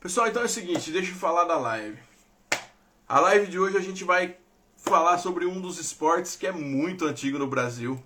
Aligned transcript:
Pessoal, 0.00 0.28
então 0.28 0.40
é 0.40 0.46
o 0.46 0.48
seguinte, 0.48 0.90
deixa 0.90 1.12
eu 1.12 1.14
falar 1.14 1.44
da 1.44 1.58
live. 1.58 1.98
A 3.06 3.20
live 3.20 3.48
de 3.48 3.58
hoje 3.58 3.76
a 3.76 3.82
gente 3.82 4.02
vai 4.02 4.34
falar 4.74 5.18
sobre 5.18 5.44
um 5.44 5.60
dos 5.60 5.78
esportes 5.78 6.36
que 6.36 6.46
é 6.46 6.52
muito 6.52 7.04
antigo 7.04 7.38
no 7.38 7.46
Brasil. 7.46 8.02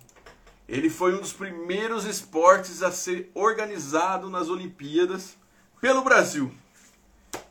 Ele 0.67 0.89
foi 0.89 1.15
um 1.15 1.21
dos 1.21 1.31
primeiros 1.31 2.03
esportes 2.03 2.83
a 2.83 2.91
ser 2.91 3.31
organizado 3.33 4.29
nas 4.29 4.49
Olimpíadas 4.49 5.37
pelo 5.79 6.01
Brasil. 6.01 6.53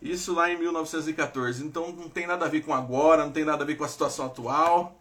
Isso 0.03 0.35
lá 0.35 0.51
em 0.51 0.59
1914. 0.59 1.65
Então 1.65 1.91
não 1.93 2.11
tem 2.11 2.27
nada 2.27 2.45
a 2.45 2.49
ver 2.49 2.61
com 2.61 2.75
agora, 2.75 3.25
não 3.25 3.33
tem 3.33 3.47
nada 3.47 3.65
a 3.65 3.67
ver 3.67 3.77
com 3.77 3.85
a 3.85 3.89
situação 3.89 4.27
atual. 4.27 5.01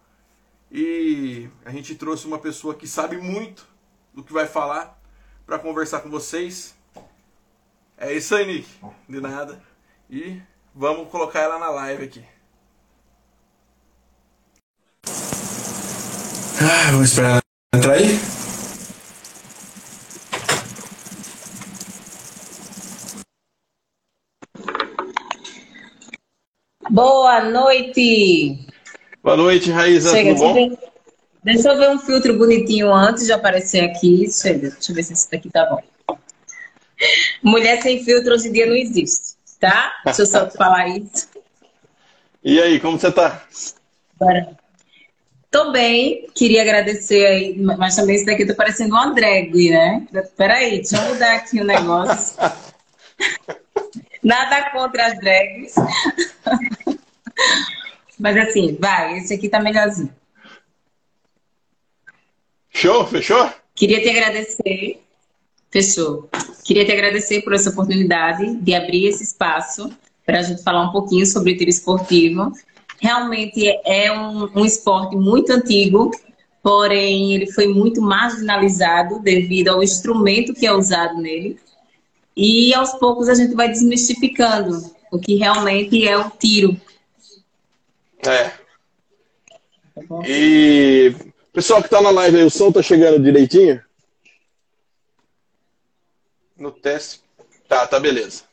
E 0.72 1.50
a 1.66 1.70
gente 1.70 1.96
trouxe 1.96 2.26
uma 2.26 2.40
pessoa 2.40 2.76
que 2.76 2.88
sabe 2.88 3.18
muito 3.18 3.68
do 4.14 4.24
que 4.24 4.32
vai 4.32 4.48
falar 4.48 4.98
para 5.46 5.60
conversar 5.60 6.00
com 6.00 6.10
vocês. 6.10 6.82
É 8.06 8.12
isso 8.12 8.36
aí, 8.36 8.46
Nick. 8.46 8.68
De 9.08 9.22
nada. 9.22 9.64
E 10.10 10.38
vamos 10.76 11.08
colocar 11.08 11.40
ela 11.40 11.58
na 11.58 11.70
live 11.70 12.04
aqui. 12.04 12.22
Ah, 16.60 16.92
vamos 16.92 17.12
esperar 17.12 17.30
ela 17.30 17.42
entrar 17.74 17.94
aí? 17.94 18.20
Boa 26.90 27.46
noite! 27.46 28.68
Boa 29.24 29.38
noite, 29.38 29.72
Raíza. 29.72 30.12
Chega, 30.12 30.36
tudo 30.36 30.54
bom? 30.54 30.78
Deixa 31.42 31.70
eu 31.70 31.78
ver 31.78 31.90
um 31.90 32.00
filtro 32.00 32.38
bonitinho 32.38 32.94
antes 32.94 33.26
de 33.26 33.32
aparecer 33.32 33.80
aqui. 33.80 34.30
Chega, 34.30 34.72
deixa 34.72 34.92
eu 34.92 34.96
ver 34.96 35.04
se 35.04 35.14
esse 35.14 35.32
daqui 35.32 35.50
tá 35.50 35.66
bom. 35.68 35.82
Mulher 37.42 37.82
sem 37.82 38.04
filtro 38.04 38.34
hoje 38.34 38.50
em 38.50 38.52
dia 38.52 38.66
não 38.66 38.76
existe, 38.76 39.36
tá? 39.60 39.94
Deixa 40.06 40.24
eu 40.24 40.26
só 40.26 40.50
falar 40.50 40.88
isso. 40.90 41.28
E 42.44 42.62
aí, 42.62 42.80
como 42.80 43.00
você 43.00 43.12
tá? 43.12 43.46
Bora. 44.20 44.58
Tô 45.50 45.72
bem, 45.72 46.28
queria 46.34 46.64
agradecer 46.64 47.26
aí, 47.28 47.60
mas 47.60 47.96
também 47.96 48.16
isso 48.16 48.26
daqui 48.26 48.46
tá 48.46 48.56
parecendo 48.56 48.96
uma 48.96 49.14
drag, 49.14 49.70
né? 49.70 50.08
Peraí, 50.36 50.78
deixa 50.78 50.98
eu 50.98 51.14
mudar 51.14 51.36
aqui 51.36 51.62
o 51.62 51.64
negócio. 51.64 52.36
Nada 54.24 54.72
contra 54.72 55.06
as 55.08 55.20
drags. 55.20 55.76
mas 58.18 58.36
assim, 58.38 58.76
vai, 58.80 59.20
esse 59.20 59.34
aqui 59.34 59.48
tá 59.48 59.60
melhorzinho. 59.60 60.14
Show, 62.72 63.06
fechou? 63.06 63.54
Queria 63.76 64.02
te 64.02 64.10
agradecer 64.10 65.03
Fechou. 65.74 66.30
Queria 66.64 66.86
te 66.86 66.92
agradecer 66.92 67.42
por 67.42 67.52
essa 67.52 67.72
oportunidade 67.72 68.58
de 68.58 68.76
abrir 68.76 69.08
esse 69.08 69.24
espaço 69.24 69.90
para 70.24 70.40
a 70.40 70.44
gente 70.44 70.62
falar 70.62 70.84
um 70.84 70.92
pouquinho 70.92 71.26
sobre 71.26 71.54
o 71.54 71.58
tiro 71.58 71.72
esportivo. 71.72 72.54
Realmente 73.02 73.68
é 73.84 74.12
um, 74.12 74.48
um 74.56 74.64
esporte 74.64 75.16
muito 75.16 75.52
antigo, 75.52 76.12
porém 76.62 77.34
ele 77.34 77.52
foi 77.52 77.68
muito 77.68 78.04
marginalizado 78.04 79.20
devido 79.20 79.70
ao 79.70 79.82
instrumento 79.82 80.54
que 80.54 80.68
é 80.68 80.72
usado 80.72 81.20
nele. 81.20 81.58
E 82.38 82.72
aos 82.76 82.94
poucos 82.94 83.28
a 83.28 83.34
gente 83.34 83.56
vai 83.56 83.68
desmistificando 83.68 84.80
o 85.12 85.18
que 85.18 85.38
realmente 85.38 86.08
é 86.08 86.16
o 86.16 86.30
tiro. 86.30 86.80
É. 88.20 88.44
Tá 88.44 88.62
e 90.28 91.16
pessoal 91.52 91.82
que 91.82 91.88
está 91.88 92.00
na 92.00 92.12
live 92.12 92.38
aí, 92.38 92.44
o 92.44 92.50
som 92.52 92.68
está 92.68 92.84
chegando 92.84 93.24
direitinho? 93.24 93.82
No 96.64 96.72
teste. 96.72 97.20
Tá, 97.68 97.86
tá, 97.86 98.00
beleza. 98.00 98.44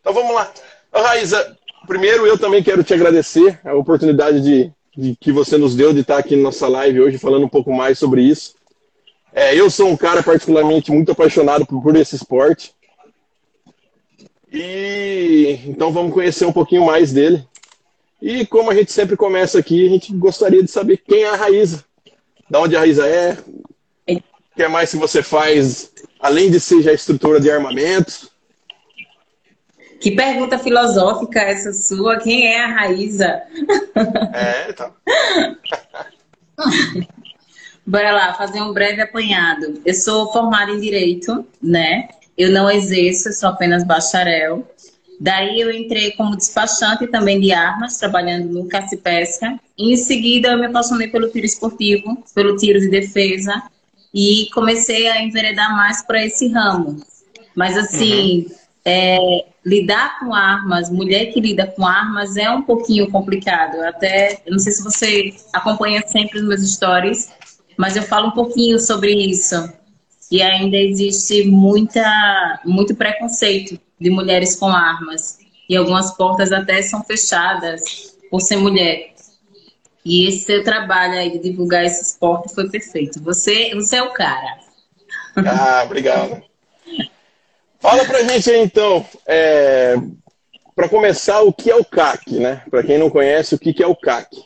Então 0.00 0.12
vamos 0.12 0.34
lá. 0.34 0.52
Raíza, 0.92 1.56
primeiro 1.86 2.26
eu 2.26 2.36
também 2.36 2.62
quero 2.62 2.82
te 2.82 2.92
agradecer 2.92 3.60
a 3.64 3.74
oportunidade 3.74 4.40
de, 4.40 4.72
de, 4.96 5.16
que 5.16 5.30
você 5.30 5.56
nos 5.56 5.76
deu 5.76 5.92
de 5.92 6.00
estar 6.00 6.18
aqui 6.18 6.34
na 6.34 6.42
nossa 6.42 6.66
live 6.66 7.00
hoje 7.00 7.18
falando 7.18 7.46
um 7.46 7.48
pouco 7.48 7.72
mais 7.72 7.98
sobre 7.98 8.22
isso. 8.22 8.56
É, 9.32 9.54
eu 9.54 9.70
sou 9.70 9.88
um 9.88 9.96
cara 9.96 10.22
particularmente 10.22 10.90
muito 10.90 11.12
apaixonado 11.12 11.64
por, 11.64 11.80
por 11.80 11.94
esse 11.94 12.16
esporte. 12.16 12.74
E 14.52 15.60
então 15.66 15.92
vamos 15.92 16.12
conhecer 16.12 16.46
um 16.46 16.52
pouquinho 16.52 16.86
mais 16.86 17.12
dele. 17.12 17.46
E 18.20 18.46
como 18.46 18.70
a 18.70 18.74
gente 18.74 18.90
sempre 18.90 19.16
começa 19.16 19.58
aqui, 19.58 19.86
a 19.86 19.90
gente 19.90 20.12
gostaria 20.14 20.62
de 20.62 20.70
saber 20.70 20.96
quem 21.06 21.22
é 21.22 21.28
a 21.28 21.36
Raíza. 21.36 21.84
Da 22.48 22.60
onde 22.60 22.74
a 22.74 22.80
Raíza 22.80 23.06
é, 23.06 23.36
o 24.56 24.62
que 24.64 24.66
mais 24.68 24.90
que 24.90 24.96
você 24.96 25.22
faz 25.22 25.92
além 26.18 26.50
de 26.50 26.58
ser 26.58 26.80
já 26.80 26.90
estrutura 26.90 27.38
de 27.38 27.50
armamentos? 27.50 28.30
Que 30.00 30.12
pergunta 30.12 30.58
filosófica 30.58 31.40
essa 31.40 31.74
sua? 31.74 32.16
Quem 32.16 32.46
é 32.46 32.64
a 32.64 32.68
Raíza? 32.68 33.42
É, 34.32 34.70
então. 34.70 34.90
Bora 37.86 38.12
lá, 38.12 38.32
fazer 38.32 38.62
um 38.62 38.72
breve 38.72 39.02
apanhado. 39.02 39.82
Eu 39.84 39.92
sou 39.92 40.32
formada 40.32 40.70
em 40.70 40.80
Direito, 40.80 41.46
né? 41.62 42.08
Eu 42.36 42.50
não 42.50 42.70
exerço, 42.70 43.34
sou 43.34 43.50
apenas 43.50 43.84
bacharel. 43.84 44.66
Daí 45.20 45.60
eu 45.60 45.70
entrei 45.70 46.12
como 46.12 46.34
despachante 46.34 47.06
também 47.08 47.38
de 47.40 47.52
armas, 47.52 47.98
trabalhando 47.98 48.48
no 48.48 48.66
caça 48.66 48.94
e 48.94 48.98
pesca. 48.98 49.60
E 49.76 49.92
em 49.92 49.96
seguida 49.98 50.48
eu 50.48 50.58
me 50.58 50.64
apaixonei 50.66 51.08
pelo 51.08 51.28
tiro 51.28 51.44
esportivo, 51.44 52.24
pelo 52.34 52.56
tiro 52.56 52.80
de 52.80 52.88
defesa 52.88 53.62
e 54.16 54.48
comecei 54.54 55.08
a 55.08 55.22
enveredar 55.22 55.76
mais 55.76 56.00
para 56.02 56.24
esse 56.24 56.48
ramo. 56.48 56.96
Mas 57.54 57.76
assim, 57.76 58.46
uhum. 58.46 58.54
é, 58.82 59.44
lidar 59.62 60.18
com 60.18 60.32
armas, 60.32 60.88
mulher 60.88 61.26
que 61.34 61.38
lida 61.38 61.66
com 61.66 61.86
armas 61.86 62.34
é 62.38 62.50
um 62.50 62.62
pouquinho 62.62 63.10
complicado. 63.10 63.78
Até, 63.82 64.40
eu 64.46 64.52
não 64.52 64.58
sei 64.58 64.72
se 64.72 64.82
você 64.82 65.34
acompanha 65.52 66.02
sempre 66.06 66.38
os 66.38 66.48
meus 66.48 66.66
stories, 66.66 67.30
mas 67.76 67.94
eu 67.94 68.04
falo 68.04 68.28
um 68.28 68.30
pouquinho 68.30 68.78
sobre 68.78 69.12
isso. 69.12 69.70
E 70.32 70.40
ainda 70.40 70.78
existe 70.78 71.44
muita, 71.44 72.62
muito 72.64 72.94
preconceito 72.94 73.78
de 74.00 74.08
mulheres 74.08 74.56
com 74.56 74.68
armas. 74.68 75.36
E 75.68 75.76
algumas 75.76 76.16
portas 76.16 76.52
até 76.52 76.80
são 76.80 77.04
fechadas 77.04 78.14
por 78.30 78.40
ser 78.40 78.56
mulher. 78.56 79.15
E 80.08 80.28
esse 80.28 80.44
seu 80.44 80.62
trabalho 80.62 81.14
aí 81.14 81.32
de 81.32 81.40
divulgar 81.40 81.84
esse 81.84 82.00
esporte 82.00 82.54
foi 82.54 82.70
perfeito. 82.70 83.20
Você, 83.24 83.74
você 83.74 83.96
é 83.96 84.02
o 84.04 84.12
cara. 84.12 84.56
Ah, 85.34 85.82
obrigado. 85.84 86.40
Fala 87.80 88.04
pra 88.04 88.22
gente 88.22 88.48
aí, 88.48 88.62
então, 88.62 89.04
é, 89.26 89.96
para 90.76 90.88
começar, 90.88 91.42
o 91.42 91.52
que 91.52 91.68
é 91.68 91.74
o 91.74 91.84
CAC, 91.84 92.38
né? 92.38 92.62
Para 92.70 92.84
quem 92.84 92.98
não 92.98 93.10
conhece, 93.10 93.56
o 93.56 93.58
que 93.58 93.82
é 93.82 93.86
o 93.86 93.96
CAC? 93.96 94.44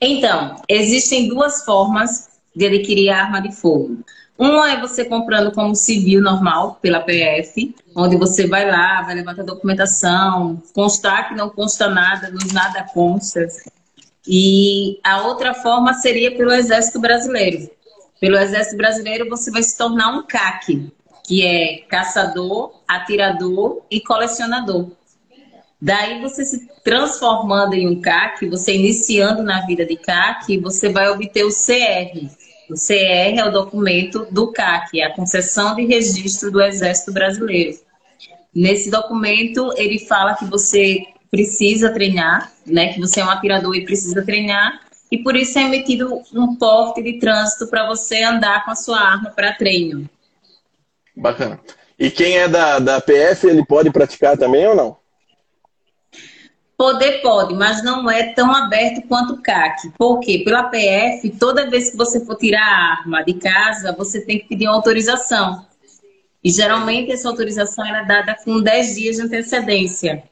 Então, 0.00 0.60
existem 0.68 1.28
duas 1.28 1.64
formas 1.64 2.28
de 2.56 2.66
adquirir 2.66 3.10
arma 3.10 3.40
de 3.40 3.54
fogo. 3.54 3.98
Uma 4.36 4.72
é 4.72 4.80
você 4.80 5.04
comprando 5.04 5.52
como 5.52 5.76
civil 5.76 6.20
normal 6.20 6.76
pela 6.82 7.00
PF, 7.00 7.72
onde 7.94 8.16
você 8.16 8.48
vai 8.48 8.68
lá, 8.68 9.02
vai 9.02 9.14
levantar 9.14 9.44
documentação, 9.44 10.60
constar 10.74 11.28
que 11.28 11.36
não 11.36 11.48
consta 11.48 11.88
nada, 11.88 12.30
nos 12.30 12.52
nada 12.52 12.84
consta. 12.92 13.46
E 14.26 14.98
a 15.04 15.22
outra 15.22 15.54
forma 15.54 15.94
seria 15.94 16.36
pelo 16.36 16.52
Exército 16.52 17.00
Brasileiro. 17.00 17.70
Pelo 18.20 18.36
Exército 18.36 18.76
Brasileiro, 18.76 19.28
você 19.28 19.50
vai 19.50 19.62
se 19.62 19.76
tornar 19.76 20.10
um 20.16 20.26
CAC, 20.26 20.90
que 21.24 21.46
é 21.46 21.78
caçador, 21.88 22.72
atirador 22.88 23.82
e 23.90 24.00
colecionador. 24.00 24.90
Daí, 25.80 26.20
você 26.22 26.44
se 26.44 26.66
transformando 26.82 27.74
em 27.74 27.86
um 27.86 28.00
CAC, 28.00 28.48
você 28.48 28.74
iniciando 28.74 29.42
na 29.42 29.66
vida 29.66 29.84
de 29.84 29.96
CAC, 29.96 30.58
você 30.58 30.88
vai 30.88 31.08
obter 31.10 31.44
o 31.44 31.50
CR. 31.50 32.26
O 32.70 32.74
CR 32.74 33.38
é 33.38 33.44
o 33.44 33.52
documento 33.52 34.26
do 34.30 34.50
CAC, 34.50 35.00
é 35.00 35.04
a 35.04 35.14
concessão 35.14 35.76
de 35.76 35.84
registro 35.84 36.50
do 36.50 36.60
Exército 36.60 37.12
Brasileiro. 37.12 37.78
Nesse 38.54 38.90
documento, 38.90 39.72
ele 39.76 39.98
fala 39.98 40.34
que 40.34 40.46
você 40.46 41.04
precisa 41.36 41.92
treinar, 41.92 42.50
né? 42.66 42.92
Que 42.92 42.98
você 42.98 43.20
é 43.20 43.24
um 43.24 43.30
atirador 43.30 43.76
e 43.76 43.84
precisa 43.84 44.24
treinar. 44.24 44.80
E 45.12 45.18
por 45.18 45.36
isso 45.36 45.58
é 45.58 45.62
emitido 45.62 46.22
um 46.32 46.56
porte 46.56 47.02
de 47.02 47.18
trânsito 47.18 47.68
para 47.68 47.86
você 47.86 48.22
andar 48.22 48.64
com 48.64 48.70
a 48.70 48.74
sua 48.74 48.98
arma 48.98 49.30
para 49.30 49.52
treino. 49.52 50.08
Bacana. 51.14 51.60
E 51.98 52.10
quem 52.10 52.38
é 52.38 52.48
da, 52.48 52.78
da 52.78 53.00
PF, 53.00 53.46
ele 53.46 53.64
pode 53.64 53.90
praticar 53.90 54.36
também 54.36 54.66
ou 54.66 54.74
não? 54.74 54.96
Poder 56.76 57.22
pode, 57.22 57.54
mas 57.54 57.82
não 57.82 58.10
é 58.10 58.34
tão 58.34 58.54
aberto 58.54 59.06
quanto 59.08 59.34
o 59.34 59.42
CAC. 59.42 59.90
Por 59.96 60.20
quê? 60.20 60.42
Pela 60.44 60.64
PF, 60.64 61.30
toda 61.38 61.70
vez 61.70 61.90
que 61.90 61.96
você 61.96 62.22
for 62.24 62.36
tirar 62.36 62.60
a 62.60 63.00
arma 63.00 63.22
de 63.22 63.34
casa, 63.34 63.94
você 63.96 64.20
tem 64.20 64.38
que 64.38 64.48
pedir 64.48 64.66
uma 64.66 64.74
autorização. 64.74 65.64
E 66.44 66.50
geralmente 66.50 67.12
essa 67.12 67.28
autorização 67.28 67.86
é 67.86 68.04
dada 68.04 68.36
com 68.44 68.60
10 68.60 68.94
dias 68.94 69.16
de 69.16 69.22
antecedência. 69.22 70.22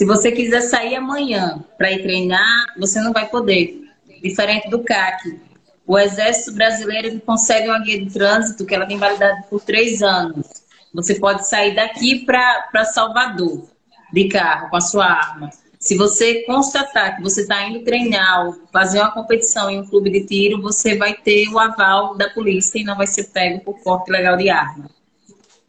Se 0.00 0.06
você 0.06 0.32
quiser 0.32 0.62
sair 0.62 0.96
amanhã 0.96 1.62
para 1.76 1.92
ir 1.92 2.00
treinar, 2.00 2.72
você 2.78 2.98
não 3.02 3.12
vai 3.12 3.28
poder. 3.28 3.82
Diferente 4.22 4.70
do 4.70 4.82
CAC. 4.82 5.38
O 5.86 5.98
Exército 5.98 6.54
Brasileiro 6.54 7.20
concede 7.20 7.68
uma 7.68 7.80
guia 7.80 8.02
de 8.02 8.10
trânsito 8.10 8.64
que 8.64 8.74
ela 8.74 8.86
tem 8.86 8.96
validade 8.96 9.46
por 9.50 9.60
três 9.60 10.02
anos. 10.02 10.46
Você 10.94 11.16
pode 11.16 11.46
sair 11.46 11.74
daqui 11.74 12.24
para 12.24 12.82
Salvador 12.86 13.68
de 14.10 14.26
carro 14.30 14.70
com 14.70 14.76
a 14.76 14.80
sua 14.80 15.04
arma. 15.04 15.50
Se 15.78 15.98
você 15.98 16.44
constatar 16.44 17.16
que 17.16 17.22
você 17.22 17.42
está 17.42 17.62
indo 17.64 17.84
treinar 17.84 18.46
ou 18.46 18.56
fazer 18.72 19.00
uma 19.00 19.12
competição 19.12 19.68
em 19.68 19.80
um 19.80 19.86
clube 19.86 20.08
de 20.08 20.24
tiro, 20.24 20.62
você 20.62 20.96
vai 20.96 21.12
ter 21.12 21.46
o 21.50 21.58
aval 21.58 22.16
da 22.16 22.30
polícia 22.30 22.78
e 22.78 22.84
não 22.84 22.96
vai 22.96 23.06
ser 23.06 23.24
pego 23.24 23.60
por 23.62 23.78
porte 23.80 24.10
legal 24.10 24.38
de 24.38 24.48
arma. 24.48 24.88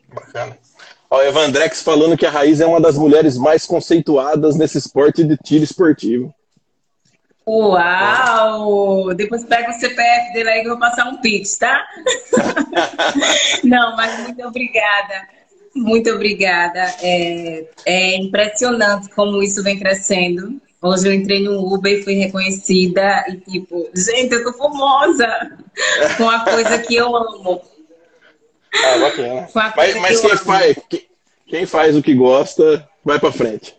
Bacana. 0.07 0.57
Ó, 1.11 1.21
Evandrex 1.21 1.81
falando 1.81 2.17
que 2.17 2.25
a 2.25 2.31
Raiz 2.31 2.61
é 2.61 2.65
uma 2.65 2.79
das 2.79 2.97
mulheres 2.97 3.37
mais 3.37 3.65
conceituadas 3.65 4.55
nesse 4.55 4.77
esporte 4.77 5.25
de 5.25 5.35
tiro 5.35 5.65
esportivo. 5.65 6.33
Uau! 7.45 9.13
Depois 9.13 9.43
pega 9.43 9.71
o 9.71 9.73
CPF 9.73 10.31
dele 10.31 10.49
aí 10.49 10.61
que 10.61 10.67
eu 10.67 10.71
vou 10.71 10.79
passar 10.79 11.09
um 11.09 11.17
pix, 11.17 11.57
tá? 11.57 11.85
Não, 13.61 13.97
mas 13.97 14.21
muito 14.21 14.41
obrigada. 14.47 15.27
Muito 15.75 16.09
obrigada. 16.11 16.79
É, 17.01 17.65
é, 17.85 18.15
impressionante 18.15 19.09
como 19.09 19.43
isso 19.43 19.61
vem 19.61 19.77
crescendo. 19.77 20.61
Hoje 20.81 21.09
eu 21.09 21.13
entrei 21.13 21.43
no 21.43 21.73
Uber 21.73 21.91
e 21.91 22.03
fui 22.03 22.13
reconhecida 22.13 23.25
e 23.27 23.35
tipo, 23.37 23.89
gente, 23.93 24.33
eu 24.33 24.45
tô 24.45 24.53
famosa 24.53 25.27
com 26.17 26.29
a 26.29 26.39
coisa 26.39 26.79
que 26.79 26.95
eu 26.95 27.13
amo. 27.13 27.61
Ah, 28.73 28.97
bacana. 28.97 29.50
Mas, 29.53 29.95
mas 29.95 30.21
que 30.21 30.27
quem, 30.27 30.38
faz, 30.38 30.77
quem 31.47 31.65
faz 31.65 31.95
o 31.95 32.01
que 32.01 32.13
gosta, 32.13 32.88
vai 33.03 33.19
para 33.19 33.31
frente. 33.31 33.75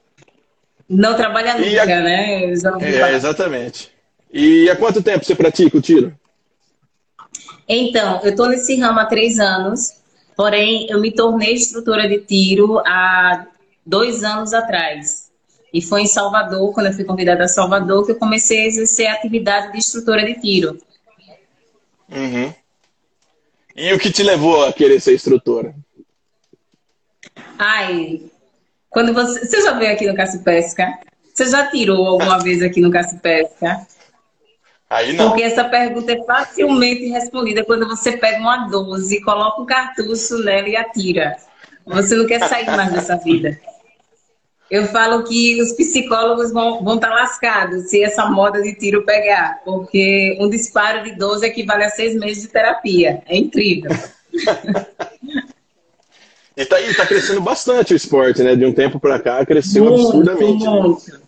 Não 0.89 1.15
trabalha 1.17 1.55
nunca, 1.55 1.83
a... 1.83 2.00
né? 2.03 2.44
É, 2.44 3.15
exatamente. 3.15 3.91
E 4.33 4.69
há 4.69 4.77
quanto 4.77 5.03
tempo 5.03 5.25
você 5.25 5.35
pratica 5.35 5.77
o 5.77 5.81
tiro? 5.81 6.15
Então, 7.69 8.21
eu 8.23 8.31
estou 8.31 8.49
nesse 8.49 8.79
ramo 8.79 9.00
há 9.00 9.06
três 9.06 9.39
anos, 9.39 9.94
porém 10.37 10.87
eu 10.91 11.00
me 11.00 11.11
tornei 11.12 11.55
instrutora 11.55 12.09
de 12.09 12.19
tiro 12.19 12.79
há 12.81 13.47
dois 13.87 14.23
anos 14.23 14.53
atrás. 14.53 15.31
E 15.73 15.81
foi 15.81 16.03
em 16.03 16.06
Salvador, 16.06 16.73
quando 16.75 16.87
eu 16.87 16.93
fui 16.93 17.05
convidada 17.05 17.44
a 17.44 17.49
Salvador, 17.49 18.05
que 18.05 18.12
eu 18.12 18.19
comecei 18.19 18.65
a 18.65 18.67
exercer 18.67 19.06
a 19.06 19.15
atividade 19.15 19.73
de 19.73 19.79
instrutora 19.79 20.25
de 20.25 20.39
tiro. 20.39 20.77
Uhum. 22.11 22.53
E 23.75 23.93
o 23.93 23.99
que 23.99 24.11
te 24.11 24.23
levou 24.23 24.65
a 24.67 24.73
querer 24.73 25.01
ser 25.01 25.15
instrutora? 25.15 25.75
Ai, 27.59 28.21
quando 28.91 29.15
você. 29.15 29.47
Você 29.47 29.63
já 29.63 29.73
veio 29.73 29.93
aqui 29.93 30.07
no 30.07 30.15
Caça 30.15 30.39
Pesca? 30.39 30.99
Você 31.33 31.49
já 31.49 31.67
tirou 31.67 32.07
alguma 32.07 32.39
vez 32.39 32.63
aqui 32.63 32.81
no 32.81 32.91
Caça 32.91 33.17
Pesca? 33.17 33.87
Aí 34.91 35.15
não. 35.15 35.29
Porque 35.29 35.43
essa 35.43 35.65
pergunta 35.65 36.13
é 36.13 36.23
facilmente 36.25 37.07
respondida 37.07 37.65
quando 37.65 37.89
você 37.89 38.19
pega 38.19 38.39
uma 38.39 38.69
12, 38.69 39.23
coloca 39.23 39.63
um 39.63 39.67
cartucho 39.67 40.39
nela 40.45 40.69
e 40.69 40.77
atira. 40.77 41.37
Você 41.87 42.15
não 42.15 42.27
quer 42.27 42.47
sair 42.47 42.67
mais 42.67 42.93
dessa 42.93 43.17
vida. 43.17 43.59
Eu 44.73 44.87
falo 44.87 45.23
que 45.25 45.61
os 45.61 45.73
psicólogos 45.73 46.51
vão, 46.51 46.83
vão 46.83 46.95
estar 46.95 47.11
tá 47.11 47.15
lascados 47.15 47.91
se 47.91 48.03
essa 48.03 48.25
moda 48.31 48.63
de 48.63 48.75
tiro 48.75 49.05
pegar, 49.05 49.61
porque 49.67 50.35
um 50.41 50.49
disparo 50.49 51.05
de 51.05 51.15
12 51.15 51.45
equivale 51.45 51.85
a 51.85 51.91
seis 51.91 52.19
meses 52.19 52.45
de 52.45 52.49
terapia. 52.49 53.23
É 53.27 53.37
incrível. 53.37 53.91
E 56.55 56.67
tá, 56.67 56.79
e 56.83 56.95
tá 56.95 57.07
crescendo 57.07 57.41
bastante 57.41 57.95
o 57.95 57.97
esporte, 57.97 58.43
né? 58.43 58.55
De 58.55 58.67
um 58.67 58.75
tempo 58.75 59.01
para 59.01 59.19
cá 59.19 59.45
cresceu 59.45 59.87
muito, 59.87 60.01
absurdamente. 60.03 60.67
Muito, 60.67 61.21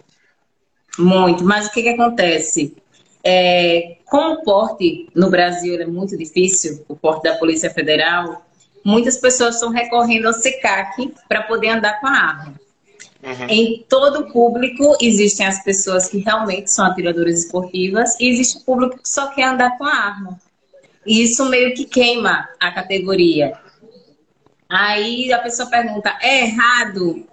muito. 0.99 1.45
Mas 1.45 1.67
o 1.67 1.73
que, 1.73 1.83
que 1.83 1.89
acontece? 1.89 2.77
É, 3.25 3.97
como 4.05 4.35
o 4.35 4.45
porte 4.45 5.09
no 5.15 5.31
Brasil 5.31 5.81
é 5.81 5.87
muito 5.87 6.15
difícil, 6.15 6.85
o 6.87 6.95
porte 6.95 7.23
da 7.23 7.39
Polícia 7.39 7.71
Federal, 7.71 8.45
muitas 8.85 9.17
pessoas 9.17 9.55
estão 9.55 9.71
recorrendo 9.71 10.27
ao 10.27 10.35
SECAC 10.35 11.15
para 11.27 11.43
poder 11.45 11.69
andar 11.69 11.99
com 12.01 12.07
a 12.07 12.11
arma. 12.11 12.64
Uhum. 13.25 13.47
Em 13.49 13.85
todo 13.89 14.21
o 14.21 14.33
público 14.33 14.97
existem 15.01 15.47
as 15.47 15.65
pessoas 15.65 16.09
que 16.09 16.19
realmente 16.19 16.71
são 16.71 16.85
atiradoras 16.85 17.41
esportivas 17.41 18.21
e 18.21 18.29
existe 18.29 18.59
o 18.59 18.61
público 18.61 18.99
que 19.03 19.09
só 19.09 19.29
quer 19.29 19.45
andar 19.45 19.79
com 19.79 19.85
a 19.85 19.95
arma. 19.95 20.39
E 21.07 21.23
isso 21.23 21.47
meio 21.47 21.75
que 21.75 21.87
queima 21.87 22.47
a 22.61 22.71
categoria. 22.71 23.55
Aí 24.69 25.33
a 25.33 25.39
pessoa 25.39 25.71
pergunta: 25.71 26.17
é 26.21 26.45
errado? 26.45 27.27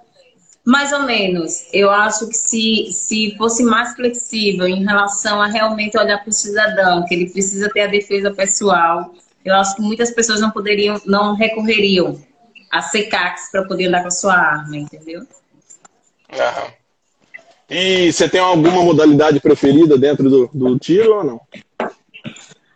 Mais 0.64 0.94
ou 0.94 1.02
menos. 1.02 1.68
Eu 1.74 1.90
acho 1.90 2.28
que 2.28 2.38
se, 2.38 2.92
se 2.94 3.36
fosse 3.38 3.64
mais 3.64 3.94
flexível 3.96 4.68
em 4.68 4.86
relação 4.86 5.42
a 5.42 5.48
realmente 5.48 5.98
olhar 5.98 6.20
para 6.20 6.30
o 6.30 6.34
cidadão, 6.34 7.04
que 7.06 7.16
ele 7.16 7.30
precisa 7.30 7.70
ter 7.70 7.82
a 7.82 7.88
defesa 7.88 8.32
pessoal, 8.32 9.14
eu 9.44 9.56
acho 9.56 9.76
que 9.76 9.82
muitas 9.82 10.12
pessoas 10.12 10.40
não 10.40 10.52
poderiam, 10.52 11.02
não 11.06 11.36
recorreriam 11.36 12.22
a 12.72 12.82
CECAX 12.82 13.50
para 13.52 13.66
poder 13.66 13.88
andar 13.88 14.02
com 14.02 14.08
a 14.08 14.12
sua 14.12 14.36
arma, 14.36 14.78
entendeu? 14.78 15.26
Aham. 16.34 16.72
E 17.70 18.12
você 18.12 18.28
tem 18.28 18.42
alguma 18.42 18.84
modalidade 18.84 19.40
preferida 19.40 19.98
dentro 19.98 20.30
do, 20.30 20.50
do 20.54 20.78
tiro 20.78 21.16
ou 21.16 21.24
não? 21.24 21.42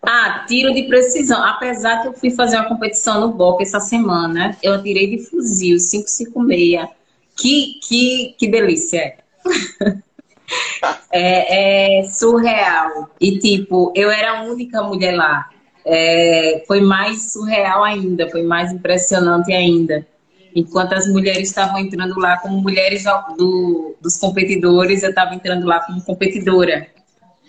Ah, 0.01 0.45
tiro 0.47 0.73
de 0.73 0.83
precisão. 0.83 1.43
Apesar 1.43 2.01
que 2.01 2.07
eu 2.07 2.13
fui 2.13 2.31
fazer 2.31 2.55
uma 2.57 2.69
competição 2.69 3.19
no 3.19 3.33
BOC 3.33 3.61
essa 3.61 3.79
semana, 3.79 4.55
eu 4.63 4.81
tirei 4.81 5.09
de 5.09 5.25
fuzil 5.25 5.77
556. 5.77 6.87
Que, 7.35 7.79
que, 7.83 8.35
que 8.37 8.47
delícia! 8.47 9.17
é, 11.11 11.99
é 11.99 12.03
surreal. 12.03 13.09
E, 13.19 13.37
tipo, 13.39 13.91
eu 13.95 14.09
era 14.09 14.39
a 14.39 14.43
única 14.43 14.81
mulher 14.81 15.15
lá. 15.15 15.49
É, 15.83 16.63
foi 16.67 16.79
mais 16.81 17.33
surreal 17.33 17.83
ainda, 17.83 18.29
foi 18.29 18.43
mais 18.43 18.71
impressionante 18.71 19.51
ainda. 19.51 20.07
Enquanto 20.55 20.93
as 20.93 21.05
mulheres 21.07 21.49
estavam 21.49 21.77
entrando 21.79 22.17
lá 22.17 22.37
como 22.37 22.61
mulheres 22.61 23.03
do, 23.37 23.93
dos 24.01 24.17
competidores, 24.17 25.03
eu 25.03 25.09
estava 25.09 25.35
entrando 25.35 25.65
lá 25.65 25.81
como 25.81 26.01
competidora. 26.01 26.87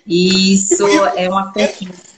E 0.05 0.55
isso 0.55 0.85
é 1.17 1.29
uma 1.29 1.53
conquista. 1.53 2.17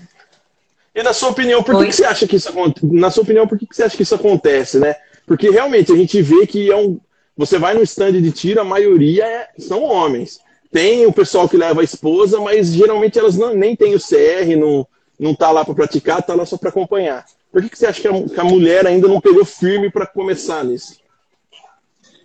E 0.95 1.03
na 1.03 1.13
sua 1.13 1.29
opinião, 1.29 1.63
por 1.63 1.79
que, 1.79 1.87
que, 1.89 1.97
você 1.97 2.05
acha 2.05 2.27
que 2.27 2.37
isso 2.37 2.49
acontece? 2.49 2.87
Na 2.87 3.11
sua 3.11 3.23
opinião, 3.23 3.47
por 3.47 3.59
que, 3.59 3.67
que 3.67 3.77
você 3.77 3.83
acha 3.83 3.97
que 3.97 4.03
isso 4.03 4.15
acontece, 4.15 4.79
né? 4.79 4.97
Porque 5.27 5.51
realmente 5.51 5.93
a 5.93 5.97
gente 5.97 6.21
vê 6.23 6.47
que 6.47 6.73
é 6.73 6.77
um. 6.77 6.99
Você 7.37 7.59
vai 7.59 7.75
no 7.75 7.83
stand 7.83 8.13
de 8.21 8.33
tiro, 8.33 8.61
a 8.61 8.65
maioria 8.65 9.25
é... 9.25 9.49
são 9.59 9.85
homens. 9.85 10.41
Tem 10.73 11.07
o 11.07 11.13
pessoal 11.13 11.49
que 11.49 11.57
leva 11.57 11.83
a 11.83 11.85
esposa, 11.85 12.41
mas 12.41 12.73
geralmente 12.73 13.19
elas 13.19 13.37
não, 13.37 13.55
nem 13.55 13.77
têm 13.77 13.95
o 13.95 14.01
CR, 14.01 14.57
não, 14.59 14.87
não 15.21 15.35
tá 15.35 15.51
lá 15.51 15.65
para 15.65 15.75
praticar, 15.75 16.23
tá 16.23 16.35
lá 16.35 16.45
só 16.45 16.57
para 16.57 16.71
acompanhar. 16.71 17.25
Por 17.53 17.63
que, 17.63 17.71
que 17.71 17.79
você 17.79 17.87
acha 17.87 18.01
que 18.01 18.09
a, 18.09 18.13
que 18.13 18.41
a 18.41 18.45
mulher 18.45 18.87
ainda 18.87 19.09
não 19.09 19.21
pegou 19.21 19.45
firme 19.45 19.91
para 19.91 20.07
começar 20.07 20.65
nisso? 20.65 20.99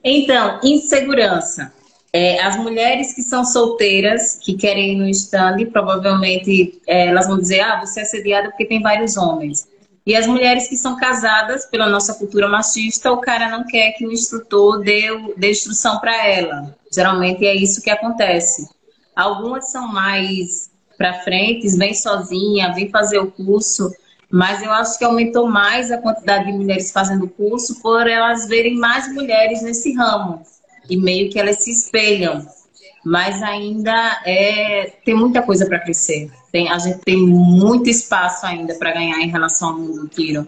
Então, 0.04 0.60
insegurança. 0.64 1.72
É, 2.12 2.39
as 2.44 2.58
mulheres 2.58 3.13
que 3.13 3.24
são 3.24 3.44
solteiras, 3.44 4.38
que 4.39 4.53
querem 4.56 4.94
ir 4.94 4.96
no 4.98 5.10
stand, 5.10 5.65
provavelmente 5.72 6.80
é, 6.86 7.08
elas 7.08 7.25
vão 7.25 7.39
dizer: 7.39 7.62
ah, 7.62 7.80
você 7.80 8.01
é 8.01 8.03
assediada 8.03 8.50
porque 8.50 8.65
tem 8.65 8.82
vários 8.82 9.18
homens. 9.18 9.68
E 10.06 10.15
as 10.15 10.27
mulheres 10.27 10.68
que 10.68 10.75
são 10.75 10.98
casadas, 10.98 11.65
pela 11.65 11.89
nossa 11.89 12.13
cultura 12.15 12.48
machista, 12.48 13.12
o 13.12 13.22
cara 13.22 13.50
não 13.50 13.65
quer 13.65 13.94
que 13.94 14.06
o 14.06 14.12
instrutor 14.12 14.84
dê, 14.84 15.08
dê 15.38 15.51
instrução 15.51 16.00
para 16.00 16.27
ela. 16.27 16.75
Geralmente 16.94 17.46
é 17.46 17.56
isso 17.56 17.82
que 17.82 17.89
acontece. 17.89 18.68
Algumas 19.15 19.72
são 19.72 19.88
mais 19.88 20.70
para 20.98 21.22
frente, 21.24 21.68
vem 21.77 21.94
sozinha, 21.94 22.74
vem 22.74 22.89
fazer 22.89 23.18
o 23.20 23.32
curso, 23.32 23.89
mas 24.34 24.63
eu 24.63 24.72
acho 24.72 24.98
que 24.98 25.06
aumentou 25.06 25.48
mais 25.48 25.92
a 25.92 26.00
quantidade 26.00 26.48
de 26.48 26.54
mulheres 26.54 26.92
fazendo 26.92 27.28
curso 27.28 27.80
por 27.84 28.08
elas 28.08 28.48
verem 28.48 28.75
mais 28.75 29.13
mulheres 29.13 29.62
nesse 29.62 29.94
ramo 29.94 30.42
e 30.90 30.98
meio 30.98 31.30
que 31.30 31.40
elas 31.40 31.58
se 31.58 31.70
espelham. 31.70 32.44
Mas 33.06 33.44
ainda 33.44 33.94
é, 34.25 34.92
tem 35.06 35.13
muita 35.13 35.44
coisa 35.44 35.68
para 35.68 35.78
crescer. 35.78 36.32
Tem, 36.52 36.68
a 36.68 36.80
gente 36.80 36.98
tem 37.06 37.18
muito 37.18 37.92
espaço 37.92 38.44
ainda 38.48 38.74
para 38.74 38.94
ganhar 38.94 39.20
em 39.20 39.30
relação 39.30 39.70
ao 39.70 39.78
mundo 39.78 40.02
do 40.02 40.08
tiro. 40.08 40.48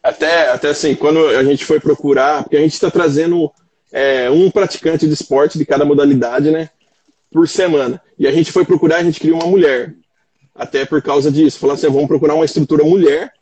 Até, 0.00 0.50
até 0.50 0.68
assim, 0.68 0.94
quando 0.94 1.26
a 1.26 1.42
gente 1.42 1.64
foi 1.64 1.80
procurar, 1.80 2.44
porque 2.44 2.56
a 2.56 2.60
gente 2.60 2.74
está 2.74 2.92
trazendo 2.92 3.50
é, 3.90 4.30
um 4.30 4.48
praticante 4.52 5.08
de 5.08 5.14
esporte 5.14 5.58
de 5.58 5.66
cada 5.66 5.84
modalidade, 5.84 6.52
né? 6.52 6.70
Por 7.28 7.48
semana. 7.48 8.00
E 8.16 8.24
a 8.24 8.30
gente 8.30 8.52
foi 8.52 8.64
procurar, 8.64 8.98
a 8.98 9.02
gente 9.02 9.18
queria 9.18 9.34
uma 9.34 9.46
mulher. 9.46 9.96
Até 10.54 10.84
por 10.84 11.02
causa 11.02 11.30
disso. 11.30 11.58
Falou 11.58 11.74
assim: 11.74 11.88
vamos 11.88 12.08
procurar 12.08 12.34
uma 12.34 12.44
estrutura 12.44 12.84
mulher 12.84 13.32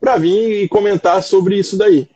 para 0.00 0.16
vir 0.16 0.62
e 0.62 0.68
comentar 0.68 1.22
sobre 1.22 1.58
isso 1.58 1.76
daí. 1.76 2.08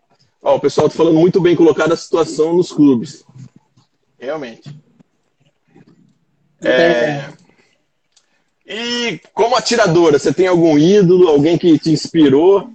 Ó, 0.42 0.56
o 0.56 0.60
pessoal 0.60 0.86
está 0.86 0.98
falando 0.98 1.18
muito 1.18 1.40
bem 1.40 1.54
colocada 1.54 1.94
a 1.94 1.96
situação 1.96 2.54
nos 2.54 2.72
clubes. 2.72 3.24
Realmente. 4.18 4.74
É... 6.60 7.28
E 8.66 9.20
como 9.34 9.56
atiradora, 9.56 10.18
você 10.18 10.32
tem 10.32 10.46
algum 10.46 10.78
ídolo, 10.78 11.28
alguém 11.28 11.58
que 11.58 11.78
te 11.78 11.90
inspirou? 11.90 12.70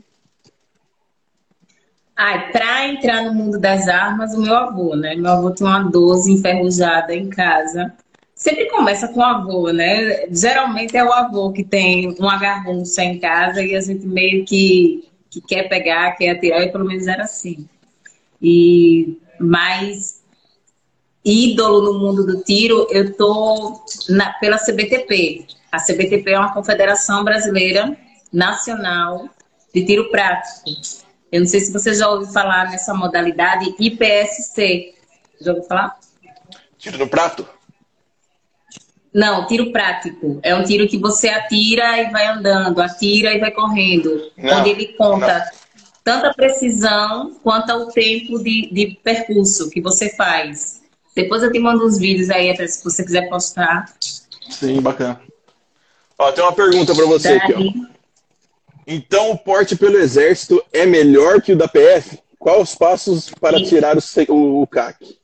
Ai, 2.15 2.51
para 2.51 2.87
entrar 2.87 3.23
no 3.23 3.33
mundo 3.33 3.59
das 3.59 3.87
armas, 3.87 4.33
o 4.33 4.41
meu 4.41 4.55
avô, 4.55 4.95
né? 4.95 5.15
Meu 5.15 5.31
avô 5.31 5.51
tem 5.51 5.65
uma 5.65 5.83
12 5.83 6.31
enferrujada 6.33 7.13
em 7.13 7.29
casa. 7.29 7.93
Sempre 8.37 8.69
começa 8.69 9.07
com 9.07 9.19
o 9.19 9.23
avô, 9.23 9.71
né? 9.71 10.27
Geralmente 10.29 10.95
é 10.95 11.03
o 11.03 11.11
avô 11.11 11.51
que 11.51 11.63
tem 11.63 12.15
uma 12.19 12.37
garrucha 12.37 13.03
em 13.03 13.19
casa 13.19 13.63
e 13.63 13.75
a 13.75 13.81
gente 13.81 14.05
meio 14.05 14.45
que 14.45 15.07
que 15.29 15.41
quer 15.41 15.67
pegar, 15.67 16.15
quer 16.15 16.31
atirar, 16.31 16.61
e 16.61 16.71
pelo 16.71 16.85
menos 16.85 17.07
era 17.07 17.23
assim. 17.23 17.67
E 18.41 19.19
mais 19.39 20.21
ídolo 21.25 21.81
no 21.81 21.99
mundo 21.99 22.25
do 22.25 22.43
tiro, 22.43 22.87
eu 22.91 23.13
tô 23.15 23.81
na, 24.09 24.33
pela 24.33 24.57
CBTP. 24.57 25.45
A 25.71 25.79
CBTP 25.79 26.31
é 26.31 26.39
uma 26.39 26.53
confederação 26.53 27.23
brasileira 27.23 27.97
nacional 28.31 29.27
de 29.73 29.85
tiro 29.85 30.09
prático. 30.09 30.69
Eu 31.31 31.41
não 31.41 31.47
sei 31.47 31.59
se 31.59 31.73
você 31.73 31.93
já 31.93 32.07
ouviu 32.07 32.31
falar 32.31 32.69
nessa 32.69 32.93
modalidade 32.93 33.75
IPSC. 33.77 34.93
Já 35.41 35.51
ouviu 35.51 35.67
falar? 35.67 35.99
Tiro 36.77 36.97
no 36.97 37.07
prato? 37.07 37.56
Não, 39.17 39.47
tiro 39.47 39.71
prático. 39.71 40.39
É 40.43 40.53
um 40.53 40.63
tiro 40.63 40.87
que 40.87 40.95
você 40.95 41.27
atira 41.27 41.99
e 41.99 42.11
vai 42.11 42.27
andando, 42.27 42.79
atira 42.79 43.33
e 43.33 43.39
vai 43.39 43.49
correndo. 43.49 44.31
Não, 44.37 44.59
onde 44.59 44.69
ele 44.69 44.93
conta 44.93 45.39
não. 45.39 45.45
tanto 46.03 46.27
a 46.27 46.33
precisão 46.35 47.33
quanto 47.41 47.73
o 47.73 47.87
tempo 47.87 48.37
de, 48.43 48.69
de 48.71 48.99
percurso 49.03 49.71
que 49.71 49.81
você 49.81 50.15
faz. 50.15 50.83
Depois 51.15 51.41
eu 51.41 51.51
te 51.51 51.57
mando 51.57 51.83
uns 51.83 51.97
vídeos 51.97 52.29
aí, 52.29 52.55
se 52.67 52.83
você 52.83 53.03
quiser 53.03 53.27
postar. 53.27 53.91
Sim, 54.51 54.79
bacana. 54.81 55.19
Ó, 56.15 56.31
tem 56.31 56.43
uma 56.43 56.53
pergunta 56.53 56.93
para 56.93 57.05
você 57.07 57.29
Daí... 57.29 57.37
aqui, 57.37 57.53
ó. 57.55 57.97
Então 58.85 59.31
o 59.31 59.37
porte 59.37 59.75
pelo 59.75 59.97
exército 59.97 60.63
é 60.71 60.85
melhor 60.85 61.41
que 61.41 61.53
o 61.53 61.57
da 61.57 61.67
PF? 61.67 62.19
Quais 62.37 62.61
os 62.61 62.75
passos 62.75 63.31
para 63.41 63.57
tirar 63.63 63.97
o, 63.97 64.01
o, 64.29 64.61
o 64.61 64.67
CAC? 64.67 65.17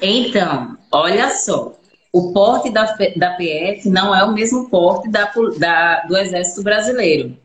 Então, 0.00 0.78
olha 0.92 1.28
só. 1.34 1.81
O 2.12 2.30
porte 2.32 2.70
da, 2.70 2.94
da 3.16 3.30
PF 3.36 3.88
não 3.88 4.14
é 4.14 4.22
o 4.22 4.32
mesmo 4.32 4.68
porte 4.68 5.08
da, 5.08 5.32
da, 5.58 6.00
do 6.00 6.16
Exército 6.16 6.62
Brasileiro. 6.62 7.38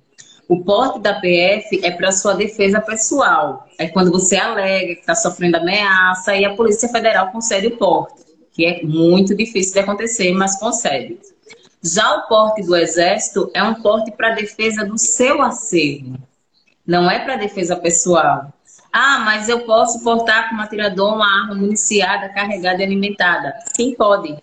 O 0.50 0.62
porte 0.64 1.00
da 1.00 1.14
PF 1.14 1.80
é 1.84 1.92
para 1.92 2.12
sua 2.12 2.34
defesa 2.34 2.82
pessoal. 2.82 3.66
É 3.80 3.88
quando 3.88 4.12
você 4.12 4.36
alega 4.36 4.96
que 4.96 5.00
está 5.00 5.16
sofrendo 5.16 5.56
ameaça 5.56 6.36
e 6.36 6.44
a 6.44 6.54
Polícia 6.54 6.90
Federal 6.90 7.32
concede 7.32 7.68
o 7.68 7.78
porte, 7.78 8.26
que 8.52 8.66
é 8.66 8.84
muito 8.84 9.34
difícil 9.36 9.74
de 9.74 9.80
acontecer, 9.80 10.34
mas 10.34 10.60
concede. 10.60 11.18
Já 11.82 12.18
o 12.18 12.28
porte 12.28 12.62
do 12.64 12.76
Exército 12.76 13.50
é 13.54 13.64
um 13.64 13.76
porte 13.76 14.12
para 14.12 14.32
defesa 14.32 14.84
do 14.84 14.98
seu 14.98 15.42
acervo, 15.42 16.18
não 16.86 17.10
é 17.10 17.20
para 17.20 17.38
defesa 17.38 17.76
pessoal. 17.76 18.52
Ah, 18.92 19.20
mas 19.20 19.48
eu 19.48 19.66
posso 19.66 20.04
portar 20.04 20.50
como 20.50 20.62
atirador 20.62 21.14
uma 21.14 21.42
arma 21.42 21.56
municiada, 21.56 22.30
carregada 22.30 22.82
e 22.82 22.86
alimentada. 22.86 23.54
Sim, 23.76 23.94
pode. 23.96 24.38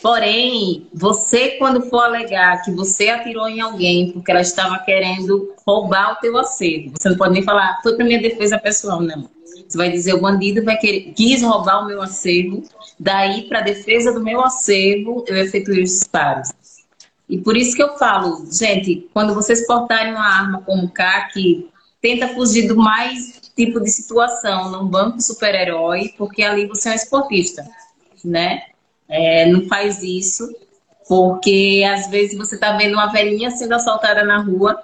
Porém, 0.00 0.86
você, 0.94 1.52
quando 1.52 1.82
for 1.82 2.04
alegar 2.04 2.62
que 2.62 2.70
você 2.70 3.08
atirou 3.08 3.48
em 3.48 3.60
alguém 3.60 4.12
porque 4.12 4.30
ela 4.30 4.40
estava 4.40 4.78
querendo 4.78 5.54
roubar 5.66 6.12
o 6.12 6.16
teu 6.16 6.38
acervo, 6.38 6.92
você 6.96 7.08
não 7.08 7.16
pode 7.16 7.34
nem 7.34 7.42
falar, 7.42 7.80
foi 7.82 7.96
para 7.96 8.04
minha 8.04 8.20
defesa 8.20 8.58
pessoal, 8.58 9.00
não. 9.00 9.28
Você 9.66 9.76
vai 9.76 9.90
dizer, 9.90 10.14
o 10.14 10.20
bandido 10.20 10.64
vai 10.64 10.76
querer, 10.78 11.12
quis 11.14 11.42
roubar 11.42 11.82
o 11.82 11.86
meu 11.86 12.00
acervo, 12.00 12.62
daí, 12.98 13.42
para 13.48 13.60
defesa 13.60 14.12
do 14.12 14.22
meu 14.22 14.40
acervo, 14.40 15.24
eu 15.26 15.36
efetuei 15.36 15.82
os 15.82 15.90
disparos. 15.90 16.50
E 17.28 17.36
por 17.38 17.56
isso 17.56 17.76
que 17.76 17.82
eu 17.82 17.98
falo, 17.98 18.46
gente, 18.50 19.08
quando 19.12 19.34
vocês 19.34 19.66
portarem 19.66 20.12
uma 20.12 20.26
arma 20.26 20.62
como 20.62 20.88
CAC, 20.88 21.68
tenta 22.00 22.28
fugir 22.28 22.68
do 22.68 22.76
mais 22.76 23.50
tipo 23.54 23.80
de 23.80 23.90
situação, 23.90 24.70
num 24.70 24.86
banco 24.86 25.20
super-herói, 25.20 26.14
porque 26.16 26.42
ali 26.42 26.66
você 26.66 26.88
é 26.88 26.92
um 26.92 26.94
esportista, 26.94 27.68
né? 28.24 28.62
É, 29.08 29.46
não 29.46 29.66
faz 29.66 30.02
isso, 30.02 30.48
porque 31.08 31.84
às 31.90 32.08
vezes 32.08 32.36
você 32.36 32.58
tá 32.58 32.76
vendo 32.76 32.94
uma 32.94 33.10
velhinha 33.10 33.50
sendo 33.50 33.74
assaltada 33.74 34.22
na 34.22 34.42
rua, 34.42 34.82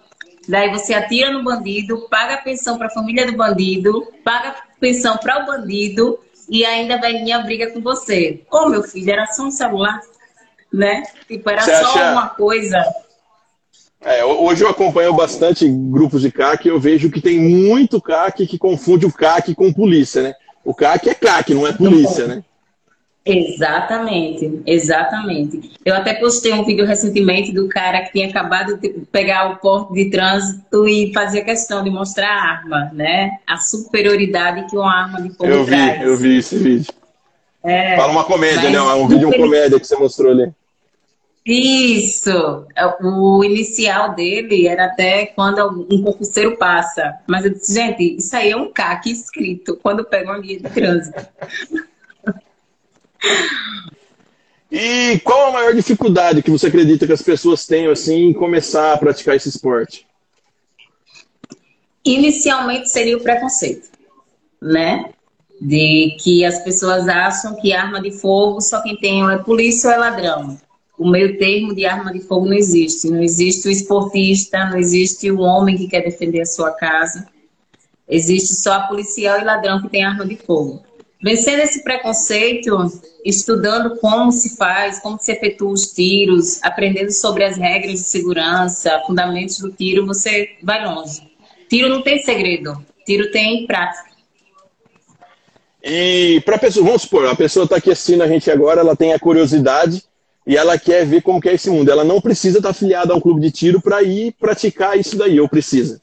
daí 0.48 0.70
você 0.70 0.94
atira 0.94 1.30
no 1.30 1.44
bandido, 1.44 2.08
paga 2.08 2.34
a 2.34 2.38
pensão 2.38 2.78
para 2.78 2.86
a 2.86 2.90
família 2.90 3.26
do 3.26 3.36
bandido, 3.36 4.06
paga 4.24 4.50
a 4.50 4.78
pensão 4.80 5.16
para 5.18 5.42
o 5.42 5.46
bandido 5.46 6.18
e 6.48 6.64
ainda 6.64 6.94
a 6.94 7.00
velhinha 7.00 7.40
briga 7.40 7.70
com 7.70 7.80
você. 7.80 8.42
Ô, 8.50 8.68
meu 8.68 8.82
filho, 8.82 9.10
era 9.10 9.26
só 9.26 9.44
um 9.44 9.50
celular 9.50 10.00
né? 10.74 11.04
Tipo, 11.28 11.48
era 11.48 11.62
Você 11.62 11.76
só 11.76 11.90
acha... 11.90 12.12
uma 12.12 12.28
coisa. 12.30 12.84
É, 14.00 14.22
hoje 14.22 14.62
eu 14.62 14.68
acompanho 14.68 15.14
bastante 15.14 15.66
grupos 15.66 16.20
de 16.20 16.30
CAC 16.30 16.66
e 16.66 16.70
eu 16.70 16.78
vejo 16.78 17.10
que 17.10 17.22
tem 17.22 17.38
muito 17.40 18.02
CAC 18.02 18.46
que 18.46 18.58
confunde 18.58 19.06
o 19.06 19.12
CAC 19.12 19.54
com 19.54 19.72
polícia, 19.72 20.22
né? 20.22 20.34
O 20.62 20.74
CAC 20.74 21.08
é 21.08 21.14
CAC, 21.14 21.54
não 21.54 21.66
é 21.66 21.72
polícia, 21.72 22.26
né? 22.26 22.44
Exatamente, 23.26 24.60
exatamente. 24.66 25.72
Eu 25.82 25.94
até 25.94 26.12
postei 26.12 26.52
um 26.52 26.62
vídeo 26.62 26.84
recentemente 26.84 27.52
do 27.52 27.68
cara 27.68 28.02
que 28.02 28.12
tinha 28.12 28.28
acabado 28.28 28.76
de 28.76 28.90
pegar 29.10 29.50
o 29.50 29.56
porto 29.56 29.94
de 29.94 30.10
trânsito 30.10 30.86
e 30.86 31.10
fazia 31.14 31.42
questão 31.42 31.82
de 31.82 31.88
mostrar 31.88 32.28
a 32.28 32.42
arma, 32.42 32.90
né? 32.92 33.38
A 33.46 33.56
superioridade 33.56 34.68
que 34.68 34.76
uma 34.76 34.92
arma 34.92 35.22
de 35.22 35.30
fogo 35.30 35.48
eu 35.48 35.64
vi, 35.64 35.70
traz. 35.70 36.02
Eu 36.02 36.16
vi 36.18 36.36
esse 36.36 36.58
vídeo. 36.58 36.92
É, 37.62 37.96
Fala 37.96 38.12
uma 38.12 38.24
comédia, 38.24 38.68
né? 38.68 38.78
Um 38.78 39.08
vídeo 39.08 39.30
de 39.30 39.38
comédia 39.38 39.80
que 39.80 39.86
você 39.86 39.96
mostrou 39.96 40.30
ali. 40.30 40.52
Isso. 41.46 42.66
O 43.02 43.42
inicial 43.42 44.14
dele 44.14 44.66
era 44.66 44.84
até 44.84 45.26
quando 45.26 45.86
um 45.90 46.02
concurseiro 46.02 46.58
passa. 46.58 47.14
Mas 47.26 47.46
eu 47.46 47.52
disse, 47.52 47.72
gente, 47.72 48.16
isso 48.16 48.36
aí 48.36 48.50
é 48.50 48.56
um 48.56 48.70
CAC 48.70 49.10
escrito 49.10 49.78
quando 49.82 50.04
pega 50.04 50.30
uma 50.30 50.40
guia 50.40 50.58
de 50.58 50.68
trânsito. 50.68 51.26
E 54.70 55.18
qual 55.20 55.48
a 55.48 55.52
maior 55.52 55.74
dificuldade 55.74 56.42
que 56.42 56.50
você 56.50 56.66
acredita 56.66 57.06
que 57.06 57.12
as 57.12 57.22
pessoas 57.22 57.66
tenham 57.66 57.92
assim 57.92 58.28
em 58.28 58.32
começar 58.32 58.92
a 58.92 58.98
praticar 58.98 59.36
esse 59.36 59.48
esporte? 59.48 60.06
Inicialmente 62.04 62.90
seria 62.90 63.16
o 63.16 63.22
preconceito, 63.22 63.88
né? 64.60 65.10
De 65.60 66.16
que 66.20 66.44
as 66.44 66.62
pessoas 66.64 67.08
acham 67.08 67.54
que 67.60 67.72
arma 67.72 68.00
de 68.00 68.10
fogo 68.10 68.60
só 68.60 68.82
quem 68.82 68.96
tem 68.96 69.30
é 69.30 69.38
polícia 69.38 69.88
ou 69.88 69.94
é 69.94 69.98
ladrão 69.98 70.58
o 70.98 71.08
meio 71.08 71.36
termo 71.38 71.74
de 71.74 71.84
arma 71.84 72.12
de 72.12 72.20
fogo 72.20 72.46
não 72.46 72.54
existe. 72.54 73.10
Não 73.10 73.22
existe 73.22 73.68
o 73.68 73.70
esportista, 73.70 74.64
não 74.66 74.78
existe 74.78 75.30
o 75.30 75.40
homem 75.40 75.76
que 75.76 75.88
quer 75.88 76.02
defender 76.02 76.42
a 76.42 76.46
sua 76.46 76.70
casa. 76.70 77.26
Existe 78.08 78.54
só 78.54 78.86
policial 78.86 79.40
e 79.40 79.44
ladrão 79.44 79.80
que 79.80 79.88
tem 79.88 80.04
arma 80.04 80.24
de 80.24 80.36
fogo. 80.36 80.82
Vencendo 81.24 81.60
esse 81.60 81.82
preconceito, 81.82 82.76
estudando 83.24 83.96
como 83.96 84.30
se 84.30 84.58
faz, 84.58 85.00
como 85.00 85.18
se 85.18 85.32
efetua 85.32 85.72
os 85.72 85.86
tiros, 85.86 86.62
aprendendo 86.62 87.10
sobre 87.12 87.44
as 87.44 87.56
regras 87.56 87.94
de 87.94 88.06
segurança, 88.06 89.00
fundamentos 89.06 89.58
do 89.58 89.72
tiro, 89.72 90.04
você 90.04 90.50
vai 90.62 90.84
longe. 90.84 91.22
Tiro 91.66 91.88
não 91.88 92.02
tem 92.02 92.22
segredo, 92.22 92.76
tiro 93.06 93.30
tem 93.30 93.66
prática. 93.66 94.10
E 95.82 96.42
para 96.44 96.58
pessoa, 96.58 96.84
vamos 96.84 97.00
supor, 97.00 97.26
a 97.26 97.34
pessoa 97.34 97.64
está 97.64 97.76
aqui 97.76 97.90
assistindo 97.90 98.20
a 98.20 98.28
gente 98.28 98.50
agora, 98.50 98.82
ela 98.82 98.94
tem 98.94 99.14
a 99.14 99.18
curiosidade 99.18 100.04
e 100.46 100.58
ela 100.58 100.78
quer 100.78 101.06
ver 101.06 101.22
como 101.22 101.40
que 101.40 101.48
é 101.48 101.54
esse 101.54 101.70
mundo. 101.70 101.90
Ela 101.90 102.04
não 102.04 102.20
precisa 102.20 102.58
estar 102.58 102.68
afiliada 102.68 103.14
a 103.14 103.16
um 103.16 103.20
clube 103.20 103.40
de 103.40 103.50
tiro 103.50 103.80
para 103.80 104.02
ir 104.02 104.34
praticar 104.38 105.00
isso 105.00 105.16
daí, 105.16 105.40
ou 105.40 105.48
precisa? 105.48 106.02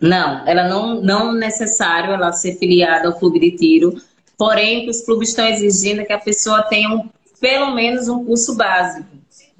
Não, 0.00 0.46
ela 0.46 0.68
não, 0.68 1.00
não 1.00 1.30
é 1.36 1.40
necessário 1.40 2.12
ela 2.12 2.32
ser 2.32 2.58
filiada 2.58 3.08
ao 3.08 3.18
clube 3.18 3.40
de 3.40 3.52
tiro, 3.52 4.00
porém 4.36 4.88
os 4.88 5.02
clubes 5.02 5.30
estão 5.30 5.46
exigindo 5.46 6.04
que 6.04 6.12
a 6.12 6.18
pessoa 6.18 6.62
tenha 6.62 6.90
um, 6.90 7.08
pelo 7.40 7.74
menos 7.74 8.08
um 8.08 8.24
curso 8.24 8.54
básico, 8.54 9.08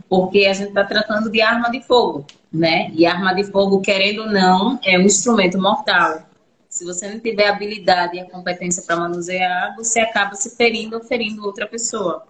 porque 0.09 0.47
a 0.47 0.53
gente 0.53 0.69
está 0.69 0.85
tratando 0.85 1.31
de 1.31 1.41
arma 1.41 1.71
de 1.71 1.83
fogo, 1.83 2.27
né? 2.53 2.91
E 2.95 3.07
arma 3.07 3.35
de 3.35 3.45
fogo, 3.45 3.81
querendo 3.81 4.23
ou 4.23 4.31
não, 4.31 4.79
é 4.85 4.99
um 4.99 5.03
instrumento 5.03 5.61
mortal. 5.61 6.23
Se 6.69 6.85
você 6.85 7.09
não 7.09 7.19
tiver 7.19 7.49
habilidade 7.49 8.17
e 8.17 8.21
a 8.21 8.31
competência 8.31 8.83
para 8.83 8.97
manusear, 8.97 9.75
você 9.77 10.01
acaba 10.01 10.35
se 10.35 10.55
ferindo 10.57 10.97
ou 10.97 11.03
ferindo 11.03 11.43
outra 11.43 11.67
pessoa. 11.67 12.25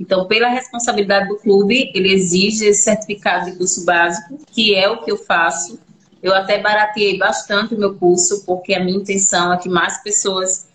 Então, 0.00 0.26
pela 0.26 0.48
responsabilidade 0.48 1.28
do 1.28 1.36
clube, 1.36 1.92
ele 1.94 2.12
exige 2.12 2.64
esse 2.64 2.82
certificado 2.82 3.50
de 3.50 3.56
curso 3.56 3.84
básico, 3.84 4.38
que 4.50 4.74
é 4.74 4.88
o 4.88 5.02
que 5.04 5.12
eu 5.12 5.18
faço. 5.18 5.78
Eu 6.22 6.32
até 6.34 6.60
barateei 6.60 7.18
bastante 7.18 7.74
o 7.74 7.78
meu 7.78 7.94
curso, 7.94 8.44
porque 8.46 8.74
a 8.74 8.84
minha 8.84 8.98
intenção 8.98 9.52
é 9.52 9.58
que 9.58 9.68
mais 9.68 10.00
pessoas 10.02 10.68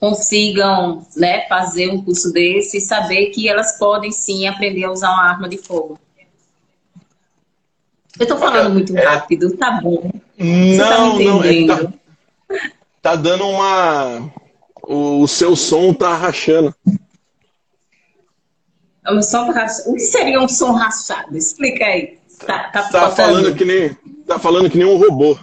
consigam 0.00 1.06
né, 1.14 1.46
fazer 1.46 1.90
um 1.90 2.02
curso 2.02 2.32
desse 2.32 2.78
e 2.78 2.80
saber 2.80 3.26
que 3.26 3.48
elas 3.48 3.78
podem 3.78 4.10
sim 4.10 4.46
aprender 4.46 4.84
a 4.84 4.90
usar 4.90 5.10
uma 5.10 5.28
arma 5.28 5.48
de 5.48 5.58
fogo. 5.58 5.98
Eu 8.18 8.22
estou 8.22 8.38
falando 8.38 8.72
muito 8.72 8.96
é. 8.96 9.04
rápido, 9.04 9.56
tá 9.56 9.72
bom. 9.82 10.10
Você 10.38 10.76
não, 10.76 11.18
tá 11.18 11.24
não, 11.24 11.44
é, 11.44 11.66
tá, 11.66 11.92
tá 13.02 13.16
dando 13.16 13.46
uma. 13.46 14.30
O, 14.82 15.22
o 15.22 15.28
seu 15.28 15.56
som 15.56 15.92
tá 15.92 16.14
rachando. 16.14 16.74
É 19.04 19.12
um 19.12 19.20
som. 19.20 19.50
O 19.86 19.94
que 19.94 20.00
seria 20.00 20.40
um 20.40 20.48
som 20.48 20.72
rachado? 20.72 21.36
Explica 21.36 21.84
aí. 21.84 22.18
Tá, 22.46 22.70
tá, 22.70 22.82
tá 22.84 23.10
falando 23.10 23.54
que 23.54 23.64
nem 23.64 23.96
tá 24.26 24.38
falando 24.38 24.70
que 24.70 24.78
nem 24.78 24.86
um 24.86 24.96
robô. 24.96 25.38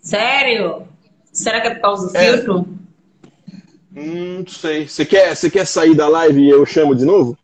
Sério? 0.00 0.86
Será 1.32 1.60
que 1.60 1.68
é 1.68 1.74
por 1.74 1.82
causa 1.82 2.08
do 2.08 2.16
é. 2.16 2.32
filtro? 2.32 2.68
Hum, 3.94 4.38
não 4.40 4.46
sei. 4.46 4.88
Você 4.88 5.04
quer, 5.04 5.34
você 5.34 5.50
quer 5.50 5.66
sair 5.66 5.94
da 5.94 6.08
live 6.08 6.40
e 6.40 6.50
eu 6.50 6.64
chamo 6.66 6.94
de 6.94 7.04
novo? 7.04 7.38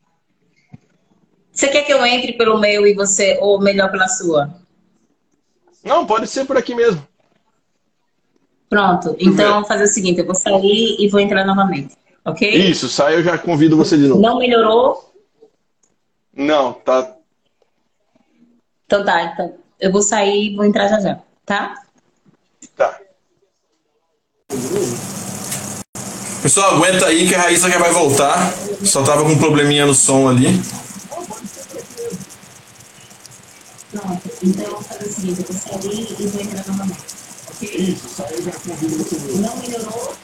Você 1.52 1.68
quer 1.68 1.82
que 1.82 1.92
eu 1.92 2.04
entre 2.06 2.34
pelo 2.34 2.58
meu 2.58 2.86
e 2.86 2.94
você, 2.94 3.38
ou 3.40 3.60
melhor 3.60 3.90
pela 3.90 4.08
sua? 4.08 4.54
Não, 5.82 6.06
pode 6.06 6.26
ser 6.28 6.44
por 6.44 6.56
aqui 6.56 6.74
mesmo. 6.74 7.06
Pronto. 8.68 9.16
Então, 9.18 9.54
vamos 9.54 9.68
fazer 9.68 9.84
o 9.84 9.88
seguinte: 9.88 10.20
eu 10.20 10.26
vou 10.26 10.34
sair 10.34 10.96
e 10.98 11.08
vou 11.08 11.20
entrar 11.20 11.44
novamente. 11.44 11.96
Ok? 12.24 12.48
Isso, 12.48 12.88
sai, 12.88 13.14
eu 13.14 13.22
já 13.22 13.38
convido 13.38 13.76
você 13.76 13.96
de 13.96 14.06
novo. 14.06 14.20
Não 14.20 14.38
melhorou? 14.38 15.12
Não, 16.34 16.72
tá. 16.72 17.17
Então 18.88 19.04
tá, 19.04 19.22
então. 19.22 19.54
Eu 19.78 19.92
vou 19.92 20.00
sair 20.00 20.46
e 20.46 20.56
vou 20.56 20.64
entrar 20.64 20.88
já 20.88 20.98
já, 20.98 21.18
tá? 21.44 21.74
Tá. 22.74 22.98
Pessoal, 26.42 26.76
aguenta 26.76 27.04
aí 27.04 27.28
que 27.28 27.34
a 27.34 27.42
Raíssa 27.42 27.68
já 27.68 27.78
vai 27.78 27.92
voltar. 27.92 28.50
Só 28.82 29.02
tava 29.04 29.24
com 29.24 29.32
um 29.32 29.38
probleminha 29.38 29.84
no 29.84 29.92
som 29.92 30.26
ali. 30.26 30.58
Pronto, 33.92 34.30
então 34.42 34.64
eu 34.64 34.70
vou 34.70 34.82
fazer 34.82 35.04
o 35.04 35.12
seguinte: 35.12 35.40
eu 35.40 35.46
vou 35.52 35.80
sair 35.82 36.16
e 36.18 36.26
vou 36.26 36.40
entrar 36.40 36.66
novamente. 36.68 36.98
Ok? 37.50 37.68
Isso, 37.68 38.08
saiu 38.08 38.42
já 38.42 38.52
convido 38.52 39.04
você 39.04 39.16
de 39.16 39.26
novo. 39.26 39.42
Não 39.42 39.56
melhorou? 39.58 40.14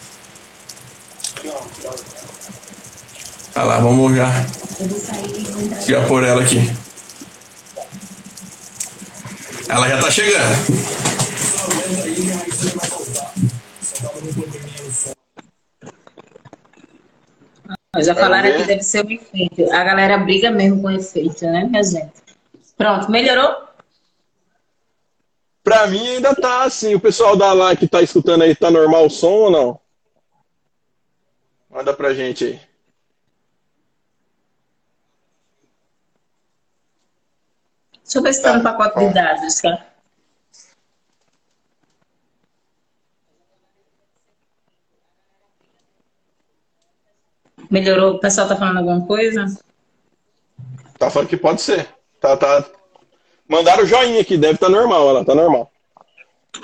Olha 3.56 3.64
lá, 3.64 3.78
vamos 3.78 4.16
já, 4.16 4.30
Eu 4.80 4.88
vou 4.88 4.98
sair 4.98 5.38
e 5.38 5.44
vou 5.52 5.62
entrar 5.62 5.80
já 5.82 6.06
pôr 6.06 6.24
ela 6.24 6.40
aqui. 6.40 6.93
Ela 9.68 9.88
já 9.88 10.00
tá 10.00 10.10
chegando. 10.10 11.04
Já 18.02 18.14
falaram 18.14 18.56
que 18.56 18.64
deve 18.64 18.82
ser 18.82 19.06
um 19.06 19.10
efeito. 19.10 19.72
A 19.72 19.84
galera 19.84 20.18
briga 20.18 20.50
mesmo 20.50 20.82
com 20.82 20.90
efeito, 20.90 21.44
né, 21.46 21.64
minha 21.64 21.82
gente? 21.82 22.12
Pronto, 22.76 23.10
melhorou? 23.10 23.64
Pra 25.62 25.86
mim 25.86 26.06
ainda 26.06 26.34
tá 26.34 26.64
assim. 26.64 26.94
O 26.94 27.00
pessoal 27.00 27.36
da 27.36 27.52
lá 27.52 27.74
que 27.74 27.88
tá 27.88 28.02
escutando 28.02 28.42
aí, 28.42 28.54
tá 28.54 28.70
normal 28.70 29.06
o 29.06 29.10
som 29.10 29.32
ou 29.32 29.50
não? 29.50 29.80
Manda 31.70 31.94
pra 31.94 32.12
gente 32.12 32.44
aí. 32.44 32.73
Deixa 38.04 38.18
eu 38.18 38.22
ver 38.22 38.34
se 38.34 38.42
tá 38.42 38.56
no 38.56 38.62
pacote 38.62 38.98
de 38.98 39.14
dados, 39.14 39.60
tá? 39.60 39.86
Melhorou? 47.70 48.14
O 48.14 48.20
pessoal 48.20 48.46
tá 48.48 48.56
falando 48.56 48.78
alguma 48.78 49.06
coisa? 49.06 49.46
Tá 50.98 51.10
falando 51.10 51.28
que 51.28 51.36
pode 51.36 51.60
ser. 51.62 51.88
Tá, 52.20 52.36
tá. 52.36 52.64
Mandaram 53.48 53.86
joinha 53.86 54.20
aqui, 54.20 54.36
deve 54.36 54.54
estar 54.54 54.66
tá 54.66 54.72
normal, 54.72 55.08
ela 55.08 55.24
tá 55.24 55.34
normal. 55.34 55.70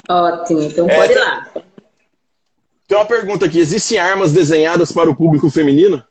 Ótimo, 0.08 0.62
então 0.62 0.88
É, 0.88 0.96
pode 0.96 1.12
ir 1.12 1.16
tá- 1.16 1.20
lá. 1.24 1.62
Tem 2.86 2.98
uma 2.98 3.06
pergunta 3.06 3.46
aqui: 3.46 3.58
existem 3.58 3.98
armas 3.98 4.32
desenhadas 4.32 4.92
para 4.92 5.10
o 5.10 5.16
público 5.16 5.50
feminino? 5.50 6.04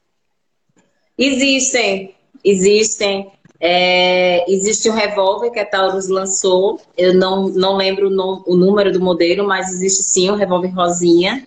Existem, 1.18 2.16
existem. 2.44 3.32
É, 3.60 4.50
existe 4.52 4.90
um 4.90 4.94
revólver 4.94 5.52
que 5.52 5.60
a 5.60 5.66
Taurus 5.66 6.08
lançou. 6.08 6.80
Eu 6.98 7.14
não, 7.14 7.50
não 7.50 7.76
lembro 7.76 8.10
o, 8.10 8.44
o 8.48 8.56
número 8.56 8.92
do 8.92 9.02
modelo, 9.02 9.46
mas 9.48 9.70
existe 9.74 10.04
sim 10.04 10.30
um 10.32 10.36
revólver 10.36 10.70
rosinha. 10.70 11.46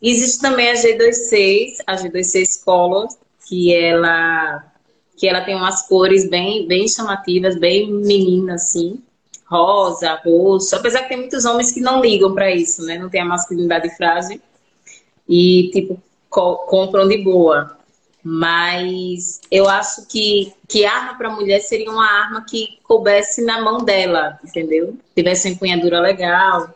Existe 0.00 0.40
também 0.40 0.70
a 0.70 0.74
G26, 0.74 1.78
a 1.86 1.96
G26 1.96 2.62
Color, 2.64 3.08
que 3.48 3.74
ela, 3.74 4.64
que 5.16 5.28
ela 5.28 5.40
tem 5.42 5.54
umas 5.56 5.86
cores 5.88 6.28
bem, 6.28 6.66
bem 6.68 6.88
chamativas, 6.88 7.58
bem 7.58 7.90
meninas, 7.92 8.62
assim. 8.62 9.02
Rosa, 9.50 10.20
roxo. 10.24 10.76
Apesar 10.76 11.02
que 11.02 11.08
tem 11.10 11.18
muitos 11.18 11.44
homens 11.46 11.72
que 11.72 11.80
não 11.80 12.00
ligam 12.02 12.34
para 12.34 12.50
isso, 12.54 12.82
né? 12.84 12.98
Não 12.98 13.08
tem 13.08 13.22
a 13.22 13.24
masculinidade 13.24 13.90
frágil. 13.96 14.40
E, 15.28 15.70
tipo, 15.72 16.02
co- 16.30 16.58
compram 16.66 17.08
de 17.08 17.18
boa. 17.18 17.77
Mas 18.22 19.40
eu 19.50 19.68
acho 19.68 20.06
que, 20.06 20.52
que 20.66 20.84
arma 20.84 21.16
para 21.16 21.30
mulher 21.30 21.60
seria 21.60 21.90
uma 21.90 22.06
arma 22.06 22.44
que 22.48 22.78
coubesse 22.82 23.44
na 23.44 23.60
mão 23.60 23.84
dela, 23.84 24.38
entendeu? 24.44 24.96
Tivesse 25.14 25.48
uma 25.48 25.54
empunhadura 25.54 26.00
legal. 26.00 26.68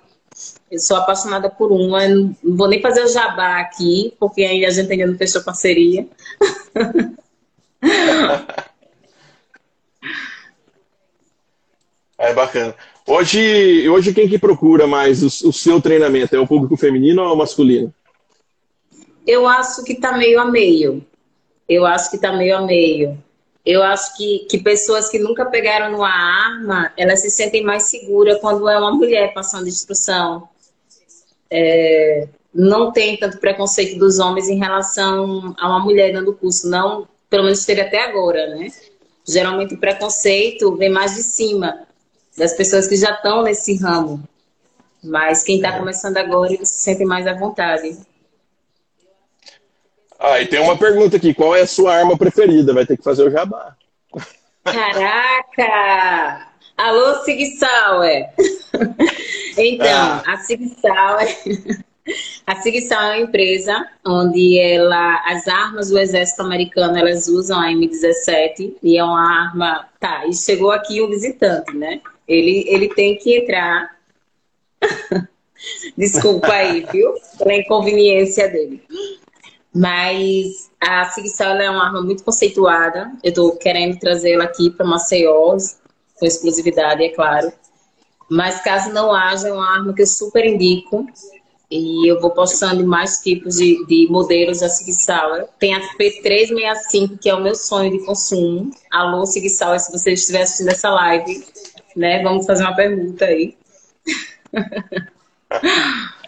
Eu 0.70 0.78
sou 0.78 0.96
apaixonada 0.96 1.50
por 1.50 1.70
uma, 1.70 2.08
não 2.08 2.34
vou 2.42 2.68
nem 2.68 2.80
fazer 2.80 3.04
o 3.04 3.08
jabá 3.08 3.60
aqui, 3.60 4.14
porque 4.18 4.42
aí 4.42 4.64
a 4.64 4.70
gente 4.70 4.90
ainda 4.90 5.06
não 5.06 5.18
fechou 5.18 5.42
parceria. 5.42 6.06
É 12.22 12.32
bacana. 12.32 12.72
Hoje, 13.04 13.88
hoje 13.88 14.14
quem 14.14 14.28
que 14.28 14.38
procura 14.38 14.86
mais 14.86 15.24
o, 15.24 15.48
o 15.48 15.52
seu 15.52 15.82
treinamento? 15.82 16.36
É 16.36 16.38
o 16.38 16.46
público 16.46 16.76
feminino 16.76 17.20
ou 17.20 17.36
masculino? 17.36 17.92
Eu 19.26 19.44
acho 19.48 19.82
que 19.82 19.96
tá 19.96 20.16
meio 20.16 20.40
a 20.40 20.44
meio. 20.44 21.04
Eu 21.68 21.86
acho 21.86 22.10
que 22.10 22.18
tá 22.18 22.32
meio 22.32 22.56
a 22.56 22.62
meio. 22.62 23.22
Eu 23.64 23.82
acho 23.82 24.16
que, 24.16 24.40
que 24.50 24.58
pessoas 24.58 25.08
que 25.08 25.18
nunca 25.18 25.44
pegaram 25.44 25.92
numa 25.92 26.10
arma, 26.10 26.92
elas 26.96 27.20
se 27.20 27.30
sentem 27.30 27.62
mais 27.62 27.84
seguras 27.84 28.40
quando 28.40 28.68
é 28.68 28.76
uma 28.76 28.92
mulher 28.92 29.32
passando 29.32 29.68
instrução. 29.68 30.48
É, 31.48 32.26
não 32.52 32.90
tem 32.90 33.16
tanto 33.16 33.38
preconceito 33.38 33.98
dos 33.98 34.18
homens 34.18 34.48
em 34.48 34.58
relação 34.58 35.54
a 35.58 35.68
uma 35.68 35.80
mulher 35.80 36.12
dando 36.12 36.34
curso. 36.34 36.68
Não, 36.68 37.06
pelo 37.30 37.44
menos 37.44 37.64
teve 37.64 37.80
até 37.80 38.02
agora, 38.02 38.48
né? 38.48 38.68
Geralmente 39.26 39.74
o 39.74 39.78
preconceito 39.78 40.74
vem 40.76 40.90
mais 40.90 41.14
de 41.14 41.22
cima, 41.22 41.86
das 42.36 42.54
pessoas 42.54 42.88
que 42.88 42.96
já 42.96 43.12
estão 43.12 43.42
nesse 43.42 43.76
ramo. 43.76 44.22
Mas 45.02 45.42
quem 45.42 45.56
está 45.56 45.78
começando 45.78 46.16
agora, 46.16 46.52
eles 46.52 46.68
se 46.68 46.82
sentem 46.82 47.06
mais 47.06 47.26
à 47.26 47.34
vontade. 47.34 47.96
Ah, 50.24 50.40
e 50.40 50.46
tem 50.46 50.60
uma 50.60 50.78
pergunta 50.78 51.16
aqui: 51.16 51.34
qual 51.34 51.56
é 51.56 51.62
a 51.62 51.66
sua 51.66 51.96
arma 51.96 52.16
preferida? 52.16 52.72
Vai 52.72 52.86
ter 52.86 52.96
que 52.96 53.02
fazer 53.02 53.24
o 53.26 53.30
jabá. 53.30 53.74
Caraca! 54.64 56.46
Alô, 56.76 57.16
Sig 57.24 57.56
Sauer! 57.56 58.28
Então, 59.58 59.86
Ah. 59.86 60.22
a 60.26 60.36
Sig 60.38 60.66
Sauer, 60.80 61.36
a 62.46 62.56
Sig 62.56 62.80
Sauer 62.80 63.04
é 63.04 63.16
uma 63.18 63.18
empresa 63.18 63.86
onde 64.06 64.58
ela, 64.58 65.22
as 65.26 65.46
armas 65.46 65.90
do 65.90 65.98
exército 65.98 66.40
americano, 66.40 66.96
elas 66.96 67.28
usam 67.28 67.60
a 67.60 67.66
M17 67.66 68.76
e 68.82 68.96
é 68.96 69.04
uma 69.04 69.20
arma... 69.20 69.86
Tá, 70.00 70.26
e 70.26 70.34
chegou 70.34 70.70
aqui 70.70 71.02
um 71.02 71.10
visitante, 71.10 71.76
né? 71.76 72.00
Ele, 72.26 72.64
ele 72.66 72.88
tem 72.94 73.18
que 73.18 73.36
entrar... 73.40 73.94
Desculpa 75.98 76.50
aí, 76.50 76.86
viu? 76.90 77.12
Pela 77.36 77.54
inconveniência 77.54 78.48
dele. 78.48 78.82
Mas 79.74 80.70
a 80.80 81.06
Sig 81.06 81.28
Sauer 81.28 81.62
é 81.62 81.70
uma 81.70 81.86
arma 81.86 82.02
muito 82.02 82.22
conceituada. 82.22 83.12
Eu 83.22 83.30
estou 83.30 83.56
querendo 83.56 83.98
trazê-la 83.98 84.44
aqui 84.44 84.70
para 84.70 84.86
Maceió, 84.86 85.56
com 86.18 86.26
exclusividade, 86.26 87.04
é 87.04 87.08
claro. 87.08 87.52
Mas 88.30 88.62
caso 88.62 88.92
não 88.92 89.12
haja, 89.12 89.48
é 89.48 89.52
uma 89.52 89.74
arma 89.74 89.94
que 89.94 90.02
eu 90.02 90.06
super 90.06 90.44
indico. 90.44 91.06
E 91.70 92.06
eu 92.06 92.20
vou 92.20 92.30
postando 92.30 92.86
mais 92.86 93.22
tipos 93.22 93.56
de, 93.56 93.86
de 93.86 94.06
modelos 94.10 94.60
da 94.60 94.68
Sig 94.68 94.92
Sauer. 94.92 95.48
Tem 95.58 95.74
a 95.74 95.80
P365, 95.96 97.18
que 97.18 97.30
é 97.30 97.34
o 97.34 97.40
meu 97.40 97.54
sonho 97.54 97.90
de 97.90 98.04
consumo. 98.04 98.70
Alô, 98.90 99.24
Sig 99.24 99.48
Sauer, 99.48 99.80
se 99.80 99.90
você 99.90 100.12
estiver 100.12 100.42
assistindo 100.42 100.68
essa 100.68 100.90
live, 100.90 101.42
né? 101.96 102.22
Vamos 102.22 102.44
fazer 102.44 102.62
uma 102.64 102.76
pergunta 102.76 103.24
aí. 103.24 103.56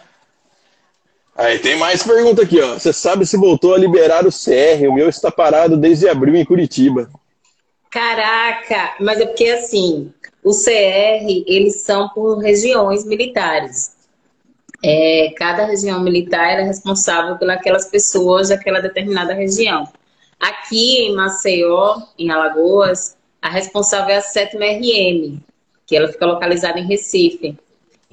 Aí 1.35 1.59
tem 1.59 1.75
mais 1.77 2.01
pergunta 2.01 2.43
aqui, 2.43 2.61
ó. 2.61 2.75
Você 2.75 2.93
sabe 2.93 3.25
se 3.25 3.35
voltou 3.35 3.75
a 3.75 3.77
liberar 3.77 4.25
o 4.25 4.31
CR? 4.31 4.87
O 4.89 4.93
meu 4.93 5.09
está 5.09 5.29
parado 5.29 5.75
desde 5.75 6.07
abril 6.07 6.35
em 6.35 6.45
Curitiba. 6.45 7.09
Caraca! 7.91 8.95
Mas 9.01 9.19
é 9.19 9.25
porque 9.25 9.49
assim, 9.49 10.13
o 10.43 10.51
CR, 10.51 11.25
eles 11.47 11.81
são 11.81 12.07
por 12.09 12.37
regiões 12.37 13.05
militares. 13.05 13.95
É, 14.83 15.33
cada 15.35 15.65
região 15.65 16.01
militar 16.01 16.59
é 16.59 16.63
responsável 16.63 17.37
pelas 17.37 17.87
pessoas 17.87 18.49
daquela 18.49 18.79
determinada 18.79 19.33
região. 19.33 19.87
Aqui 20.39 21.07
em 21.07 21.15
Maceió, 21.15 22.01
em 22.17 22.29
Alagoas, 22.29 23.17
a 23.41 23.49
responsável 23.49 24.13
é 24.13 24.17
a 24.17 24.21
7 24.21 24.57
RM, 24.57 25.39
que 25.85 25.95
ela 25.95 26.07
fica 26.07 26.25
localizada 26.25 26.79
em 26.79 26.85
Recife. 26.85 27.57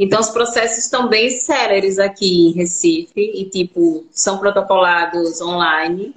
Então, 0.02 0.18
os 0.18 0.30
processos 0.30 0.78
estão 0.78 1.08
bem 1.08 1.30
céleres 1.30 1.96
aqui 1.96 2.48
em 2.48 2.50
Recife 2.50 3.12
e, 3.16 3.48
tipo, 3.48 4.04
são 4.10 4.36
protocolados 4.36 5.40
online. 5.40 6.12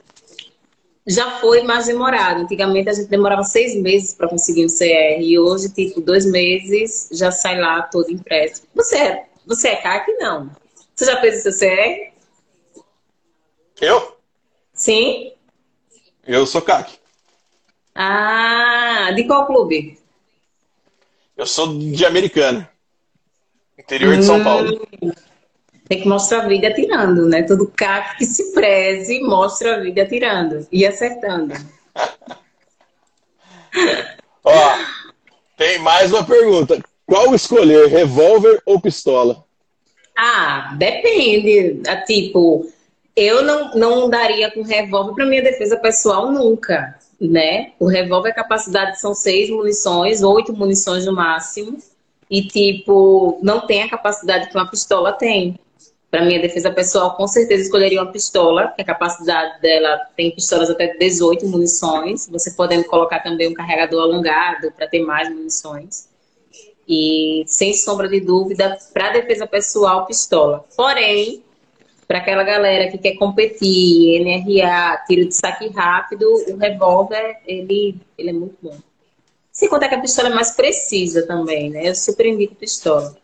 Já 1.06 1.39
foi 1.39 1.62
mais 1.62 1.86
demorado. 1.86 2.41
Antigamente, 2.41 2.89
a 2.89 2.93
gente 2.93 3.10
demorava 3.10 3.43
seis 3.43 3.80
meses 3.80 4.15
para 4.15 4.28
conseguir 4.28 4.65
um 4.65 4.69
CR 4.69 5.21
e 5.21 5.38
hoje, 5.38 5.69
tipo, 5.69 6.02
dois 6.02 6.26
meses 6.26 7.10
já 7.12 7.30
sai 7.30 7.62
lá 7.62 7.84
todo 7.84 8.10
impresso. 8.10 8.63
Você 8.74 8.98
é, 8.98 9.26
você 9.45 9.67
é 9.67 9.76
CAC? 9.76 10.12
Não. 10.13 10.50
Você 10.95 11.06
já 11.06 11.21
fez 11.21 11.45
o 11.45 11.52
seu 11.52 11.69
CR? 11.69 12.12
Eu? 13.80 14.17
Sim? 14.74 15.32
Eu 16.26 16.48
sou 16.48 16.63
CAC. 16.63 16.98
Ah, 17.93 19.12
de 19.15 19.26
qual 19.26 19.45
clube? 19.45 20.00
Eu 21.38 21.45
sou 21.45 21.78
de 21.78 22.04
americana. 22.04 22.67
Interior 23.86 24.17
de 24.17 24.26
São 24.26 24.43
Paulo. 24.43 24.88
Hum, 25.02 25.12
tem 25.88 26.02
que 26.02 26.08
mostrar 26.08 26.43
a 26.43 26.48
vida 26.48 26.67
atirando, 26.67 27.28
né? 27.28 27.43
Todo 27.43 27.71
carro 27.76 28.17
que 28.17 28.26
se 28.26 28.54
preze 28.54 29.21
mostra 29.21 29.76
a 29.76 29.80
vida 29.80 30.02
atirando 30.02 30.67
e 30.71 30.86
acertando. 30.86 31.54
Ó, 34.43 34.78
tem 35.58 35.80
mais 35.80 36.12
uma 36.12 36.24
pergunta. 36.24 36.80
Qual 37.06 37.36
escolher, 37.36 37.88
revólver 37.88 38.62
ou 38.65 38.82
pistola? 38.82 39.43
Ah, 40.17 40.74
depende. 40.78 41.82
Ah, 41.88 41.98
Tipo, 41.98 42.67
eu 43.15 43.43
não, 43.43 43.76
não 43.76 44.10
daria 44.10 44.52
com 44.52 44.63
revólver 44.63 45.13
para 45.13 45.26
minha 45.26 45.43
defesa 45.43 45.78
pessoal 45.78 46.32
nunca, 46.32 46.98
né? 47.19 47.74
O 47.80 47.88
revólver, 47.88 48.30
a 48.30 48.36
capacidade 48.36 49.00
são 49.00 49.13
seis 49.13 49.50
munições, 49.50 50.24
oito 50.24 50.52
munições 50.52 51.06
no 51.06 51.13
máximo. 51.13 51.78
E, 52.29 52.47
tipo, 52.47 53.39
não 53.41 53.65
tem 53.65 53.83
a 53.83 53.89
capacidade 53.89 54.49
que 54.49 54.55
uma 54.55 54.69
pistola 54.69 55.13
tem. 55.13 55.59
Para 56.09 56.23
minha 56.23 56.41
defesa 56.41 56.71
pessoal, 56.71 57.15
com 57.15 57.27
certeza 57.27 57.63
escolheria 57.63 58.01
uma 58.01 58.11
pistola, 58.11 58.71
que 58.75 58.81
a 58.81 58.85
capacidade 58.85 59.59
dela 59.61 59.99
tem 60.15 60.31
pistolas 60.31 60.69
até 60.69 60.95
18 60.95 61.45
munições. 61.47 62.27
Você 62.29 62.51
podendo 62.51 62.85
colocar 62.85 63.19
também 63.19 63.49
um 63.49 63.53
carregador 63.53 64.03
alongado 64.03 64.71
para 64.71 64.88
ter 64.88 65.01
mais 65.01 65.29
munições. 65.29 66.07
E, 66.88 67.43
sem 67.47 67.73
sombra 67.73 68.07
de 68.07 68.21
dúvida, 68.21 68.77
para 68.93 69.09
defesa 69.09 69.45
pessoal, 69.45 70.05
pistola. 70.05 70.65
Porém, 70.75 71.43
para 72.07 72.19
aquela 72.19 72.43
galera 72.43 72.91
que 72.91 72.97
quer 72.97 73.15
competir, 73.15 74.23
NRA, 74.23 75.03
tiro 75.07 75.27
de 75.27 75.35
saque 75.35 75.67
rápido, 75.69 76.25
o 76.49 76.57
revólver, 76.57 77.38
ele, 77.45 77.95
ele 78.17 78.29
é 78.29 78.33
muito 78.33 78.55
bom. 78.61 78.77
Sem 79.56 79.70
contar 79.70 79.88
que 79.88 79.96
a 79.96 80.02
pistola 80.02 80.28
é 80.28 80.34
mais 80.34 80.52
precisa 80.52 81.26
também, 81.26 81.70
né? 81.70 81.88
Eu 81.88 81.96
super 81.96 82.26
indico 82.26 82.54
pistola. 82.56 83.15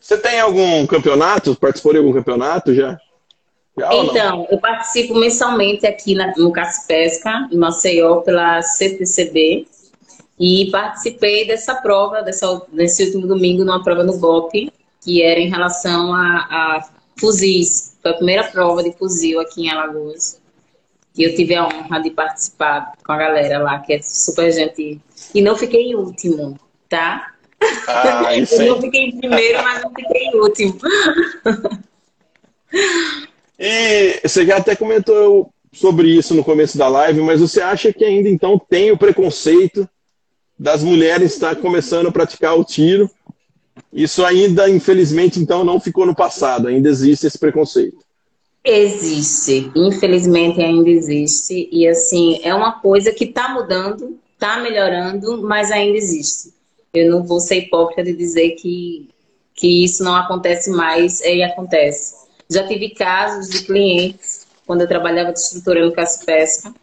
Você 0.00 0.16
tem 0.16 0.38
algum 0.38 0.86
campeonato? 0.86 1.56
Participou 1.56 1.92
de 1.92 1.98
algum 1.98 2.12
campeonato 2.12 2.72
já? 2.72 3.00
já 3.76 3.92
então, 3.92 4.46
eu 4.48 4.58
participo 4.58 5.16
mensalmente 5.16 5.88
aqui 5.88 6.14
na, 6.14 6.32
no 6.36 6.52
Caça 6.52 6.86
Pesca, 6.86 7.48
em 7.50 7.56
Maceió, 7.56 8.20
pela 8.20 8.62
CTCB. 8.62 9.66
E 10.38 10.70
participei 10.70 11.44
dessa 11.44 11.74
prova, 11.74 12.22
dessa, 12.22 12.62
nesse 12.72 13.06
último 13.06 13.26
domingo, 13.26 13.64
numa 13.64 13.82
prova 13.82 14.04
no 14.04 14.18
GOP, 14.18 14.72
que 15.02 15.20
era 15.20 15.40
em 15.40 15.50
relação 15.50 16.14
a, 16.14 16.46
a 16.48 16.88
fuzis. 17.18 17.98
Foi 18.00 18.12
a 18.12 18.14
primeira 18.14 18.44
prova 18.44 18.84
de 18.84 18.92
fuzil 18.92 19.40
aqui 19.40 19.66
em 19.66 19.70
Alagoas. 19.70 20.40
E 21.18 21.24
eu 21.24 21.34
tive 21.34 21.54
a 21.56 21.66
honra 21.66 22.00
de 22.00 22.10
participar 22.10 22.92
com 23.04 23.12
a 23.12 23.16
galera 23.16 23.58
lá, 23.58 23.80
que 23.80 23.92
é 23.92 24.00
super 24.00 24.52
gentil. 24.52 25.00
E 25.34 25.42
não 25.42 25.56
fiquei 25.56 25.90
em 25.90 25.96
último, 25.96 26.56
tá? 26.88 27.34
Ah, 27.88 28.30
eu 28.38 28.66
não 28.66 28.80
fiquei 28.80 29.06
em 29.06 29.18
primeiro, 29.18 29.62
mas 29.64 29.82
não 29.82 29.92
fiquei 29.92 30.22
em 30.22 30.40
último. 30.40 30.78
E 33.58 34.20
você 34.22 34.46
já 34.46 34.58
até 34.58 34.76
comentou 34.76 35.52
sobre 35.72 36.08
isso 36.16 36.32
no 36.32 36.44
começo 36.44 36.78
da 36.78 36.86
live, 36.86 37.20
mas 37.22 37.40
você 37.40 37.60
acha 37.60 37.92
que 37.92 38.04
ainda 38.04 38.28
então 38.28 38.56
tem 38.56 38.92
o 38.92 38.98
preconceito 38.98 39.88
das 40.56 40.82
mulheres 40.84 41.32
estar 41.32 41.56
começando 41.56 42.06
a 42.06 42.12
praticar 42.12 42.56
o 42.56 42.64
tiro? 42.64 43.10
Isso 43.92 44.24
ainda, 44.24 44.70
infelizmente, 44.70 45.40
então 45.40 45.64
não 45.64 45.80
ficou 45.80 46.06
no 46.06 46.14
passado, 46.14 46.68
ainda 46.68 46.88
existe 46.88 47.26
esse 47.26 47.38
preconceito. 47.38 47.98
Existe, 48.70 49.72
infelizmente 49.74 50.60
ainda 50.60 50.90
existe. 50.90 51.70
E 51.72 51.88
assim, 51.88 52.38
é 52.42 52.54
uma 52.54 52.80
coisa 52.80 53.10
que 53.12 53.24
está 53.24 53.48
mudando, 53.48 54.18
está 54.34 54.58
melhorando, 54.58 55.42
mas 55.42 55.70
ainda 55.70 55.96
existe. 55.96 56.52
Eu 56.92 57.10
não 57.10 57.22
vou 57.22 57.40
ser 57.40 57.60
hipócrita 57.60 58.04
de 58.04 58.12
dizer 58.12 58.50
que, 58.56 59.08
que 59.54 59.84
isso 59.84 60.04
não 60.04 60.14
acontece 60.14 60.70
mais, 60.70 61.22
e 61.22 61.42
acontece. 61.42 62.14
Já 62.50 62.68
tive 62.68 62.90
casos 62.90 63.48
de 63.48 63.64
clientes, 63.64 64.46
quando 64.66 64.82
eu 64.82 64.88
trabalhava 64.88 65.32
de 65.32 65.38
instrutora 65.38 65.86
no 65.86 65.92
Caso 65.92 66.26
Pesca, 66.26 66.74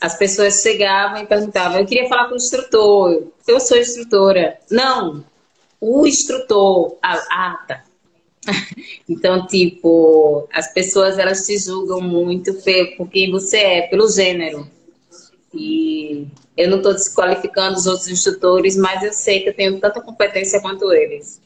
as 0.00 0.18
pessoas 0.18 0.62
chegavam 0.62 1.22
e 1.22 1.26
perguntavam, 1.26 1.78
eu 1.78 1.86
queria 1.86 2.08
falar 2.08 2.26
com 2.26 2.34
o 2.34 2.36
instrutor, 2.36 3.28
eu 3.46 3.60
sou 3.60 3.78
instrutora. 3.78 4.58
Não, 4.68 5.24
o 5.80 6.04
instrutor. 6.08 6.96
Ah, 7.00 7.22
ah 7.30 7.64
tá. 7.68 7.84
Então, 9.08 9.46
tipo, 9.46 10.48
as 10.52 10.72
pessoas 10.72 11.18
elas 11.18 11.46
te 11.46 11.58
julgam 11.58 12.00
muito 12.00 12.54
por 12.96 13.08
quem 13.08 13.30
você 13.30 13.58
é, 13.58 13.82
pelo 13.82 14.08
gênero. 14.08 14.66
E 15.52 16.26
eu 16.56 16.70
não 16.70 16.78
estou 16.78 16.94
desqualificando 16.94 17.76
os 17.76 17.86
outros 17.86 18.08
instrutores, 18.08 18.76
mas 18.76 19.02
eu 19.02 19.12
sei 19.12 19.40
que 19.40 19.50
eu 19.50 19.54
tenho 19.54 19.78
tanta 19.78 20.00
competência 20.00 20.60
quanto 20.60 20.92
eles. 20.92 21.40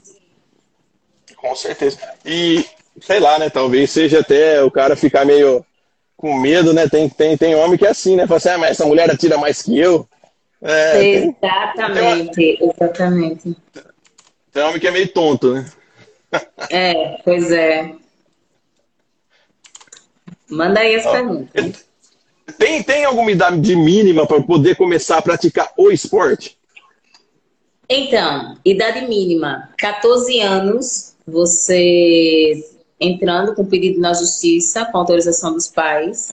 Com 1.36 1.54
certeza. 1.54 1.98
E, 2.24 2.64
sei 3.00 3.20
lá, 3.20 3.38
né? 3.38 3.50
Talvez 3.50 3.90
seja 3.90 4.20
até 4.20 4.62
o 4.62 4.70
cara 4.70 4.96
ficar 4.96 5.24
meio 5.24 5.64
com 6.16 6.38
medo, 6.38 6.72
né? 6.72 6.88
Tem, 6.88 7.08
tem, 7.08 7.36
tem 7.36 7.54
homem 7.54 7.78
que 7.78 7.86
é 7.86 7.90
assim, 7.90 8.16
né? 8.16 8.26
Fala 8.26 8.38
assim, 8.38 8.48
ah, 8.50 8.58
mas 8.58 8.70
essa 8.72 8.86
mulher 8.86 9.10
atira 9.10 9.38
mais 9.38 9.62
que 9.62 9.78
eu. 9.78 10.06
É, 10.60 11.00
exatamente, 11.00 12.32
tem, 12.32 12.56
tem 12.56 12.70
exatamente. 12.70 13.56
Tem 14.52 14.62
homem 14.64 14.80
que 14.80 14.88
é 14.88 14.90
meio 14.90 15.08
tonto, 15.08 15.54
né? 15.54 15.64
É, 16.70 17.20
pois 17.24 17.50
é. 17.50 17.94
Manda 20.50 20.80
aí 20.80 20.96
as 20.96 21.06
Ó, 21.06 21.12
perguntas. 21.12 21.84
Tem, 22.58 22.82
tem 22.82 23.04
alguma 23.04 23.30
idade 23.30 23.76
mínima 23.76 24.26
para 24.26 24.42
poder 24.42 24.76
começar 24.76 25.18
a 25.18 25.22
praticar 25.22 25.72
o 25.76 25.90
esporte? 25.90 26.58
Então, 27.88 28.56
idade 28.64 29.06
mínima, 29.06 29.70
14 29.78 30.40
anos, 30.40 31.14
você 31.26 32.62
entrando 33.00 33.54
com 33.54 33.64
pedido 33.64 34.00
na 34.00 34.12
justiça, 34.12 34.84
com 34.86 34.98
autorização 34.98 35.52
dos 35.52 35.68
pais. 35.68 36.32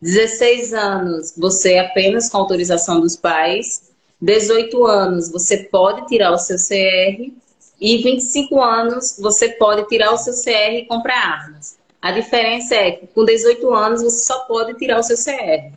16 0.00 0.74
anos, 0.74 1.34
você 1.36 1.78
apenas 1.78 2.28
com 2.28 2.36
autorização 2.36 3.00
dos 3.00 3.16
pais. 3.16 3.90
18 4.20 4.86
anos, 4.86 5.30
você 5.30 5.58
pode 5.64 6.06
tirar 6.06 6.32
o 6.32 6.38
seu 6.38 6.56
CR. 6.56 7.32
E 7.80 7.98
25 7.98 8.62
anos, 8.62 9.18
você 9.20 9.50
pode 9.50 9.86
tirar 9.88 10.12
o 10.12 10.16
seu 10.16 10.32
CR 10.32 10.74
e 10.74 10.86
comprar 10.86 11.16
armas. 11.16 11.76
A 12.00 12.12
diferença 12.12 12.74
é 12.74 12.92
que 12.92 13.06
com 13.06 13.24
18 13.24 13.74
anos, 13.74 14.02
você 14.02 14.24
só 14.24 14.40
pode 14.40 14.74
tirar 14.78 15.00
o 15.00 15.02
seu 15.02 15.16
CR. 15.16 15.72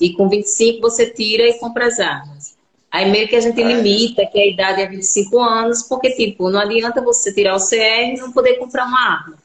E 0.00 0.12
com 0.12 0.28
25, 0.28 0.80
você 0.80 1.10
tira 1.10 1.44
e 1.44 1.58
compra 1.58 1.86
as 1.86 1.98
armas. 1.98 2.56
Aí 2.90 3.10
meio 3.10 3.28
que 3.28 3.36
a 3.36 3.40
gente 3.40 3.62
limita 3.62 4.26
que 4.26 4.38
a 4.38 4.46
idade 4.46 4.82
é 4.82 4.88
25 4.88 5.38
anos, 5.38 5.82
porque, 5.82 6.10
tipo, 6.10 6.50
não 6.50 6.60
adianta 6.60 7.00
você 7.00 7.32
tirar 7.32 7.54
o 7.54 7.60
CR 7.60 8.14
e 8.14 8.16
não 8.18 8.32
poder 8.32 8.54
comprar 8.56 8.84
uma 8.84 9.00
arma 9.00 9.38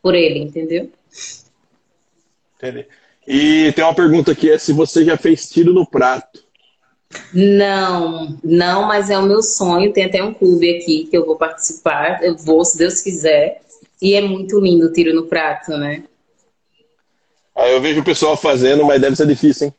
por 0.00 0.14
ele, 0.14 0.38
entendeu? 0.38 0.90
Entendi. 2.56 2.86
E 3.26 3.72
tem 3.72 3.84
uma 3.84 3.94
pergunta 3.94 4.32
aqui, 4.32 4.50
é 4.50 4.58
se 4.58 4.72
você 4.72 5.04
já 5.04 5.16
fez 5.16 5.48
tiro 5.48 5.72
no 5.72 5.86
prato. 5.86 6.44
Não, 7.32 8.38
não, 8.42 8.82
mas 8.86 9.10
é 9.10 9.18
o 9.18 9.22
meu 9.22 9.42
sonho. 9.42 9.92
Tem 9.92 10.04
até 10.04 10.22
um 10.22 10.34
clube 10.34 10.76
aqui 10.76 11.06
que 11.10 11.16
eu 11.16 11.24
vou 11.24 11.36
participar. 11.36 12.22
Eu 12.22 12.36
vou, 12.36 12.64
se 12.64 12.78
Deus 12.78 13.00
quiser. 13.00 13.60
E 14.00 14.14
é 14.14 14.20
muito 14.20 14.58
lindo 14.58 14.86
o 14.86 14.92
tiro 14.92 15.14
no 15.14 15.26
prato, 15.26 15.72
né? 15.76 16.04
Ah, 17.56 17.68
eu 17.68 17.80
vejo 17.80 18.00
o 18.00 18.04
pessoal 18.04 18.36
fazendo, 18.36 18.84
mas 18.84 19.00
deve 19.00 19.14
ser 19.14 19.26
difícil, 19.26 19.68
hein? 19.68 19.74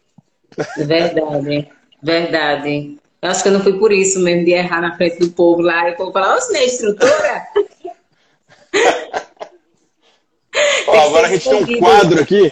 Verdade, 0.78 1.70
verdade. 2.02 2.98
Eu 3.22 3.30
acho 3.30 3.42
que 3.42 3.50
eu 3.50 3.54
não 3.54 3.62
fui 3.62 3.80
por 3.80 3.92
isso 3.92 4.20
mesmo, 4.20 4.46
de 4.46 4.52
errar 4.52 4.82
na 4.82 4.96
frente 4.96 5.20
do 5.20 5.32
povo 5.32 5.62
lá. 5.62 5.90
E 5.90 5.94
o 5.94 5.98
povo 5.98 6.12
falar, 6.12 6.36
ô, 6.36 6.56
é 6.56 6.66
instrutora? 6.66 7.48
Ó, 10.88 11.00
agora 11.08 11.28
a 11.28 11.30
gente 11.32 11.50
tem 11.50 11.64
um 11.64 11.80
quadro 11.80 12.22
aqui. 12.22 12.52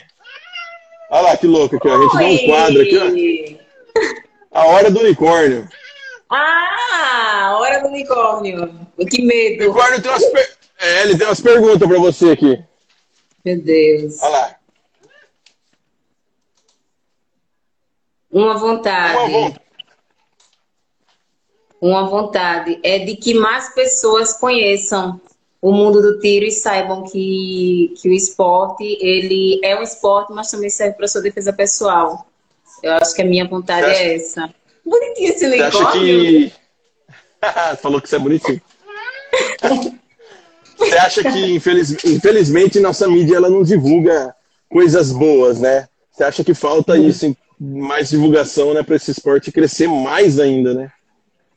Olha 1.09 1.21
lá 1.21 1.37
que 1.37 1.45
louco 1.45 1.75
aqui, 1.75 1.87
ó. 1.87 1.95
A 1.95 2.01
gente 2.01 2.17
tem 2.17 2.33
um 2.33 2.49
quadro 2.49 2.81
aqui, 2.81 2.97
ó. 2.97 3.05
A 4.51 4.65
hora 4.65 4.91
do 4.91 4.99
unicórnio. 4.99 5.67
Ah, 6.29 7.47
a 7.47 7.57
hora 7.57 7.81
do 7.81 7.87
unicórnio. 7.87 8.87
Que 9.09 9.21
medo. 9.21 9.63
O 9.63 9.71
unicórnio 9.71 10.01
tem 10.01 10.11
umas, 10.11 10.25
per... 10.25 10.57
é, 10.79 11.03
ele 11.03 11.17
tem 11.17 11.27
umas 11.27 11.41
perguntas 11.41 11.87
para 11.87 11.99
você 11.99 12.31
aqui. 12.31 12.63
Meu 13.45 13.61
Deus. 13.61 14.21
Olha 14.21 14.29
lá. 14.29 14.55
Uma 18.31 18.57
vontade. 18.57 19.17
Uma 19.17 19.27
vontade. 19.27 19.61
Uma 21.81 22.07
vontade 22.07 22.79
é 22.83 22.99
de 22.99 23.15
que 23.15 23.33
mais 23.33 23.73
pessoas 23.73 24.33
conheçam 24.33 25.19
o 25.61 25.71
mundo 25.71 26.01
do 26.01 26.19
tiro 26.19 26.45
e 26.45 26.51
saibam 26.51 27.03
que, 27.03 27.93
que 27.99 28.09
o 28.09 28.13
esporte 28.13 28.83
ele 29.01 29.59
é 29.63 29.77
um 29.77 29.81
esporte, 29.81 30.31
mas 30.31 30.51
também 30.51 30.69
serve 30.69 30.95
para 30.95 31.07
sua 31.07 31.21
defesa 31.21 31.51
pessoal. 31.51 32.25
Eu 32.81 32.93
acho 32.93 33.15
que 33.15 33.21
a 33.21 33.25
minha 33.25 33.47
vontade 33.47 33.85
acha... 33.85 34.03
é 34.03 34.15
essa. 34.15 34.53
Bonitinho 34.85 35.29
esse 35.29 35.45
unicórnio. 35.45 35.71
Você 35.71 35.77
acha 35.77 35.91
que... 35.91 36.53
Falou 37.81 38.01
que 38.01 38.09
você 38.09 38.15
é 38.15 38.19
bonitinho. 38.19 38.61
você 40.77 40.97
acha 40.97 41.23
que, 41.23 41.55
infeliz... 41.55 41.91
infelizmente, 42.03 42.79
nossa 42.79 43.07
mídia 43.07 43.35
ela 43.35 43.49
não 43.49 43.63
divulga 43.63 44.35
coisas 44.69 45.11
boas, 45.11 45.59
né? 45.59 45.87
Você 46.11 46.23
acha 46.23 46.43
que 46.43 46.53
falta 46.53 46.93
uhum. 46.93 47.07
isso, 47.07 47.35
mais 47.59 48.09
divulgação, 48.09 48.73
né, 48.73 48.83
para 48.83 48.95
esse 48.95 49.11
esporte 49.11 49.51
crescer 49.51 49.87
mais 49.87 50.39
ainda, 50.39 50.73
né? 50.73 50.91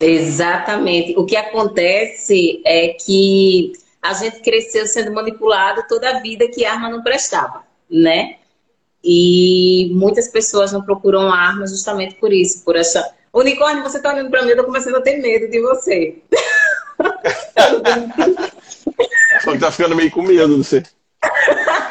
Exatamente. 0.01 1.15
O 1.17 1.25
que 1.25 1.37
acontece 1.37 2.63
é 2.65 2.89
que 2.89 3.73
a 4.03 4.13
gente 4.13 4.41
cresceu 4.41 4.87
sendo 4.87 5.13
manipulado 5.13 5.85
toda 5.89 6.11
a 6.11 6.21
vida 6.21 6.49
que 6.49 6.65
arma 6.65 6.91
não 6.91 7.03
prestava, 7.03 7.65
né? 7.91 8.37
E 9.05 9.91
muitas 9.93 10.29
pessoas 10.29 10.73
não 10.73 10.83
procuram 10.83 11.31
arma 11.31 11.67
justamente 11.67 12.15
por 12.15 12.33
isso, 12.33 12.65
por 12.65 12.75
achar. 12.75 13.05
Unicórnio, 13.35 13.83
você 13.83 14.01
tá 14.01 14.15
olhando 14.15 14.31
pra 14.31 14.43
mim, 14.43 14.51
eu 14.51 14.57
tô 14.57 14.65
começando 14.65 14.97
a 14.97 15.03
ter 15.03 15.19
medo 15.19 15.51
de 15.51 15.61
você. 15.61 16.23
Só 19.45 19.53
que 19.53 19.59
tá 19.59 19.71
ficando 19.71 19.95
meio 19.95 20.11
com 20.11 20.23
medo 20.23 20.57
de 20.57 20.65
você. 20.65 20.83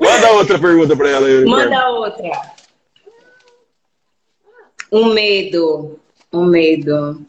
Manda 0.00 0.32
outra 0.32 0.58
pergunta 0.58 0.96
para 0.96 1.08
ela. 1.08 1.28
Manda 1.46 1.90
outra. 1.90 2.54
Um 4.92 5.12
medo, 5.12 5.98
um 6.32 6.44
medo 6.44 7.24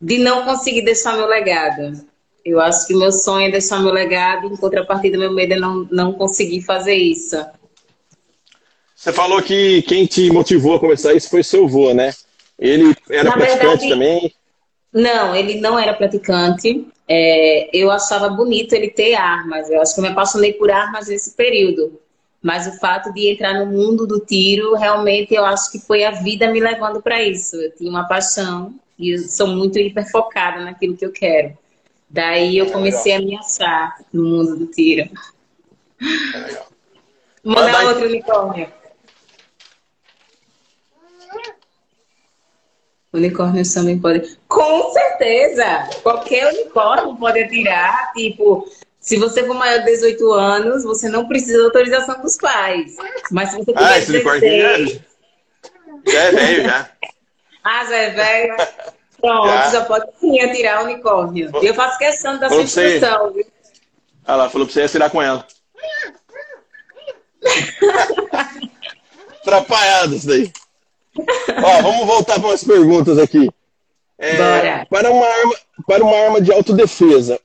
de 0.00 0.18
não 0.18 0.44
conseguir 0.44 0.82
deixar 0.82 1.16
meu 1.16 1.26
legado. 1.26 2.08
Eu 2.44 2.60
acho 2.60 2.86
que 2.86 2.94
meu 2.94 3.12
sonho 3.12 3.48
é 3.48 3.50
deixar 3.50 3.80
meu 3.80 3.92
legado, 3.92 4.46
em 4.46 4.56
contrapartida, 4.56 5.18
meu 5.18 5.32
medo 5.32 5.54
é 5.54 5.58
não, 5.58 5.86
não 5.90 6.12
conseguir 6.12 6.62
fazer 6.62 6.94
isso. 6.94 7.36
Você 8.94 9.12
falou 9.12 9.42
que 9.42 9.82
quem 9.82 10.06
te 10.06 10.30
motivou 10.30 10.74
a 10.74 10.80
começar 10.80 11.14
isso 11.14 11.30
foi 11.30 11.42
seu 11.42 11.64
avô, 11.64 11.94
né? 11.94 12.12
Ele 12.58 12.94
era 13.08 13.24
Na 13.24 13.32
praticante 13.32 13.64
verdade, 13.64 13.88
também? 13.88 14.34
Não, 14.92 15.34
ele 15.34 15.60
não 15.60 15.78
era 15.78 15.94
praticante. 15.94 16.86
É, 17.08 17.70
eu 17.76 17.90
achava 17.90 18.28
bonito 18.28 18.74
ele 18.74 18.90
ter 18.90 19.14
armas. 19.14 19.70
Eu 19.70 19.80
acho 19.80 19.94
que 19.94 20.00
eu 20.00 20.04
me 20.04 20.10
apaixonei 20.10 20.52
por 20.52 20.70
armas 20.70 21.08
nesse 21.08 21.34
período. 21.34 21.98
Mas 22.42 22.66
o 22.66 22.78
fato 22.78 23.12
de 23.12 23.28
entrar 23.28 23.54
no 23.54 23.66
mundo 23.66 24.06
do 24.06 24.20
tiro, 24.20 24.74
realmente 24.74 25.34
eu 25.34 25.44
acho 25.44 25.70
que 25.72 25.78
foi 25.78 26.04
a 26.04 26.10
vida 26.10 26.50
me 26.50 26.60
levando 26.60 27.02
para 27.02 27.22
isso. 27.22 27.56
Eu 27.56 27.74
tinha 27.74 27.90
uma 27.90 28.06
paixão 28.06 28.74
e 28.98 29.14
eu 29.14 29.18
sou 29.20 29.46
muito 29.46 29.78
hiperfocada 29.78 30.62
naquilo 30.62 30.96
que 30.96 31.04
eu 31.04 31.12
quero. 31.12 31.56
Daí 32.10 32.58
eu 32.58 32.70
comecei 32.72 33.12
a 33.12 33.20
me 33.20 33.36
achar 33.36 33.96
no 34.12 34.24
mundo 34.24 34.56
do 34.56 34.66
tiro. 34.66 35.08
É 36.02 36.68
Manda 37.44 37.88
outro 37.88 38.06
unicórnio. 38.06 38.72
Unicórnios 43.12 43.72
também 43.72 43.98
podem. 43.98 44.22
Com 44.48 44.92
certeza! 44.92 45.88
Qualquer 46.02 46.52
unicórnio 46.52 47.16
pode 47.16 47.44
atirar. 47.44 48.12
Tipo, 48.12 48.68
se 48.98 49.16
você 49.16 49.44
for 49.44 49.54
maior 49.54 49.78
de 49.78 49.86
18 49.86 50.32
anos, 50.32 50.84
você 50.84 51.08
não 51.08 51.28
precisa 51.28 51.58
da 51.58 51.64
autorização 51.64 52.20
dos 52.20 52.36
pais. 52.36 52.96
Mas 53.30 53.50
se 53.50 53.56
você 53.56 53.72
tiver 53.72 53.84
ah, 53.84 53.98
esse 53.98 54.12
16... 54.12 55.00
já 56.06 56.22
é 56.22 56.32
velho, 56.32 56.62
já. 56.64 56.90
ah, 57.64 57.84
já 57.84 57.96
é 57.96 58.10
velho? 58.10 58.56
Pronto, 59.20 59.48
já, 59.48 59.70
já 59.70 59.84
pode 59.84 60.06
sim 60.18 60.40
atirar 60.40 60.84
unicórnio. 60.84 61.50
E 61.62 61.66
eu 61.66 61.74
faço 61.74 61.98
questão 61.98 62.38
da 62.38 62.48
sua 62.48 62.62
instrução. 62.62 63.34
Olha 64.26 64.36
lá, 64.36 64.48
falou 64.50 64.66
pra 64.66 64.74
você 64.74 64.82
atirar 64.82 65.10
com 65.10 65.20
ela. 65.20 65.46
Atrapalhado 69.40 70.14
isso 70.14 70.26
daí. 70.26 70.52
Ó, 71.62 71.82
vamos 71.82 72.06
voltar 72.06 72.38
para 72.38 72.48
umas 72.48 72.62
perguntas 72.62 73.18
aqui. 73.18 73.48
É, 74.18 74.36
Bora. 74.36 74.86
Para 74.90 75.10
uma, 75.10 75.26
arma, 75.26 75.54
para 75.86 76.04
uma 76.04 76.16
arma 76.16 76.40
de 76.40 76.52
autodefesa, 76.52 77.40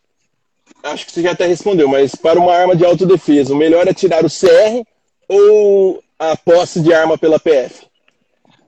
acho 0.83 1.05
que 1.05 1.11
você 1.11 1.21
já 1.21 1.31
até 1.31 1.45
respondeu, 1.47 1.87
mas 1.87 2.13
para 2.15 2.39
uma 2.39 2.53
arma 2.53 2.75
de 2.75 2.85
autodefesa, 2.85 3.53
o 3.53 3.57
melhor 3.57 3.87
é 3.87 3.93
tirar 3.93 4.25
o 4.25 4.29
CR 4.29 4.85
ou 5.27 6.03
a 6.19 6.35
posse 6.35 6.81
de 6.81 6.93
arma 6.93 7.17
pela 7.17 7.39
PF? 7.39 7.87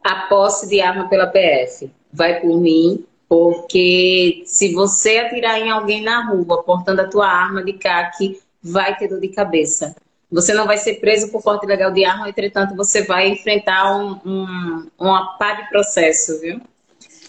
A 0.04 0.28
posse 0.28 0.70
de 0.70 0.80
arma 0.82 1.10
pela 1.10 1.28
PF. 1.28 1.92
Vai 2.18 2.42
por 2.42 2.60
mim, 2.60 3.06
porque 3.30 4.42
se 4.46 4.74
você 4.74 5.20
atirar 5.20 5.60
em 5.60 5.70
alguém 5.70 6.02
na 6.02 6.26
rua 6.26 6.64
portando 6.64 7.02
a 7.02 7.08
tua 7.08 7.28
arma 7.28 7.64
de 7.64 7.74
CAC, 7.74 8.42
vai 8.64 8.98
ter 8.98 9.08
dor 9.08 9.20
de 9.20 9.28
cabeça. 9.28 9.96
Você 10.32 10.52
não 10.54 10.66
vai 10.66 10.78
ser 10.78 10.96
preso 10.96 11.32
por 11.32 11.44
porte 11.44 11.66
ilegal 11.66 11.92
de 11.92 12.04
arma, 12.04 12.28
entretanto, 12.28 12.76
você 12.76 13.04
vai 13.04 13.30
enfrentar 13.30 13.96
um, 13.96 14.20
um, 14.26 14.88
uma 15.00 15.38
de 15.40 15.70
processo, 15.70 16.40
viu? 16.42 16.60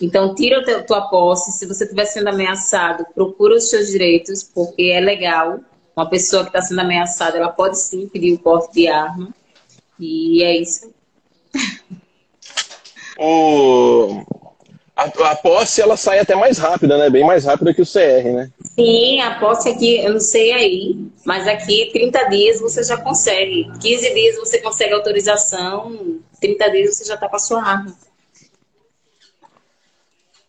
Então, 0.01 0.35
tira 0.35 0.61
a 0.61 0.83
tua 0.83 1.03
posse. 1.03 1.53
Se 1.53 1.67
você 1.67 1.85
estiver 1.85 2.07
sendo 2.07 2.29
ameaçado, 2.29 3.05
procura 3.15 3.57
os 3.57 3.69
seus 3.69 3.89
direitos, 3.89 4.43
porque 4.43 4.85
é 4.85 5.01
legal. 5.01 5.61
Uma 5.95 6.09
pessoa 6.09 6.45
que 6.45 6.49
está 6.49 6.63
sendo 6.63 6.81
ameaçada, 6.81 7.37
ela 7.37 7.51
pode 7.51 7.79
sim 7.79 8.09
pedir 8.09 8.33
o 8.33 8.39
porte 8.39 8.73
de 8.73 8.89
arma. 8.89 9.35
E 9.99 10.43
é 10.43 10.57
isso. 10.57 10.93
O... 13.19 14.23
A, 14.99 15.05
a, 15.05 15.37
posse, 15.37 15.81
ela 15.81 15.97
sai 15.97 16.19
até 16.19 16.35
mais 16.35 16.59
rápida, 16.59 16.99
né? 16.99 17.09
Bem 17.09 17.25
mais 17.25 17.45
rápida 17.45 17.73
que 17.73 17.81
o 17.81 17.87
CR, 17.87 18.33
né? 18.35 18.51
Sim, 18.75 19.21
a 19.21 19.39
posse 19.39 19.69
aqui, 19.69 19.99
eu 19.99 20.15
não 20.15 20.19
sei 20.19 20.53
aí, 20.53 20.97
mas 21.25 21.47
aqui 21.47 21.89
30 21.93 22.25
dias 22.25 22.61
você 22.61 22.83
já 22.83 22.97
consegue. 22.97 23.71
15 23.81 24.13
dias 24.13 24.37
você 24.37 24.59
consegue 24.59 24.93
autorização, 24.93 26.19
30 26.41 26.71
dias 26.73 26.97
você 26.97 27.05
já 27.05 27.15
está 27.15 27.29
com 27.29 27.37
a 27.37 27.39
sua 27.39 27.63
arma. 27.63 27.97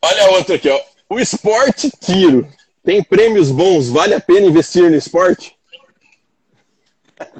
Olha 0.01 0.31
outra 0.31 0.55
aqui, 0.55 0.67
ó. 0.67 0.81
O 1.07 1.19
esporte 1.19 1.91
tiro. 1.91 2.47
Tem 2.83 3.03
prêmios 3.03 3.51
bons, 3.51 3.87
vale 3.87 4.15
a 4.15 4.19
pena 4.19 4.47
investir 4.47 4.89
no 4.89 4.95
esporte? 4.95 5.55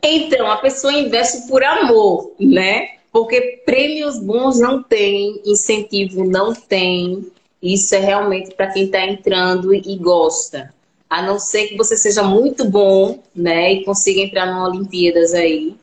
Então, 0.04 0.52
a 0.52 0.58
pessoa 0.58 0.94
investe 0.94 1.48
por 1.48 1.64
amor, 1.64 2.36
né? 2.40 2.99
Porque 3.22 3.62
prêmios 3.66 4.18
bons 4.18 4.60
não 4.60 4.82
tem, 4.82 5.42
incentivo 5.46 6.24
não 6.24 6.54
tem. 6.54 7.28
Isso 7.62 7.94
é 7.94 8.00
realmente 8.00 8.54
para 8.56 8.72
quem 8.72 8.86
está 8.86 9.06
entrando 9.06 9.74
e 9.74 9.98
gosta. 9.98 10.74
A 11.10 11.22
não 11.22 11.38
ser 11.38 11.68
que 11.68 11.76
você 11.76 11.98
seja 11.98 12.24
muito 12.24 12.64
bom, 12.64 13.22
né? 13.36 13.74
E 13.74 13.84
consiga 13.84 14.22
entrar 14.22 14.46
numa 14.46 14.68
Olimpíadas 14.68 15.34
aí. 15.34 15.76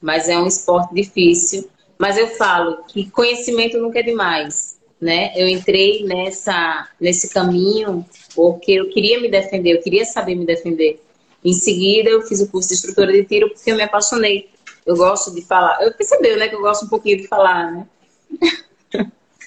Mas 0.00 0.28
é 0.28 0.38
um 0.38 0.46
esporte 0.46 0.94
difícil. 0.94 1.68
Mas 1.98 2.16
eu 2.16 2.28
falo 2.28 2.84
que 2.86 3.10
conhecimento 3.10 3.78
nunca 3.78 3.98
é 3.98 4.02
demais 4.02 4.76
né? 5.00 5.32
Eu 5.36 5.46
entrei 5.48 6.04
nessa, 6.04 6.88
nesse 7.00 7.28
caminho 7.28 8.04
porque 8.34 8.72
eu 8.72 8.88
queria 8.90 9.20
me 9.20 9.30
defender, 9.30 9.72
eu 9.72 9.82
queria 9.82 10.04
saber 10.04 10.34
me 10.34 10.46
defender. 10.46 11.00
Em 11.44 11.52
seguida, 11.52 12.08
eu 12.08 12.22
fiz 12.22 12.40
o 12.40 12.48
curso 12.48 12.68
de 12.68 12.74
instrutora 12.74 13.12
de 13.12 13.24
tiro 13.24 13.50
porque 13.50 13.70
eu 13.70 13.76
me 13.76 13.82
apaixonei. 13.82 14.48
Eu 14.86 14.96
gosto 14.96 15.34
de 15.34 15.42
falar. 15.42 15.82
Eu 15.82 15.92
percebeu, 15.92 16.38
né, 16.38 16.48
que 16.48 16.54
eu 16.54 16.60
gosto 16.60 16.86
um 16.86 16.88
pouquinho 16.88 17.18
de 17.18 17.26
falar, 17.26 17.72
né? 17.72 17.86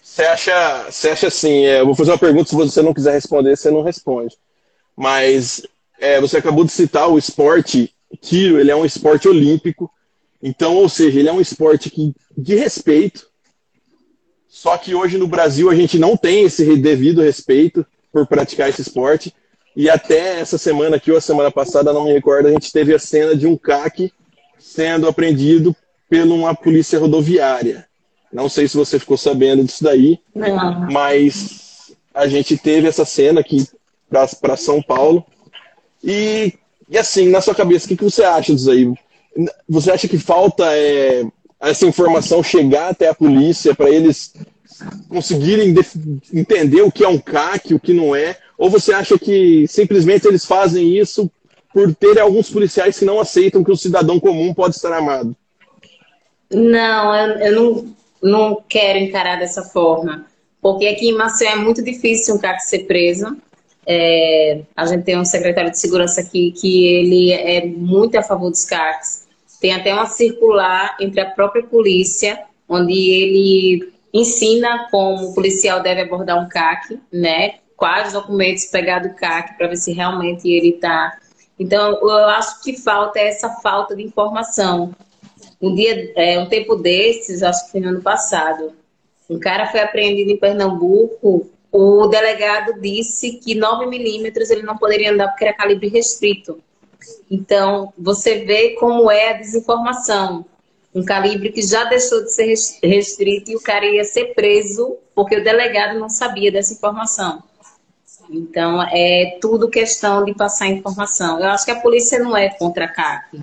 Você 0.03 0.23
acha, 0.23 0.91
você 0.91 1.09
acha 1.11 1.27
assim, 1.27 1.65
é, 1.65 1.79
eu 1.79 1.85
vou 1.85 1.95
fazer 1.95 2.11
uma 2.11 2.17
pergunta, 2.17 2.49
se 2.49 2.55
você 2.55 2.81
não 2.81 2.93
quiser 2.93 3.13
responder, 3.13 3.55
você 3.55 3.71
não 3.71 3.83
responde. 3.83 4.35
Mas 4.95 5.65
é, 5.97 6.19
você 6.19 6.37
acabou 6.37 6.65
de 6.65 6.71
citar 6.71 7.09
o 7.09 7.17
esporte 7.17 7.95
tiro, 8.19 8.59
ele 8.59 8.71
é 8.71 8.75
um 8.75 8.83
esporte 8.83 9.29
olímpico. 9.29 9.89
Então, 10.43 10.75
ou 10.75 10.89
seja, 10.89 11.19
ele 11.19 11.29
é 11.29 11.33
um 11.33 11.39
esporte 11.39 11.89
que, 11.89 12.13
de 12.37 12.55
respeito, 12.55 13.29
só 14.49 14.77
que 14.77 14.93
hoje 14.95 15.17
no 15.17 15.27
Brasil 15.27 15.69
a 15.69 15.75
gente 15.75 15.97
não 15.97 16.17
tem 16.17 16.43
esse 16.43 16.75
devido 16.75 17.21
respeito 17.21 17.85
por 18.11 18.27
praticar 18.27 18.67
esse 18.67 18.81
esporte. 18.81 19.33
E 19.75 19.89
até 19.89 20.39
essa 20.39 20.57
semana 20.57 20.97
aqui, 20.97 21.11
ou 21.11 21.17
a 21.17 21.21
semana 21.21 21.51
passada, 21.51 21.93
não 21.93 22.05
me 22.05 22.11
recordo, 22.11 22.47
a 22.47 22.51
gente 22.51 22.71
teve 22.71 22.93
a 22.93 22.99
cena 22.99 23.35
de 23.35 23.47
um 23.47 23.55
CAC 23.55 24.11
sendo 24.59 25.07
apreendido 25.07 25.75
por 26.09 26.19
uma 26.19 26.53
polícia 26.53 26.99
rodoviária. 26.99 27.87
Não 28.31 28.47
sei 28.47 28.67
se 28.67 28.77
você 28.77 28.99
ficou 28.99 29.17
sabendo 29.17 29.63
disso 29.63 29.83
daí, 29.83 30.19
não. 30.35 30.91
mas 30.91 31.91
a 32.13 32.27
gente 32.27 32.57
teve 32.57 32.87
essa 32.87 33.05
cena 33.05 33.39
aqui 33.39 33.65
para 34.09 34.57
São 34.57 34.81
Paulo. 34.81 35.25
E, 36.03 36.53
e 36.89 36.97
assim, 36.97 37.29
na 37.29 37.41
sua 37.41 37.55
cabeça, 37.55 37.85
o 37.85 37.89
que, 37.89 37.97
que 37.97 38.03
você 38.03 38.23
acha 38.23 38.53
disso 38.53 38.69
aí? 38.69 38.93
Você 39.67 39.91
acha 39.91 40.07
que 40.07 40.17
falta 40.17 40.65
é, 40.75 41.25
essa 41.59 41.85
informação 41.85 42.43
chegar 42.43 42.89
até 42.89 43.07
a 43.07 43.15
polícia 43.15 43.73
para 43.73 43.89
eles 43.89 44.33
conseguirem 45.09 45.75
entender 46.33 46.81
o 46.81 46.91
que 46.91 47.03
é 47.03 47.07
um 47.07 47.17
CAC, 47.17 47.73
o 47.73 47.79
que 47.79 47.93
não 47.93 48.15
é? 48.15 48.37
Ou 48.57 48.69
você 48.69 48.93
acha 48.93 49.17
que 49.17 49.65
simplesmente 49.67 50.27
eles 50.27 50.45
fazem 50.45 50.97
isso 50.97 51.29
por 51.73 51.93
ter 51.93 52.19
alguns 52.19 52.49
policiais 52.49 52.97
que 52.97 53.05
não 53.05 53.19
aceitam 53.19 53.63
que 53.63 53.71
o 53.71 53.77
cidadão 53.77 54.19
comum 54.19 54.53
pode 54.53 54.75
estar 54.75 54.91
armado? 54.91 55.35
Não, 56.51 57.15
eu, 57.15 57.37
eu 57.37 57.55
não, 57.55 57.95
não 58.21 58.63
quero 58.67 58.99
encarar 58.99 59.37
dessa 59.37 59.63
forma. 59.63 60.25
Porque 60.61 60.87
aqui 60.87 61.09
em 61.09 61.15
Maceió 61.15 61.51
é 61.51 61.55
muito 61.55 61.83
difícil 61.83 62.35
um 62.35 62.37
CAC 62.37 62.61
ser 62.63 62.79
preso. 62.79 63.37
É, 63.85 64.61
a 64.75 64.85
gente 64.85 65.03
tem 65.03 65.17
um 65.17 65.25
secretário 65.25 65.71
de 65.71 65.79
segurança 65.79 66.21
aqui 66.21 66.51
que 66.51 66.85
ele 66.85 67.31
é 67.31 67.65
muito 67.65 68.17
a 68.17 68.23
favor 68.23 68.49
dos 68.49 68.65
CACs. 68.65 69.27
Tem 69.61 69.73
até 69.73 69.93
uma 69.93 70.05
circular 70.05 70.97
entre 70.99 71.21
a 71.21 71.29
própria 71.29 71.63
polícia, 71.63 72.39
onde 72.67 72.93
ele 72.93 73.93
ensina 74.13 74.87
como 74.89 75.29
o 75.29 75.33
policial 75.33 75.81
deve 75.81 76.01
abordar 76.01 76.43
um 76.43 76.47
CAC, 76.47 76.99
né? 77.11 77.55
Quais 77.75 78.13
documentos 78.13 78.65
pegar 78.65 78.99
do 78.99 79.13
CAC 79.15 79.57
para 79.57 79.67
ver 79.67 79.77
se 79.77 79.93
realmente 79.93 80.49
ele 80.49 80.69
está. 80.69 81.17
Então, 81.59 81.99
eu 82.01 82.29
acho 82.29 82.61
que 82.61 82.77
falta 82.77 83.19
essa 83.19 83.49
falta 83.61 83.93
de 83.93 84.01
informação. 84.01 84.95
Um 85.61 85.75
dia, 85.75 86.13
é, 86.15 86.39
um 86.39 86.47
tempo 86.47 86.77
desses, 86.77 87.43
acho 87.43 87.65
que 87.65 87.71
foi 87.73 87.81
no 87.81 87.89
ano 87.89 88.01
passado, 88.01 88.71
Um 89.29 89.37
cara 89.37 89.67
foi 89.67 89.81
apreendido 89.81 90.31
em 90.31 90.37
Pernambuco. 90.37 91.47
O 91.71 92.07
delegado 92.07 92.79
disse 92.81 93.33
que 93.33 93.53
9 93.53 93.85
milímetros 93.85 94.49
ele 94.49 94.63
não 94.63 94.75
poderia 94.75 95.11
andar 95.11 95.27
porque 95.27 95.43
era 95.43 95.53
calibre 95.53 95.89
restrito. 95.89 96.59
Então, 97.29 97.93
você 97.97 98.45
vê 98.45 98.71
como 98.71 99.11
é 99.11 99.31
a 99.31 99.33
desinformação. 99.33 100.45
Um 100.95 101.03
calibre 101.05 101.51
que 101.51 101.61
já 101.61 101.83
deixou 101.83 102.23
de 102.23 102.33
ser 102.33 102.55
restrito 102.81 103.51
e 103.51 103.55
o 103.55 103.61
cara 103.61 103.85
ia 103.85 104.03
ser 104.03 104.33
preso 104.33 104.97
porque 105.13 105.35
o 105.35 105.43
delegado 105.43 105.99
não 105.99 106.09
sabia 106.09 106.51
dessa 106.51 106.73
informação. 106.73 107.43
Então, 108.29 108.81
é 108.91 109.37
tudo 109.41 109.69
questão 109.69 110.23
de 110.23 110.33
passar 110.33 110.67
informação. 110.67 111.39
Eu 111.39 111.49
acho 111.49 111.65
que 111.65 111.71
a 111.71 111.79
polícia 111.79 112.19
não 112.19 112.37
é 112.37 112.49
contra 112.49 112.85
a 112.85 112.87
CAC. 112.87 113.41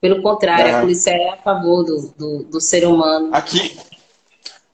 Pelo 0.00 0.20
contrário, 0.22 0.76
a 0.76 0.80
polícia 0.80 1.10
é 1.10 1.30
a 1.30 1.36
favor 1.36 1.82
do, 1.82 2.14
do, 2.16 2.44
do, 2.44 2.60
ser 2.60 2.86
humano. 2.86 3.30
Aqui, 3.32 3.76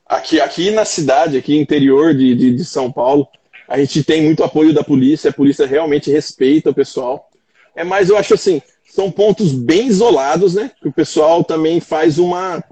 aqui, 0.05 0.40
aqui 0.40 0.70
na 0.72 0.85
cidade, 0.85 1.37
aqui 1.37 1.57
interior 1.57 2.12
de, 2.12 2.35
de, 2.35 2.57
de 2.57 2.64
São 2.64 2.90
Paulo, 2.90 3.29
a 3.68 3.79
gente 3.79 4.03
tem 4.03 4.22
muito 4.22 4.42
apoio 4.42 4.75
da 4.75 4.83
polícia, 4.83 5.31
a 5.31 5.33
polícia 5.33 5.66
realmente 5.66 6.11
respeita 6.11 6.70
o 6.70 6.75
pessoal. 6.75 7.31
É, 7.75 7.85
mas 7.85 8.11
eu 8.11 8.18
acho 8.18 8.35
assim, 8.35 8.61
são 8.85 9.11
pontos 9.11 9.53
bem 9.53 9.87
isolados, 9.87 10.55
né? 10.55 10.72
Que 10.83 10.88
o 10.88 10.92
pessoal 10.92 11.42
também 11.44 11.81
faz 11.81 12.18
uma. 12.18 12.62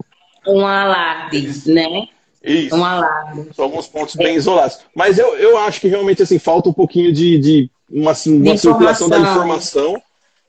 Um 0.47 0.67
alarde, 0.67 1.71
né? 1.71 2.09
Isso. 2.43 2.75
Um 2.75 2.85
alarde. 2.85 3.49
São 3.55 3.67
alguns 3.67 3.87
pontos 3.87 4.17
bem 4.17 4.37
isolados. 4.37 4.79
Mas 4.95 5.19
eu, 5.19 5.37
eu 5.37 5.59
acho 5.59 5.81
que 5.81 5.89
realmente 5.89 6.23
assim, 6.23 6.39
falta 6.39 6.69
um 6.69 6.73
pouquinho 6.73 7.13
de, 7.13 7.39
de 7.39 7.71
uma, 7.91 8.13
uma 8.13 8.55
de 8.55 8.59
circulação 8.59 9.09
da 9.09 9.19
informação 9.19 10.01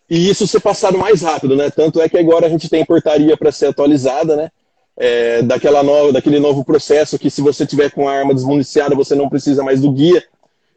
e 0.10 0.30
isso 0.30 0.48
ser 0.48 0.60
passado 0.60 0.98
mais 0.98 1.22
rápido, 1.22 1.56
né? 1.56 1.70
Tanto 1.70 2.02
é 2.02 2.08
que 2.08 2.18
agora 2.18 2.48
a 2.48 2.50
gente 2.50 2.70
tem 2.70 2.86
portaria 2.86 3.36
para 3.36 3.52
ser 3.52 3.68
atualizada, 3.68 4.36
né? 4.36 4.50
É, 4.98 5.42
daquela 5.42 5.82
nova, 5.82 6.12
daquele 6.14 6.40
novo 6.40 6.64
processo 6.64 7.18
que 7.18 7.30
se 7.30 7.42
você 7.42 7.66
tiver 7.66 7.92
com 7.92 8.08
a 8.08 8.14
arma 8.14 8.34
desmuniciada, 8.34 8.94
você 8.94 9.16
não 9.16 9.30
precisa 9.30 9.64
mais 9.64 9.82
do 9.82 9.92
guia 9.92 10.24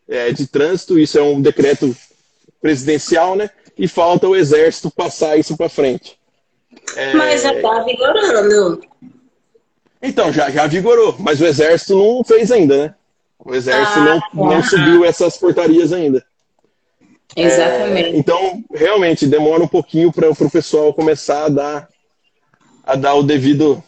é, 0.09 0.33
de 0.33 0.47
trânsito. 0.47 0.99
Isso 0.99 1.19
é 1.19 1.23
um 1.23 1.41
decreto 1.41 1.95
presidencial, 2.61 3.37
né? 3.37 3.51
e 3.77 3.89
falta 3.89 4.29
o 4.29 4.37
exército 4.37 4.91
passar 4.91 5.37
isso 5.37 5.57
para 5.57 5.69
frente. 5.69 6.19
É... 6.97 7.15
Mas 7.15 7.43
já 7.43 7.55
está 7.55 7.83
vigorando. 7.83 8.81
Então, 10.07 10.31
já, 10.31 10.51
já 10.51 10.67
vigorou, 10.67 11.17
mas 11.19 11.41
o 11.41 11.47
exército 11.47 11.97
não 11.97 12.23
fez 12.23 12.53
ainda, 12.53 12.77
né? 12.77 12.95
O 13.39 13.55
exército 13.55 13.99
ah, 14.01 14.21
não, 14.35 14.47
não 14.51 14.63
subiu 14.63 15.03
essas 15.03 15.39
portarias 15.39 15.95
ainda. 15.95 16.23
Exatamente. 17.35 18.11
É, 18.11 18.17
então, 18.17 18.63
realmente, 18.73 19.27
demora 19.27 19.63
um 19.63 19.69
pouquinho 19.69 20.13
para 20.13 20.31
o 20.31 20.51
pessoal 20.51 20.93
começar 20.93 21.47
a 21.47 21.49
dar, 21.49 21.89
a 22.85 22.95
dar 22.97 23.15
o 23.15 23.23
devido 23.23 23.83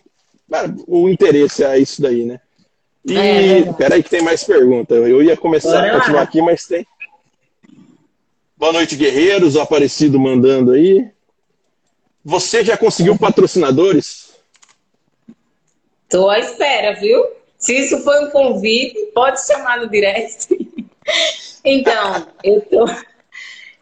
o 0.86 1.06
interesse 1.08 1.62
a 1.62 1.76
isso 1.76 2.00
daí, 2.00 2.24
né? 2.24 2.40
E 3.04 3.16
é, 3.16 3.72
peraí 3.74 4.02
que 4.02 4.10
tem 4.10 4.22
mais 4.22 4.42
pergunta. 4.42 4.94
Eu 4.94 5.22
ia 5.22 5.36
começar 5.36 5.84
a 5.84 6.00
continuar 6.00 6.22
aqui, 6.22 6.40
mas 6.40 6.66
tem. 6.66 6.86
Boa 8.56 8.72
noite, 8.72 8.96
guerreiros. 8.96 9.54
O 9.54 9.60
Aparecido 9.60 10.18
mandando 10.18 10.72
aí. 10.72 11.08
Você 12.24 12.64
já 12.64 12.76
conseguiu 12.76 13.18
patrocinadores? 13.18 14.25
Tô 16.08 16.28
à 16.28 16.38
espera, 16.38 16.94
viu? 16.94 17.24
Se 17.58 17.76
isso 17.76 18.02
foi 18.02 18.24
um 18.24 18.30
convite, 18.30 19.10
pode 19.14 19.44
chamar 19.46 19.80
no 19.80 19.88
direct. 19.88 20.48
então, 21.64 22.26
eu 22.44 22.60
tô, 22.60 22.86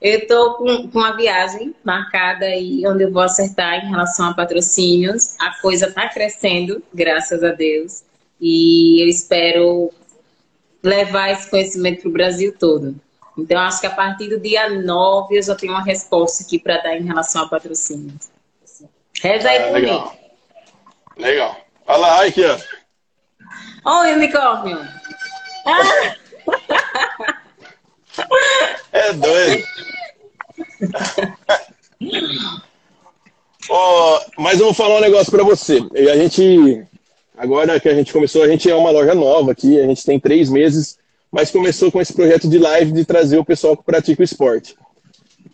eu 0.01 0.27
tô 0.27 0.55
com, 0.55 0.89
com 0.89 0.99
uma 0.99 1.17
viagem 1.17 1.75
marcada 1.85 2.47
aí, 2.47 2.87
onde 2.87 3.05
eu 3.05 3.13
vou 3.13 3.23
acertar 3.23 3.85
em 3.85 3.91
relação 3.91 4.29
a 4.29 4.35
patrocínios. 4.35 5.35
A 5.41 5.61
coisa 5.61 5.93
tá 5.93 6.09
crescendo, 6.09 6.83
graças 6.93 7.43
a 7.43 7.51
Deus. 7.51 8.05
E 8.41 9.03
eu 9.03 9.09
espero 9.09 9.91
levar 10.83 11.31
esse 11.31 11.49
conhecimento 11.49 12.03
para 12.03 12.09
o 12.09 12.13
Brasil 12.13 12.55
todo. 12.59 12.95
Então, 13.37 13.59
acho 13.61 13.81
que 13.81 13.87
a 13.87 13.91
partir 13.91 14.29
do 14.29 14.39
dia 14.39 14.69
9 14.69 15.37
eu 15.37 15.43
já 15.43 15.55
tenho 15.55 15.73
uma 15.73 15.83
resposta 15.83 16.45
aqui 16.45 16.59
para 16.59 16.79
dar 16.79 16.97
em 16.97 17.05
relação 17.05 17.43
a 17.43 17.49
patrocínio. 17.49 18.15
Reza 19.21 19.49
aí 19.49 19.59
ah, 19.59 19.67
por 19.69 19.81
legal. 19.81 20.19
mim. 21.17 21.23
Legal. 21.23 21.64
Olha 21.87 21.99
lá, 21.99 22.25
aqui, 22.25 22.45
ó. 22.45 22.59
Olha 23.85 24.15
o 24.15 24.17
unicórnio. 24.17 24.79
Ah! 25.67 26.17
É 28.93 29.13
doido. 29.13 29.65
oh, 33.69 34.19
mas 34.39 34.61
eu 34.61 34.67
vou 34.67 34.75
falar 34.75 34.97
um 34.97 35.01
negócio 35.01 35.33
para 35.33 35.43
você. 35.43 35.81
E 35.95 36.09
a 36.09 36.17
gente, 36.17 36.87
agora 37.37 37.81
que 37.81 37.89
a 37.89 37.95
gente 37.95 38.13
começou, 38.13 38.43
a 38.43 38.49
gente 38.49 38.71
é 38.71 38.75
uma 38.75 38.91
loja 38.91 39.15
nova 39.15 39.53
aqui, 39.53 39.81
a 39.81 39.87
gente 39.87 40.05
tem 40.05 40.21
três 40.21 40.49
meses 40.49 40.99
mas 41.35 41.51
começou 41.51 41.91
com 41.91 42.01
esse 42.01 42.13
projeto 42.13 42.49
de 42.49 42.59
live 42.59 42.93
de 42.93 43.05
trazer 43.05 43.39
o 43.39 43.45
pessoal 43.45 43.77
que 43.77 43.83
pratica 43.83 44.23
o 44.23 44.25
esporte. 44.25 44.77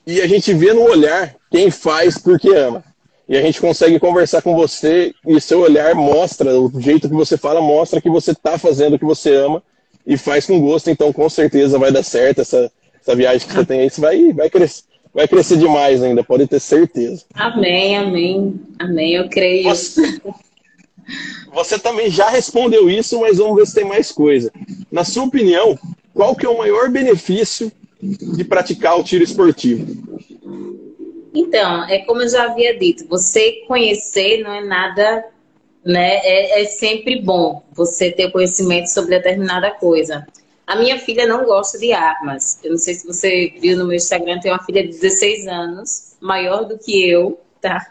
E 0.06 0.20
a 0.20 0.26
gente 0.26 0.52
vê 0.52 0.74
no 0.74 0.82
olhar 0.82 1.34
quem 1.50 1.70
faz 1.70 2.18
porque 2.18 2.50
ama. 2.50 2.84
E 3.30 3.36
a 3.36 3.42
gente 3.42 3.60
consegue 3.60 4.00
conversar 4.00 4.42
com 4.42 4.56
você 4.56 5.14
e 5.24 5.40
seu 5.40 5.60
olhar 5.60 5.94
mostra, 5.94 6.60
o 6.60 6.80
jeito 6.80 7.08
que 7.08 7.14
você 7.14 7.36
fala 7.38 7.60
mostra 7.60 8.00
que 8.00 8.10
você 8.10 8.32
está 8.32 8.58
fazendo 8.58 8.94
o 8.94 8.98
que 8.98 9.04
você 9.04 9.32
ama 9.36 9.62
e 10.04 10.16
faz 10.16 10.46
com 10.46 10.60
gosto, 10.60 10.90
então 10.90 11.12
com 11.12 11.30
certeza 11.30 11.78
vai 11.78 11.92
dar 11.92 12.02
certo 12.02 12.40
essa, 12.40 12.72
essa 13.00 13.14
viagem 13.14 13.46
que 13.46 13.54
você 13.54 13.64
tem 13.64 13.80
aí, 13.82 13.88
você 13.88 14.00
vai, 14.00 14.32
vai 14.32 14.50
crescer. 14.50 14.82
Vai 15.14 15.28
crescer 15.28 15.58
demais 15.58 16.02
ainda, 16.02 16.24
pode 16.24 16.46
ter 16.48 16.60
certeza. 16.60 17.24
Amém, 17.34 17.96
amém, 17.96 18.60
amém, 18.78 19.14
eu 19.14 19.28
creio. 19.28 19.64
Você, 19.64 20.20
você 21.52 21.78
também 21.78 22.10
já 22.10 22.30
respondeu 22.30 22.90
isso, 22.90 23.20
mas 23.20 23.38
vamos 23.38 23.56
ver 23.56 23.66
se 23.66 23.74
tem 23.74 23.84
mais 23.84 24.10
coisa. 24.10 24.52
Na 24.90 25.04
sua 25.04 25.24
opinião, 25.24 25.78
qual 26.14 26.34
que 26.34 26.46
é 26.46 26.48
o 26.48 26.58
maior 26.58 26.88
benefício 26.90 27.70
de 28.00 28.44
praticar 28.44 28.98
o 28.98 29.04
tiro 29.04 29.24
esportivo? 29.24 29.86
Então, 31.32 31.84
é 31.88 31.98
como 31.98 32.22
eu 32.22 32.28
já 32.28 32.44
havia 32.44 32.76
dito, 32.78 33.06
você 33.08 33.64
conhecer 33.66 34.42
não 34.42 34.52
é 34.52 34.62
nada, 34.62 35.24
né? 35.84 36.16
É, 36.16 36.62
é 36.62 36.64
sempre 36.64 37.20
bom 37.20 37.62
você 37.72 38.10
ter 38.10 38.30
conhecimento 38.30 38.86
sobre 38.86 39.10
determinada 39.10 39.70
coisa. 39.70 40.26
A 40.66 40.76
minha 40.76 40.98
filha 40.98 41.26
não 41.26 41.44
gosta 41.44 41.78
de 41.78 41.92
armas. 41.92 42.60
Eu 42.62 42.72
não 42.72 42.78
sei 42.78 42.94
se 42.94 43.06
você 43.06 43.52
viu 43.60 43.76
no 43.76 43.86
meu 43.86 43.96
Instagram, 43.96 44.40
tem 44.40 44.52
uma 44.52 44.62
filha 44.62 44.82
de 44.82 44.90
16 44.90 45.46
anos, 45.48 46.16
maior 46.20 46.64
do 46.64 46.78
que 46.78 47.08
eu, 47.08 47.40
tá? 47.60 47.90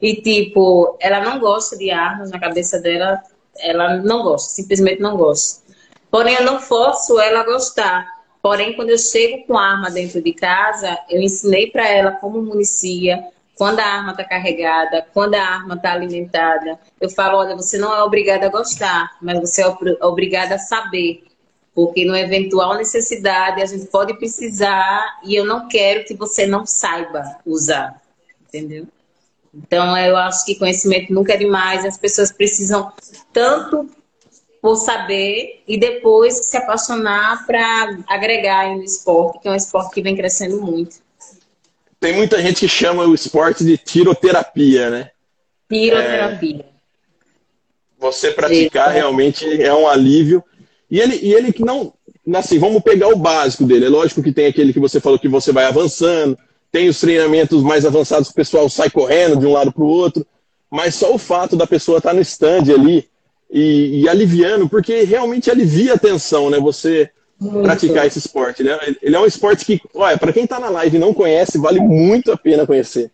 E, 0.00 0.16
tipo, 0.16 0.96
ela 1.00 1.20
não 1.20 1.38
gosta 1.38 1.76
de 1.76 1.90
armas, 1.90 2.30
na 2.30 2.40
cabeça 2.40 2.78
dela, 2.78 3.22
ela 3.58 3.98
não 3.98 4.22
gosta, 4.22 4.50
simplesmente 4.50 5.00
não 5.00 5.16
gosta. 5.16 5.62
Porém, 6.10 6.34
eu 6.36 6.44
não 6.44 6.58
forço 6.58 7.20
ela 7.20 7.40
a 7.40 7.44
gostar. 7.44 8.19
Porém, 8.42 8.74
quando 8.74 8.90
eu 8.90 8.98
chego 8.98 9.46
com 9.46 9.58
arma 9.58 9.90
dentro 9.90 10.22
de 10.22 10.32
casa, 10.32 10.98
eu 11.08 11.20
ensinei 11.20 11.70
para 11.70 11.86
ela 11.88 12.12
como 12.12 12.40
municia, 12.40 13.22
quando 13.54 13.80
a 13.80 13.84
arma 13.84 14.12
está 14.12 14.24
carregada, 14.24 15.06
quando 15.12 15.34
a 15.34 15.42
arma 15.42 15.74
está 15.74 15.92
alimentada. 15.92 16.80
Eu 16.98 17.10
falo, 17.10 17.36
olha, 17.36 17.54
você 17.54 17.76
não 17.76 17.94
é 17.94 18.02
obrigada 18.02 18.46
a 18.46 18.50
gostar, 18.50 19.18
mas 19.20 19.38
você 19.38 19.62
é 19.62 19.66
obrigada 20.00 20.54
a 20.54 20.58
saber. 20.58 21.24
Porque 21.74 22.04
no 22.06 22.16
eventual 22.16 22.74
necessidade 22.76 23.60
a 23.60 23.66
gente 23.66 23.84
pode 23.86 24.16
precisar 24.16 25.20
e 25.22 25.34
eu 25.34 25.44
não 25.44 25.68
quero 25.68 26.04
que 26.04 26.14
você 26.14 26.46
não 26.46 26.64
saiba 26.64 27.22
usar. 27.44 28.00
Entendeu? 28.48 28.86
Então, 29.52 29.94
eu 29.98 30.16
acho 30.16 30.46
que 30.46 30.54
conhecimento 30.54 31.12
nunca 31.12 31.34
é 31.34 31.36
demais, 31.36 31.84
as 31.84 31.98
pessoas 31.98 32.32
precisam 32.32 32.90
tanto 33.30 33.90
por 34.60 34.76
saber 34.76 35.62
e 35.66 35.78
depois 35.78 36.46
se 36.46 36.56
apaixonar 36.56 37.46
para 37.46 37.98
agregar 38.06 38.76
no 38.76 38.82
esporte, 38.82 39.40
que 39.40 39.48
é 39.48 39.50
um 39.50 39.56
esporte 39.56 39.94
que 39.94 40.02
vem 40.02 40.16
crescendo 40.16 40.60
muito. 40.60 40.96
Tem 41.98 42.14
muita 42.14 42.40
gente 42.40 42.60
que 42.60 42.68
chama 42.68 43.04
o 43.04 43.14
esporte 43.14 43.64
de 43.64 43.76
tiroterapia, 43.76 44.90
né? 44.90 45.10
Tiroterapia. 45.68 46.60
É... 46.60 46.70
Você 47.98 48.32
praticar 48.32 48.90
realmente 48.90 49.62
é 49.62 49.72
um 49.72 49.86
alívio. 49.86 50.42
E 50.90 50.98
ele, 50.98 51.18
e 51.22 51.34
ele 51.34 51.52
que 51.52 51.62
não. 51.62 51.92
Assim, 52.34 52.58
vamos 52.58 52.82
pegar 52.82 53.08
o 53.08 53.16
básico 53.16 53.64
dele. 53.64 53.86
É 53.86 53.88
lógico 53.88 54.22
que 54.22 54.32
tem 54.32 54.46
aquele 54.46 54.72
que 54.72 54.80
você 54.80 55.00
falou 55.00 55.18
que 55.18 55.28
você 55.28 55.52
vai 55.52 55.64
avançando, 55.64 56.38
tem 56.72 56.88
os 56.88 57.00
treinamentos 57.00 57.62
mais 57.62 57.84
avançados 57.84 58.28
que 58.28 58.32
o 58.32 58.36
pessoal 58.36 58.68
sai 58.70 58.88
correndo 58.88 59.36
de 59.36 59.46
um 59.46 59.52
lado 59.52 59.72
para 59.72 59.82
o 59.82 59.88
outro, 59.88 60.26
mas 60.70 60.94
só 60.94 61.14
o 61.14 61.18
fato 61.18 61.56
da 61.56 61.66
pessoa 61.66 61.98
estar 61.98 62.10
tá 62.10 62.14
no 62.14 62.22
stand 62.22 62.72
ali 62.72 63.09
e, 63.50 64.02
e, 64.02 64.08
aliviando, 64.08 64.68
porque 64.68 65.02
realmente 65.02 65.50
alivia 65.50 65.94
a 65.94 65.98
tensão, 65.98 66.50
né? 66.50 66.58
Você 66.58 67.10
muito. 67.40 67.62
praticar 67.62 68.06
esse 68.06 68.18
esporte. 68.18 68.62
Ele 68.62 68.70
é, 68.70 68.78
ele 69.02 69.16
é 69.16 69.18
um 69.18 69.26
esporte 69.26 69.64
que, 69.64 69.80
olha, 69.94 70.18
para 70.18 70.32
quem 70.32 70.44
está 70.44 70.60
na 70.60 70.68
live 70.68 70.96
e 70.96 71.00
não 71.00 71.14
conhece, 71.14 71.58
vale 71.58 71.80
muito 71.80 72.30
a 72.30 72.36
pena 72.36 72.66
conhecer. 72.66 73.10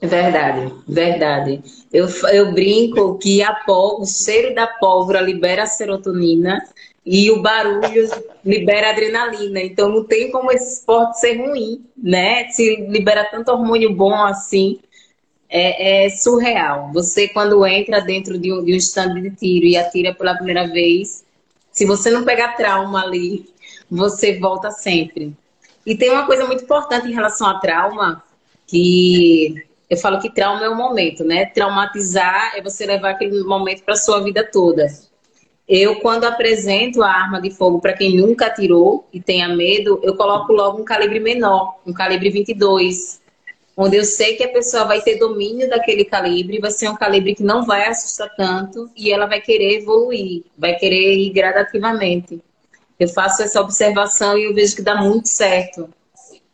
Verdade, 0.00 0.72
verdade. 0.86 1.62
Eu, 1.92 2.06
eu 2.32 2.52
brinco 2.52 3.16
que 3.18 3.42
a 3.42 3.54
pó, 3.54 3.98
o 3.98 4.06
cheiro 4.06 4.54
da 4.54 4.66
pólvora 4.66 5.20
libera 5.20 5.62
a 5.62 5.66
serotonina 5.66 6.62
e 7.04 7.30
o 7.30 7.40
barulho 7.40 8.10
libera 8.44 8.90
adrenalina. 8.90 9.60
Então 9.60 9.88
não 9.88 10.04
tem 10.04 10.30
como 10.30 10.52
esse 10.52 10.80
esporte 10.80 11.20
ser 11.20 11.36
ruim, 11.36 11.84
né? 11.96 12.48
Se 12.48 12.76
libera 12.88 13.24
tanto 13.24 13.52
hormônio 13.52 13.94
bom 13.94 14.14
assim. 14.14 14.78
É, 15.48 16.06
é, 16.06 16.10
surreal. 16.10 16.90
Você, 16.92 17.28
quando 17.28 17.64
entra 17.66 18.00
dentro 18.00 18.38
de 18.38 18.52
um, 18.52 18.64
de 18.64 18.72
um 18.72 18.76
stand 18.76 19.14
de 19.20 19.30
tiro 19.30 19.66
e 19.66 19.76
atira 19.76 20.14
pela 20.14 20.34
primeira 20.34 20.66
vez, 20.66 21.24
se 21.70 21.84
você 21.84 22.10
não 22.10 22.24
pegar 22.24 22.56
trauma 22.56 23.02
ali, 23.02 23.48
você 23.90 24.38
volta 24.38 24.70
sempre. 24.70 25.36
E 25.84 25.96
tem 25.96 26.10
uma 26.10 26.26
coisa 26.26 26.46
muito 26.46 26.64
importante 26.64 27.06
em 27.06 27.14
relação 27.14 27.46
a 27.46 27.58
trauma, 27.58 28.22
que 28.66 29.64
eu 29.88 29.96
falo 29.96 30.20
que 30.20 30.32
trauma 30.32 30.64
é 30.64 30.68
um 30.68 30.74
momento, 30.74 31.22
né? 31.22 31.46
Traumatizar 31.46 32.56
é 32.56 32.62
você 32.62 32.84
levar 32.84 33.10
aquele 33.10 33.42
momento 33.44 33.84
para 33.84 33.94
sua 33.94 34.20
vida 34.20 34.42
toda. 34.42 34.86
Eu, 35.68 35.96
quando 35.96 36.24
apresento 36.24 37.02
a 37.02 37.10
arma 37.10 37.40
de 37.40 37.50
fogo 37.50 37.80
para 37.80 37.92
quem 37.92 38.16
nunca 38.16 38.46
atirou 38.46 39.06
e 39.12 39.20
tenha 39.20 39.48
medo, 39.48 40.00
eu 40.02 40.16
coloco 40.16 40.52
logo 40.52 40.80
um 40.80 40.84
calibre 40.84 41.20
menor, 41.20 41.76
um 41.86 41.92
calibre 41.92 42.30
22, 42.30 43.20
onde 43.76 43.96
eu 43.96 44.04
sei 44.04 44.36
que 44.36 44.42
a 44.42 44.48
pessoa 44.48 44.84
vai 44.84 45.02
ter 45.02 45.18
domínio 45.18 45.68
daquele 45.68 46.04
calibre, 46.04 46.58
vai 46.58 46.70
ser 46.70 46.88
um 46.88 46.96
calibre 46.96 47.34
que 47.34 47.42
não 47.42 47.66
vai 47.66 47.86
assustar 47.86 48.34
tanto 48.34 48.90
e 48.96 49.12
ela 49.12 49.26
vai 49.26 49.40
querer 49.40 49.82
evoluir, 49.82 50.44
vai 50.56 50.74
querer 50.76 51.14
ir 51.14 51.30
gradativamente. 51.30 52.40
Eu 52.98 53.08
faço 53.08 53.42
essa 53.42 53.60
observação 53.60 54.38
e 54.38 54.44
eu 54.44 54.54
vejo 54.54 54.74
que 54.74 54.82
dá 54.82 54.96
muito 54.96 55.28
certo. 55.28 55.90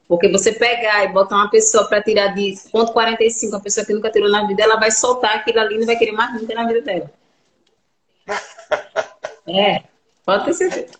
Porque 0.08 0.28
você 0.28 0.52
pegar 0.52 1.04
e 1.04 1.08
botar 1.12 1.36
uma 1.36 1.48
pessoa 1.48 1.88
para 1.88 2.02
tirar 2.02 2.34
de 2.34 2.54
ponto 2.72 2.92
45, 2.92 3.54
uma 3.54 3.62
pessoa 3.62 3.86
que 3.86 3.94
nunca 3.94 4.10
tirou 4.10 4.28
na 4.28 4.44
vida, 4.46 4.62
ela 4.62 4.76
vai 4.76 4.90
soltar 4.90 5.36
aquilo 5.36 5.60
ali 5.60 5.76
e 5.76 5.78
não 5.78 5.86
vai 5.86 5.96
querer 5.96 6.12
mais 6.12 6.34
nunca 6.34 6.54
na 6.54 6.66
vida 6.66 6.82
dela. 6.82 7.10
É, 9.44 9.82
pode 10.24 10.44
ter 10.44 10.54
certeza. 10.54 10.94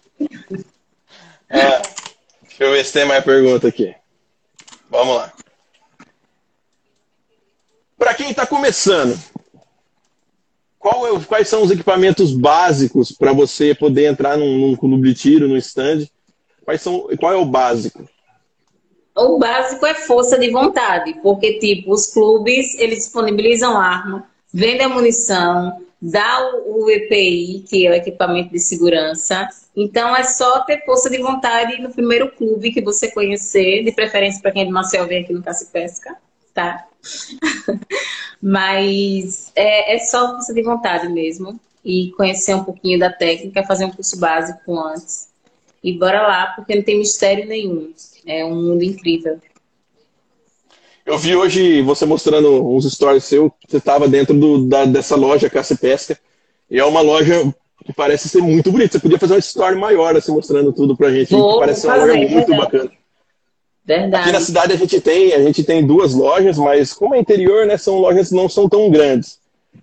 É, 1.48 1.80
deixa 2.42 2.64
eu 2.64 2.72
ver 2.72 2.84
se 2.84 2.92
tem 2.92 3.04
mais 3.04 3.24
pergunta 3.24 3.68
aqui. 3.68 3.94
Vamos 4.90 5.16
lá. 5.16 5.32
Para 8.03 8.14
quem 8.14 8.30
está 8.30 8.44
começando, 8.44 9.16
é, 10.84 11.20
quais 11.28 11.46
são 11.46 11.62
os 11.62 11.70
equipamentos 11.70 12.32
básicos 12.32 13.12
para 13.12 13.32
você 13.32 13.76
poder 13.76 14.07
entrar 14.07 14.36
num, 14.36 14.59
num, 14.59 14.74
clube 14.74 15.09
de 15.09 15.14
tiro, 15.14 15.46
no 15.46 15.57
stand? 15.57 16.09
Quais 16.64 16.82
são, 16.82 17.09
qual 17.16 17.32
é 17.32 17.36
o 17.36 17.44
básico? 17.44 18.05
O 19.14 19.38
básico 19.38 19.86
é 19.86 19.94
força 19.94 20.36
de 20.36 20.50
vontade, 20.50 21.14
porque 21.22 21.61
tipo 21.61 21.92
os 21.92 22.09
clubes 22.09 22.74
eles 22.74 23.05
disponibilizam 23.05 23.80
arma, 23.80 24.28
vendem 24.53 24.86
a 24.86 24.88
munição, 24.88 25.80
dá 26.00 26.44
o, 26.57 26.82
o 26.82 26.90
EPI, 26.90 27.64
que 27.68 27.86
é 27.86 27.90
o 27.90 27.94
equipamento 27.94 28.50
de 28.50 28.59
segurança. 28.59 29.48
Então 29.76 30.16
é 30.16 30.24
só 30.24 30.59
ter 30.64 30.84
força 30.84 31.09
de 31.09 31.18
vontade 31.18 31.80
no 31.80 31.90
primeiro 31.90 32.32
clube 32.32 32.72
que 32.72 32.82
você 32.82 33.12
conhecer, 33.12 33.84
de 33.84 33.92
preferência 33.92 34.42
para 34.42 34.50
quem 34.50 34.62
é 34.62 34.64
de 34.64 34.72
Marcel 34.72 35.07
vem 35.07 35.22
aqui 35.22 35.32
no 35.32 35.40
Caça 35.40 35.68
Pesca, 35.72 36.16
tá? 36.55 36.86
Mas 38.40 39.53
é, 39.55 39.94
é 39.94 39.98
só 39.98 40.32
força 40.32 40.53
de 40.53 40.62
vontade 40.62 41.09
mesmo. 41.09 41.59
E 41.84 42.12
conhecer 42.16 42.55
um 42.55 42.62
pouquinho 42.62 42.98
da 42.98 43.11
técnica, 43.11 43.64
fazer 43.64 43.84
um 43.84 43.90
curso 43.90 44.18
básico 44.18 44.78
antes. 44.78 45.28
E 45.82 45.92
bora 45.98 46.22
lá, 46.22 46.46
porque 46.55 46.76
não 46.76 46.82
tem 46.82 46.98
mistério 46.98 47.46
nenhum. 47.46 47.92
É 48.24 48.44
um 48.44 48.55
mundo 48.55 48.84
incrível. 48.84 49.40
Eu 51.05 51.18
vi 51.18 51.34
hoje 51.34 51.82
você 51.82 52.07
mostrando 52.07 52.64
uns 52.64 52.84
stories 52.92 53.24
seu, 53.24 53.53
você 53.68 53.78
estava 53.78 54.09
dentro 54.09 54.32
do, 54.38 54.68
da, 54.68 54.84
dessa 54.84 55.16
loja 55.16 55.50
Caça 55.50 55.74
e 55.74 55.76
Pesca. 55.76 56.16
E 56.70 56.78
é 56.78 56.84
uma 56.84 57.00
loja 57.00 57.53
que 57.84 57.92
parece 57.92 58.28
ser 58.28 58.40
muito 58.40 58.70
bonita. 58.70 58.92
Você 58.92 59.00
podia 59.00 59.18
fazer 59.18 59.34
uma 59.34 59.40
story 59.40 59.76
maior, 59.76 60.16
assim, 60.16 60.32
mostrando 60.32 60.72
tudo 60.72 60.96
pra 60.96 61.11
gente. 61.11 61.32
Vou, 61.32 61.59
parece 61.59 61.86
uma 61.86 61.96
loja 61.96 62.14
muito 62.14 62.57
bacana. 62.57 62.92
Verdade. 63.84 64.24
Aqui 64.24 64.32
na 64.32 64.40
cidade 64.40 64.72
a 64.72 64.76
gente 64.76 65.00
tem, 65.00 65.32
a 65.32 65.42
gente 65.42 65.64
tem 65.64 65.84
duas 65.84 66.14
lojas, 66.14 66.56
mas 66.56 66.92
como 66.92 67.14
é 67.14 67.18
interior, 67.18 67.66
né, 67.66 67.76
são 67.76 67.98
lojas 67.98 68.28
que 68.28 68.34
não 68.34 68.48
são 68.48 68.68
tão 68.68 68.90
grandes. 68.90 69.38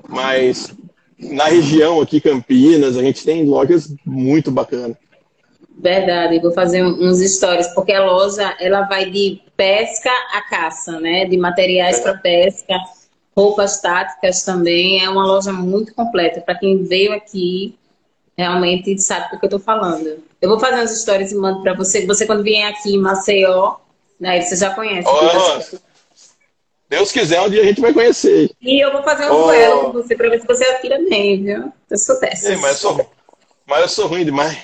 Mas 0.08 0.74
na 1.20 1.46
região 1.46 2.00
aqui, 2.00 2.22
Campinas, 2.22 2.96
a 2.98 3.02
gente 3.02 3.26
tem 3.26 3.46
lojas 3.46 3.94
muito 4.06 4.50
bacanas. 4.50 4.96
Verdade, 5.78 6.40
vou 6.40 6.52
fazer 6.52 6.84
uns 6.84 7.20
stories, 7.20 7.68
porque 7.68 7.94
a 7.94 8.06
loja 8.06 8.56
ela 8.60 8.82
vai 8.82 9.10
de 9.10 9.42
pesca 9.56 10.12
a 10.34 10.42
caça, 10.42 11.00
né? 11.00 11.26
De 11.26 11.38
materiais 11.38 12.00
para 12.00 12.18
pesca, 12.18 12.76
roupas 13.36 13.80
táticas 13.80 14.44
também. 14.44 15.04
É 15.04 15.10
uma 15.10 15.26
loja 15.26 15.54
muito 15.54 15.94
completa. 15.94 16.42
Para 16.42 16.56
quem 16.56 16.84
veio 16.84 17.14
aqui, 17.14 17.78
realmente 18.38 18.98
sabe 19.02 19.32
do 19.32 19.40
que 19.40 19.46
eu 19.46 19.48
estou 19.48 19.60
falando. 19.60 20.22
Eu 20.42 20.50
vou 20.50 20.60
fazer 20.60 20.76
umas 20.76 21.02
stories 21.02 21.32
e 21.32 21.36
mando 21.36 21.62
para 21.62 21.74
você. 21.74 22.06
Você, 22.06 22.26
quando 22.26 22.44
vier 22.44 22.70
aqui 22.70 22.96
em 22.96 22.98
Maceió, 22.98 23.76
Aí 24.24 24.42
você 24.42 24.56
já 24.56 24.74
conhece. 24.74 25.08
Oh, 25.08 25.78
Deus 26.90 27.12
quiser, 27.12 27.40
um 27.42 27.50
dia 27.50 27.62
a 27.62 27.66
gente 27.66 27.82
vai 27.82 27.94
conhecer. 27.94 28.50
E 28.62 28.84
eu 28.84 28.92
vou 28.92 29.04
fazer 29.04 29.30
um 29.30 29.36
oh. 29.36 29.44
duelo 29.44 29.82
com 29.86 29.92
você 29.94 30.16
pra 30.16 30.30
ver 30.30 30.42
se 30.42 30.48
você 30.48 30.64
atira 30.66 30.98
bem, 31.10 31.44
viu? 31.44 31.72
Eu 31.90 31.98
sou 31.98 32.20
dessa. 32.20 32.50
mas, 32.58 32.72
eu 32.72 32.76
sou, 32.76 33.12
mas 33.66 33.82
eu 33.82 33.90
sou 33.90 34.08
ruim 34.08 34.26
demais. 34.26 34.58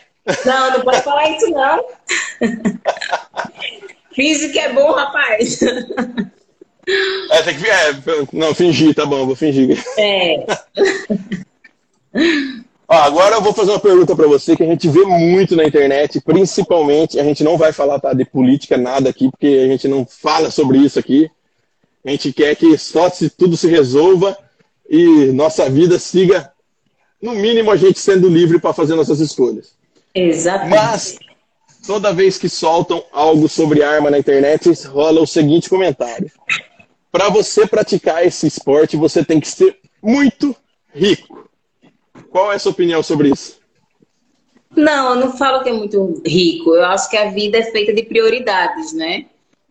Não, 0.44 0.72
não 0.72 0.82
pode 0.82 1.04
falar 1.04 1.30
isso, 1.30 1.48
não. 1.52 1.86
Finge 4.12 4.50
que 4.50 4.58
é 4.58 4.74
bom, 4.74 4.92
rapaz. 4.92 5.60
É, 7.32 7.42
tem 7.44 7.58
que. 7.58 7.70
É, 7.70 7.94
não, 8.34 8.56
fingir, 8.56 8.96
tá 8.96 9.06
bom, 9.06 9.26
vou 9.26 9.36
fingir. 9.36 9.84
É. 9.98 10.46
Ó, 12.88 12.94
agora 12.94 13.36
eu 13.36 13.42
vou 13.42 13.54
fazer 13.54 13.72
uma 13.72 13.80
pergunta 13.80 14.16
para 14.16 14.28
você 14.28 14.56
que 14.56 14.64
a 14.64 14.68
gente 14.68 14.88
vê 14.88 15.04
muito 15.04 15.56
na 15.56 15.66
internet, 15.66 16.22
principalmente, 16.22 17.20
a 17.20 17.24
gente 17.24 17.44
não 17.44 17.58
vai 17.58 17.72
falar 17.72 18.00
tá, 18.00 18.14
de 18.14 18.26
política, 18.26 18.78
nada 18.78 19.10
aqui, 19.10 19.30
porque 19.30 19.48
a 19.48 19.68
gente 19.68 19.88
não 19.88 20.06
fala 20.06 20.52
sobre 20.52 20.78
isso 20.78 21.00
aqui. 21.00 21.30
A 22.06 22.12
gente 22.12 22.32
quer 22.32 22.56
que 22.56 22.78
só 22.78 23.10
se 23.10 23.30
tudo 23.30 23.58
se 23.58 23.68
resolva 23.68 24.38
e 24.88 25.32
nossa 25.32 25.68
vida 25.68 25.98
siga, 25.98 26.52
no 27.20 27.34
mínimo, 27.34 27.72
a 27.72 27.76
gente 27.76 27.98
sendo 27.98 28.30
livre 28.30 28.60
para 28.60 28.74
fazer 28.74 28.94
nossas 28.94 29.20
escolhas. 29.20 29.74
Exatamente. 30.14 30.76
Mas, 30.76 31.18
toda 31.88 32.14
vez 32.14 32.38
que 32.38 32.48
soltam 32.48 33.04
algo 33.12 33.50
sobre 33.50 33.82
arma 33.82 34.12
na 34.12 34.20
internet, 34.20 34.72
rola 34.88 35.22
o 35.22 35.28
seguinte 35.28 35.68
comentário. 35.68 36.32
Para 37.12 37.30
você 37.30 37.66
praticar 37.66 38.26
esse 38.26 38.46
esporte, 38.46 38.96
você 38.96 39.26
tem 39.26 39.40
que 39.40 39.48
ser 39.48 39.78
muito 40.04 40.56
rico. 40.94 41.45
Qual 42.36 42.52
é 42.52 42.56
a 42.56 42.60
sua 42.60 42.74
opinião 42.74 43.02
sobre 43.02 43.30
isso? 43.30 43.62
Não, 44.76 45.12
eu 45.12 45.16
não 45.16 45.38
falo 45.38 45.64
que 45.64 45.70
é 45.70 45.72
muito 45.72 46.22
rico. 46.28 46.76
Eu 46.76 46.84
acho 46.84 47.10
que 47.10 47.16
a 47.16 47.30
vida 47.30 47.58
é 47.58 47.72
feita 47.72 47.94
de 47.94 48.04
prioridades, 48.04 48.92
né? 48.92 49.28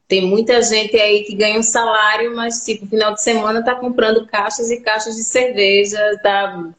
Tem 0.08 0.26
muita 0.26 0.62
gente 0.62 0.96
aí 0.96 1.24
que 1.24 1.34
ganha 1.34 1.58
um 1.58 1.62
salário, 1.62 2.34
mas, 2.34 2.64
tipo, 2.64 2.86
final 2.86 3.12
de 3.12 3.22
semana 3.22 3.62
tá 3.62 3.74
comprando 3.74 4.26
caixas 4.26 4.70
e 4.70 4.80
caixas 4.80 5.14
de 5.14 5.24
cerveja, 5.24 6.18
tá, 6.22 6.70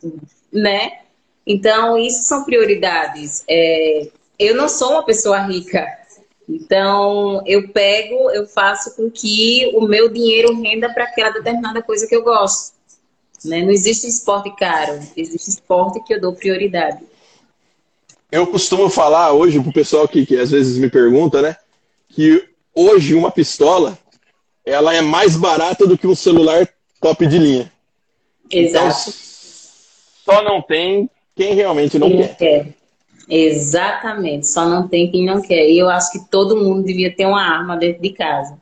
né? 0.51 1.01
Então, 1.45 1.99
isso 1.99 2.23
são 2.23 2.45
prioridades. 2.45 3.43
É, 3.47 4.07
eu 4.39 4.55
não 4.55 4.67
sou 4.67 4.93
uma 4.93 5.05
pessoa 5.05 5.37
rica. 5.41 5.85
Então, 6.49 7.43
eu 7.45 7.69
pego, 7.69 8.31
eu 8.31 8.47
faço 8.47 8.95
com 8.95 9.11
que 9.11 9.71
o 9.75 9.81
meu 9.81 10.09
dinheiro 10.09 10.59
renda 10.59 10.91
para 10.91 11.03
aquela 11.03 11.29
determinada 11.29 11.83
coisa 11.83 12.07
que 12.07 12.15
eu 12.15 12.23
gosto. 12.23 12.73
Né? 13.45 13.61
Não 13.61 13.71
existe 13.71 14.07
esporte 14.07 14.53
caro, 14.55 14.99
existe 15.15 15.49
esporte 15.49 16.03
que 16.03 16.13
eu 16.13 16.21
dou 16.21 16.33
prioridade. 16.33 16.99
Eu 18.31 18.47
costumo 18.47 18.89
falar 18.89 19.31
hoje 19.33 19.61
pro 19.61 19.71
pessoal 19.71 20.07
que, 20.07 20.25
que 20.25 20.37
às 20.37 20.51
vezes 20.51 20.77
me 20.77 20.89
pergunta, 20.89 21.41
né? 21.41 21.55
Que 22.09 22.43
hoje 22.73 23.13
uma 23.13 23.31
pistola 23.31 23.97
ela 24.65 24.93
é 24.93 25.01
mais 25.01 25.37
barata 25.37 25.85
do 25.85 25.97
que 25.97 26.07
um 26.07 26.15
celular 26.15 26.67
top 26.99 27.25
de 27.27 27.37
linha. 27.37 27.71
Exato. 28.49 29.09
Então, 29.09 29.13
só 30.25 30.43
não 30.43 30.61
tem 30.61 31.09
quem 31.35 31.53
realmente 31.53 31.99
não 31.99 32.09
quer. 32.09 32.35
quer. 32.35 32.67
Exatamente, 33.29 34.47
só 34.47 34.67
não 34.67 34.87
tem 34.87 35.09
quem 35.11 35.25
não 35.25 35.41
quer. 35.41 35.69
E 35.69 35.77
eu 35.77 35.89
acho 35.89 36.11
que 36.11 36.29
todo 36.29 36.57
mundo 36.57 36.83
devia 36.83 37.15
ter 37.15 37.25
uma 37.25 37.41
arma 37.41 37.77
dentro 37.77 38.01
de 38.01 38.11
casa, 38.11 38.59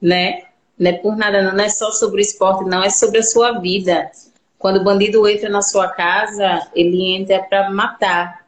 né? 0.00 0.42
Não 0.78 0.90
é 0.90 0.92
por 0.94 1.16
nada, 1.16 1.42
não, 1.42 1.54
não 1.54 1.64
é 1.64 1.68
só 1.68 1.90
sobre 1.90 2.20
o 2.20 2.22
esporte, 2.22 2.68
não, 2.68 2.82
é 2.82 2.90
sobre 2.90 3.18
a 3.18 3.22
sua 3.22 3.58
vida. 3.58 4.10
Quando 4.58 4.78
o 4.78 4.84
bandido 4.84 5.28
entra 5.28 5.48
na 5.48 5.62
sua 5.62 5.88
casa, 5.88 6.66
ele 6.74 7.14
entra 7.14 7.42
para 7.42 7.70
matar, 7.70 8.46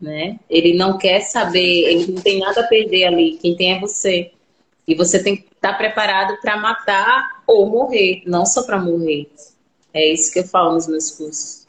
né? 0.00 0.38
Ele 0.48 0.74
não 0.74 0.98
quer 0.98 1.20
saber, 1.20 1.60
ele 1.60 2.12
não 2.12 2.22
tem 2.22 2.40
nada 2.40 2.62
a 2.62 2.66
perder 2.66 3.04
ali. 3.04 3.38
Quem 3.40 3.54
tem 3.54 3.76
é 3.76 3.80
você. 3.80 4.32
E 4.86 4.94
você 4.94 5.22
tem 5.22 5.36
que 5.36 5.42
estar 5.54 5.72
tá 5.72 5.78
preparado 5.78 6.38
para 6.40 6.56
matar 6.56 7.42
ou 7.46 7.66
morrer, 7.66 8.22
não 8.26 8.44
só 8.44 8.62
para 8.62 8.78
morrer. 8.78 9.30
É 9.94 10.12
isso 10.12 10.32
que 10.32 10.40
eu 10.40 10.44
falo 10.44 10.72
nos 10.72 10.88
meus 10.88 11.10
cursos. 11.10 11.62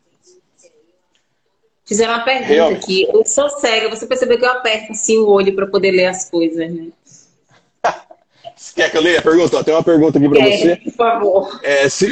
Fizeram 1.86 2.14
uma 2.14 2.24
pergunta 2.24 2.76
aqui. 2.76 3.06
Eu 3.08 3.26
sou 3.26 3.50
cega, 3.50 3.90
você 3.90 4.08
percebeu 4.08 4.40
que 4.40 4.46
eu 4.46 4.52
aperto 4.52 4.94
assim 4.94 5.18
o 5.18 5.28
olho 5.28 5.54
para 5.54 5.68
poder 5.68 5.92
ler 5.92 6.06
as 6.06 6.30
coisas, 6.30 6.58
né? 6.58 6.88
Quer 8.76 8.90
que 8.90 8.98
eu 8.98 9.02
leia 9.02 9.20
a 9.20 9.22
pergunta? 9.22 9.64
Tem 9.64 9.74
uma 9.74 9.84
pergunta 9.84 10.18
aqui 10.18 10.30
para 10.30 10.40
é, 10.40 10.58
você. 10.58 10.76
Por 10.78 10.94
favor. 10.94 11.60
É, 11.62 11.90
se, 11.90 12.08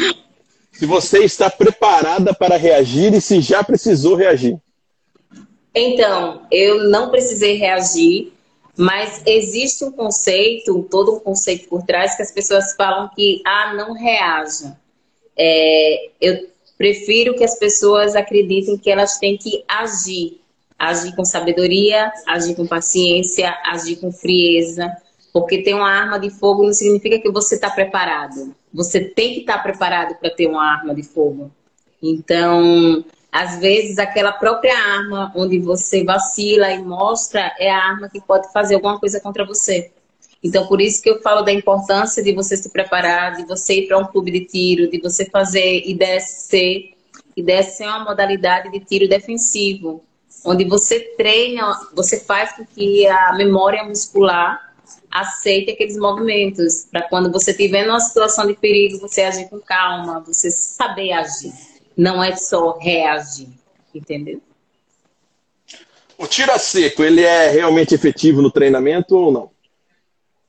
se 0.71 0.85
você 0.85 1.19
está 1.23 1.49
preparada 1.49 2.33
para 2.33 2.57
reagir 2.57 3.13
e 3.13 3.21
se 3.21 3.41
já 3.41 3.63
precisou 3.63 4.15
reagir. 4.15 4.57
Então, 5.73 6.41
eu 6.51 6.89
não 6.89 7.09
precisei 7.09 7.55
reagir, 7.55 8.33
Mas 8.77 9.21
existe 9.25 9.83
um 9.83 9.91
conceito, 9.91 10.87
todo 10.89 11.15
um 11.15 11.19
conceito 11.19 11.67
por 11.67 11.83
trás, 11.83 12.15
que 12.15 12.21
as 12.23 12.31
pessoas 12.31 12.73
falam 12.75 13.09
que, 13.13 13.41
ah, 13.45 13.73
não 13.73 13.93
reaja. 13.93 14.77
É, 15.37 16.09
eu 16.19 16.47
prefiro 16.77 17.35
que 17.35 17.43
as 17.43 17.59
pessoas 17.59 18.15
acreditem 18.15 18.77
que 18.77 18.89
elas 18.89 19.17
têm 19.17 19.37
que 19.37 19.63
agir. 19.67 20.41
Agir 20.79 21.15
com 21.15 21.23
sabedoria, 21.23 22.11
agir 22.25 22.55
com 22.55 22.65
paciência, 22.65 23.55
agir 23.65 23.97
com 23.97 24.11
frieza. 24.11 24.89
Porque 25.31 25.61
ter 25.61 25.75
uma 25.75 25.89
arma 25.89 26.19
de 26.19 26.29
fogo 26.29 26.63
não 26.63 26.73
significa 26.73 27.19
que 27.19 27.29
você 27.29 27.55
está 27.55 27.69
preparado. 27.69 28.55
Você 28.73 29.01
tem 29.01 29.33
que 29.33 29.39
estar 29.41 29.57
tá 29.57 29.63
preparado 29.63 30.15
para 30.15 30.29
ter 30.29 30.47
uma 30.47 30.63
arma 30.63 30.93
de 30.95 31.03
fogo. 31.03 31.51
Então, 32.01 33.03
às 33.31 33.59
vezes, 33.59 33.97
aquela 33.97 34.31
própria 34.31 34.77
arma 34.77 35.31
onde 35.35 35.59
você 35.59 36.03
vacila 36.03 36.71
e 36.71 36.83
mostra 36.83 37.53
é 37.57 37.69
a 37.69 37.77
arma 37.77 38.09
que 38.09 38.19
pode 38.19 38.51
fazer 38.51 38.75
alguma 38.75 38.99
coisa 38.99 39.19
contra 39.19 39.45
você. 39.45 39.91
Então, 40.43 40.65
por 40.67 40.81
isso 40.81 41.01
que 41.01 41.09
eu 41.09 41.21
falo 41.21 41.43
da 41.43 41.51
importância 41.51 42.23
de 42.23 42.33
você 42.33 42.57
se 42.57 42.69
preparar, 42.71 43.35
de 43.35 43.45
você 43.45 43.81
ir 43.81 43.87
para 43.87 43.97
um 43.99 44.05
clube 44.05 44.31
de 44.31 44.45
tiro, 44.45 44.89
de 44.89 44.99
você 44.99 45.25
fazer 45.25 45.83
IDSC. 45.87 46.93
IDSC 47.37 47.83
é 47.83 47.87
uma 47.87 48.05
modalidade 48.05 48.71
de 48.71 48.79
tiro 48.79 49.07
defensivo, 49.07 50.03
onde 50.43 50.65
você 50.65 50.99
treina, 51.15 51.79
você 51.93 52.19
faz 52.19 52.53
com 52.53 52.65
que 52.65 53.07
a 53.07 53.33
memória 53.33 53.83
muscular 53.83 54.70
aceite 55.09 55.71
aqueles 55.71 55.97
movimentos, 55.97 56.87
para 56.91 57.07
quando 57.07 57.31
você 57.31 57.51
estiver 57.51 57.85
numa 57.85 57.99
situação 57.99 58.47
de 58.47 58.53
perigo, 58.53 58.99
você 58.99 59.21
agir 59.21 59.49
com 59.49 59.59
calma, 59.59 60.23
você 60.25 60.49
saber 60.49 61.11
agir. 61.11 61.53
Não 61.97 62.23
é 62.23 62.35
só 62.35 62.77
reagir, 62.77 63.49
entendeu? 63.93 64.41
O 66.17 66.27
tiro 66.27 66.51
a 66.51 66.59
seco, 66.59 67.03
ele 67.03 67.21
é 67.21 67.49
realmente 67.49 67.95
efetivo 67.95 68.41
no 68.41 68.51
treinamento 68.51 69.15
ou 69.15 69.31
não? 69.31 69.51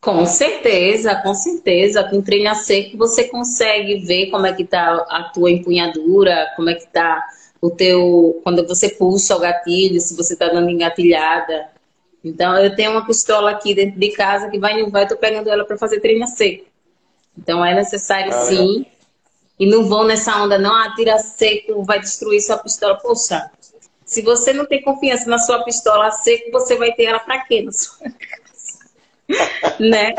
Com 0.03 0.27
certeza, 0.27 1.15
com 1.15 1.33
certeza. 1.33 2.03
Com 2.03 2.21
treino 2.21 2.51
a 2.51 2.55
seco 2.57 2.99
você 2.99 3.25
consegue 3.29 4.05
ver 4.05 4.31
como 4.31 4.45
é 4.45 4.53
que 4.53 4.65
tá 4.65 4.97
a 5.09 5.31
tua 5.33 5.51
empunhadura, 5.51 6.53
como 6.57 6.69
é 6.69 6.75
que 6.75 6.89
tá 6.89 7.25
o 7.61 7.71
teu. 7.71 8.41
Quando 8.43 8.67
você 8.67 8.89
puxa 8.89 9.37
o 9.37 9.39
gatilho, 9.39 10.01
se 10.01 10.17
você 10.17 10.37
tá 10.37 10.49
dando 10.49 10.69
engatilhada. 10.69 11.72
Então, 12.25 12.57
eu 12.57 12.75
tenho 12.75 12.93
uma 12.93 13.05
pistola 13.05 13.51
aqui 13.51 13.75
dentro 13.75 13.99
de 13.99 14.11
casa 14.13 14.49
que 14.49 14.59
vai 14.59 14.79
e 14.79 14.83
não 14.83 14.91
vai, 14.91 15.07
tô 15.09 15.17
pegando 15.17 15.51
ela 15.51 15.65
para 15.65 15.77
fazer 15.77 16.01
treino 16.01 16.25
a 16.25 16.29
seco. 16.29 16.67
Então, 17.37 17.65
é 17.65 17.75
necessário 17.75 18.33
ah, 18.33 18.45
sim. 18.45 18.87
É. 18.89 18.93
E 19.59 19.67
não 19.67 19.85
vão 19.89 20.05
nessa 20.05 20.37
onda, 20.43 20.59
não, 20.59 20.75
atira 20.75 21.19
seco, 21.19 21.83
vai 21.85 22.01
destruir 22.01 22.41
sua 22.41 22.59
pistola. 22.59 22.99
Poxa, 22.99 23.51
se 24.05 24.23
você 24.23 24.53
não 24.53 24.67
tem 24.67 24.83
confiança 24.83 25.29
na 25.29 25.39
sua 25.39 25.65
pistola 25.65 26.09
a 26.09 26.11
seco, 26.11 26.51
você 26.51 26.77
vai 26.77 26.93
ter 26.93 27.05
ela 27.05 27.19
para 27.19 27.45
quê 27.45 27.63
na 27.63 27.73
sua 27.73 27.99
casa? 27.99 29.79
né? 29.81 30.15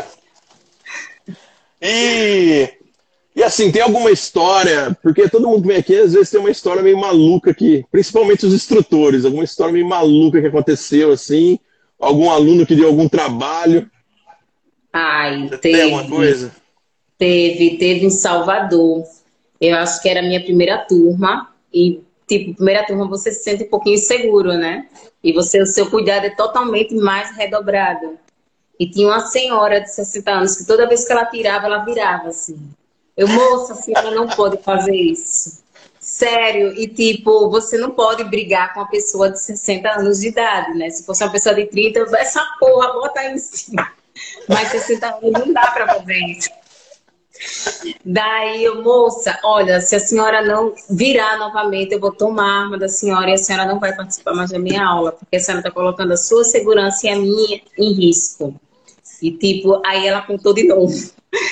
E, 1.80 2.68
e 3.36 3.42
assim, 3.42 3.70
tem 3.70 3.82
alguma 3.82 4.10
história, 4.10 4.96
porque 5.02 5.28
todo 5.28 5.48
mundo 5.48 5.62
que 5.62 5.68
vem 5.68 5.76
aqui 5.76 5.96
às 5.96 6.12
vezes 6.12 6.30
tem 6.30 6.40
uma 6.40 6.50
história 6.50 6.82
meio 6.82 6.98
maluca 6.98 7.50
aqui, 7.50 7.84
principalmente 7.90 8.46
os 8.46 8.54
instrutores, 8.54 9.24
alguma 9.24 9.44
história 9.44 9.72
meio 9.72 9.88
maluca 9.88 10.40
que 10.40 10.46
aconteceu 10.46 11.12
assim, 11.12 11.58
algum 12.00 12.30
aluno 12.30 12.66
que 12.66 12.74
deu 12.74 12.88
algum 12.88 13.08
trabalho. 13.08 13.90
Ai, 14.92 15.48
Você 15.48 15.58
teve. 15.58 15.76
Tem 15.76 15.84
alguma 15.84 16.08
coisa? 16.08 16.54
Teve, 17.18 17.76
teve 17.78 18.06
em 18.06 18.10
Salvador. 18.10 19.04
Eu 19.60 19.76
acho 19.76 20.00
que 20.02 20.08
era 20.08 20.20
a 20.20 20.22
minha 20.22 20.42
primeira 20.42 20.78
turma. 20.78 21.52
E, 21.72 22.00
tipo, 22.28 22.54
primeira 22.54 22.86
turma 22.86 23.08
você 23.08 23.32
se 23.32 23.42
sente 23.42 23.64
um 23.64 23.68
pouquinho 23.68 23.96
inseguro, 23.96 24.52
né? 24.52 24.86
E 25.22 25.32
você, 25.32 25.60
o 25.60 25.66
seu 25.66 25.90
cuidado 25.90 26.26
é 26.26 26.30
totalmente 26.30 26.94
mais 26.94 27.36
redobrado. 27.36 28.18
E 28.78 28.88
tinha 28.88 29.08
uma 29.08 29.20
senhora 29.20 29.80
de 29.80 29.92
60 29.92 30.30
anos 30.30 30.56
que 30.56 30.66
toda 30.66 30.88
vez 30.88 31.04
que 31.06 31.12
ela 31.12 31.24
tirava, 31.26 31.66
ela 31.66 31.84
virava 31.84 32.28
assim. 32.28 32.58
Eu, 33.16 33.28
moça, 33.28 33.72
a 33.72 33.76
senhora 33.76 34.10
não 34.10 34.28
pode 34.28 34.58
fazer 34.58 34.94
isso. 34.94 35.63
Sério, 36.14 36.72
e 36.78 36.86
tipo, 36.86 37.50
você 37.50 37.76
não 37.76 37.90
pode 37.90 38.22
brigar 38.22 38.72
com 38.72 38.78
uma 38.78 38.88
pessoa 38.88 39.28
de 39.30 39.40
60 39.40 39.98
anos 39.98 40.20
de 40.20 40.28
idade, 40.28 40.72
né? 40.78 40.88
Se 40.88 41.04
fosse 41.04 41.24
uma 41.24 41.32
pessoa 41.32 41.56
de 41.56 41.66
30, 41.66 42.06
essa 42.16 42.40
porra, 42.60 42.92
bota 42.92 43.18
aí 43.18 43.34
em 43.34 43.38
cima. 43.38 43.90
Mas 44.48 44.68
60 44.68 45.08
anos 45.08 45.32
não 45.32 45.52
dá 45.52 45.72
pra 45.72 45.92
fazer 45.92 46.16
isso. 46.18 46.50
Daí 48.04 48.62
eu, 48.62 48.80
moça, 48.80 49.36
olha, 49.42 49.80
se 49.80 49.96
a 49.96 49.98
senhora 49.98 50.40
não 50.40 50.72
virar 50.88 51.36
novamente, 51.36 51.94
eu 51.94 52.00
vou 52.00 52.12
tomar 52.12 52.44
a 52.44 52.62
arma 52.62 52.78
da 52.78 52.88
senhora 52.88 53.30
e 53.30 53.34
a 53.34 53.36
senhora 53.36 53.66
não 53.66 53.80
vai 53.80 53.92
participar 53.96 54.34
mais 54.34 54.50
da 54.50 54.58
minha 54.60 54.86
aula, 54.86 55.10
porque 55.10 55.34
a 55.34 55.40
senhora 55.40 55.66
está 55.66 55.72
colocando 55.72 56.12
a 56.12 56.16
sua 56.16 56.44
segurança 56.44 57.08
e 57.08 57.10
a 57.10 57.16
minha 57.16 57.60
em 57.76 57.92
risco. 57.92 58.54
E 59.20 59.32
tipo, 59.32 59.82
aí 59.84 60.06
ela 60.06 60.22
contou 60.22 60.54
de 60.54 60.62
novo. 60.62 60.94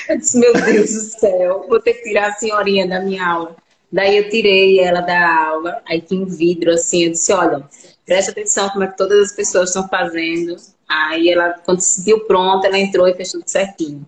Eu 0.08 0.18
disse, 0.18 0.38
meu 0.38 0.52
Deus 0.52 0.92
do 0.92 1.00
céu, 1.18 1.66
vou 1.68 1.80
ter 1.80 1.94
que 1.94 2.04
tirar 2.04 2.28
a 2.28 2.34
senhorinha 2.34 2.86
da 2.86 3.00
minha 3.00 3.26
aula. 3.26 3.56
Daí 3.92 4.16
eu 4.16 4.30
tirei 4.30 4.80
ela 4.80 5.02
da 5.02 5.46
aula, 5.48 5.82
aí 5.86 6.00
tinha 6.00 6.22
um 6.22 6.26
vidro 6.26 6.72
assim, 6.72 7.04
eu 7.04 7.10
disse, 7.10 7.30
olha, 7.32 7.62
preste 8.06 8.30
atenção 8.30 8.70
como 8.70 8.84
é 8.84 8.86
que 8.86 8.96
todas 8.96 9.30
as 9.30 9.36
pessoas 9.36 9.68
estão 9.68 9.86
fazendo. 9.86 10.56
Aí 10.88 11.28
ela, 11.28 11.50
quando 11.64 11.80
se 11.80 11.96
sentiu 12.00 12.20
pronta, 12.20 12.66
ela 12.66 12.78
entrou 12.78 13.06
e 13.06 13.14
fez 13.14 13.32
tudo 13.32 13.44
certinho. 13.46 14.06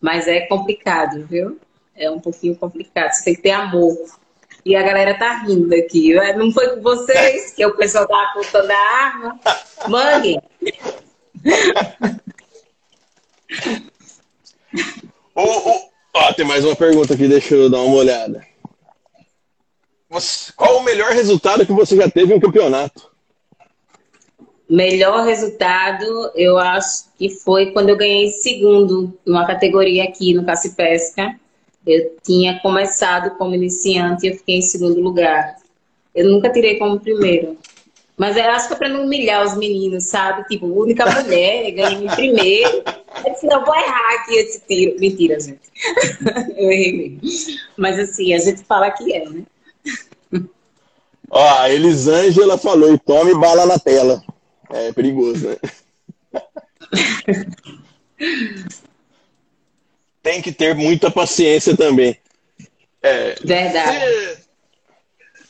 Mas 0.00 0.26
é 0.26 0.40
complicado, 0.46 1.26
viu? 1.26 1.58
É 1.94 2.10
um 2.10 2.18
pouquinho 2.18 2.56
complicado. 2.56 3.12
Você 3.12 3.24
tem 3.24 3.34
que 3.34 3.42
ter 3.42 3.50
amor. 3.50 3.94
E 4.64 4.74
a 4.74 4.82
galera 4.82 5.14
tá 5.18 5.42
rindo 5.42 5.74
aqui. 5.74 6.14
Não 6.34 6.50
foi 6.50 6.74
com 6.74 6.82
vocês 6.82 7.52
que 7.52 7.64
o 7.64 7.76
pessoal 7.76 8.06
tava 8.06 8.22
apontando 8.22 8.72
a 8.72 8.76
arma. 8.76 9.38
Mangue. 9.88 10.40
oh, 15.34 15.70
oh. 15.70 16.34
Tem 16.34 16.44
mais 16.44 16.64
uma 16.64 16.74
pergunta 16.74 17.14
aqui, 17.14 17.28
deixa 17.28 17.54
eu 17.54 17.70
dar 17.70 17.80
uma 17.80 17.96
olhada. 17.96 18.44
Você, 20.08 20.52
qual 20.56 20.78
o 20.78 20.84
melhor 20.84 21.10
resultado 21.10 21.66
que 21.66 21.72
você 21.72 21.96
já 21.96 22.08
teve 22.08 22.32
em 22.32 22.36
um 22.36 22.40
campeonato? 22.40 23.10
Melhor 24.68 25.24
resultado, 25.24 26.32
eu 26.34 26.58
acho 26.58 27.04
que 27.18 27.28
foi 27.30 27.72
quando 27.72 27.88
eu 27.88 27.96
ganhei 27.96 28.30
segundo 28.30 29.16
numa 29.24 29.46
categoria 29.46 30.04
aqui 30.04 30.34
no 30.34 30.44
Caça 30.44 30.70
Pesca. 30.76 31.38
Eu 31.86 32.16
tinha 32.22 32.58
começado 32.60 33.36
como 33.36 33.54
iniciante 33.54 34.26
e 34.26 34.30
eu 34.30 34.36
fiquei 34.36 34.56
em 34.56 34.62
segundo 34.62 35.00
lugar. 35.00 35.56
Eu 36.14 36.28
nunca 36.30 36.50
tirei 36.50 36.78
como 36.78 36.98
primeiro. 36.98 37.56
Mas 38.16 38.36
eu 38.36 38.44
acho 38.44 38.68
que 38.68 38.74
é 38.74 38.76
para 38.76 38.88
não 38.88 39.04
humilhar 39.04 39.44
os 39.44 39.56
meninos, 39.56 40.04
sabe? 40.04 40.48
Tipo, 40.48 40.66
única 40.66 41.04
mulher, 41.22 41.70
ganhei 41.72 42.04
em 42.04 42.08
primeiro. 42.08 42.82
Eu 43.24 43.32
disse, 43.32 43.46
não, 43.46 43.64
vou 43.64 43.74
errar 43.74 44.14
aqui 44.14 44.34
esse 44.34 44.60
tiro. 44.66 44.98
Mentira, 44.98 45.38
gente. 45.38 45.60
eu 46.56 46.72
errei 46.72 46.92
mesmo. 46.92 47.58
Mas 47.76 47.98
assim, 47.98 48.34
a 48.34 48.38
gente 48.38 48.64
fala 48.64 48.90
que 48.90 49.12
é, 49.12 49.28
né? 49.28 49.42
Ó, 51.30 51.60
a 51.60 51.70
Elisângela 51.70 52.56
falou, 52.56 52.98
tome 52.98 53.34
bala 53.34 53.66
na 53.66 53.78
tela. 53.78 54.22
É 54.70 54.92
perigoso, 54.92 55.48
né? 55.48 55.56
Tem 60.22 60.42
que 60.42 60.52
ter 60.52 60.74
muita 60.74 61.10
paciência 61.10 61.76
também. 61.76 62.16
É, 63.02 63.36
Verdade. 63.44 63.98
Você, 63.98 64.38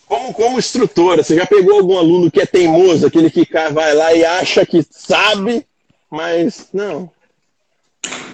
como, 0.07 0.33
como 0.33 0.59
instrutora, 0.59 1.23
você 1.23 1.35
já 1.35 1.47
pegou 1.47 1.79
algum 1.79 1.99
aluno 1.99 2.31
que 2.31 2.41
é 2.41 2.47
teimoso, 2.47 3.07
aquele 3.07 3.31
que 3.31 3.47
vai 3.73 3.95
lá 3.95 4.15
e 4.15 4.25
acha 4.25 4.65
que 4.65 4.85
sabe, 4.89 5.67
mas 6.11 6.69
não. 6.73 7.11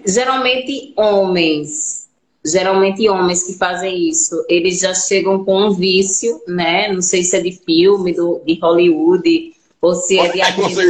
Geralmente 0.07 0.93
homens. 0.97 2.02
Geralmente 2.45 3.09
homens 3.09 3.45
que 3.45 3.55
fazem 3.55 4.09
isso, 4.09 4.45
eles 4.49 4.81
já 4.81 4.93
chegam 4.95 5.45
com 5.45 5.69
um 5.69 5.73
vício, 5.73 6.41
né? 6.49 6.93
Não 6.93 7.01
sei 7.01 7.23
se 7.23 7.37
é 7.37 7.41
de 7.41 7.53
filme, 7.53 8.13
do, 8.13 8.41
de 8.45 8.59
Hollywood, 8.61 9.53
ou 9.81 9.95
se 9.95 10.19
é 10.19 10.29
de 10.29 10.41
artista 10.41 10.83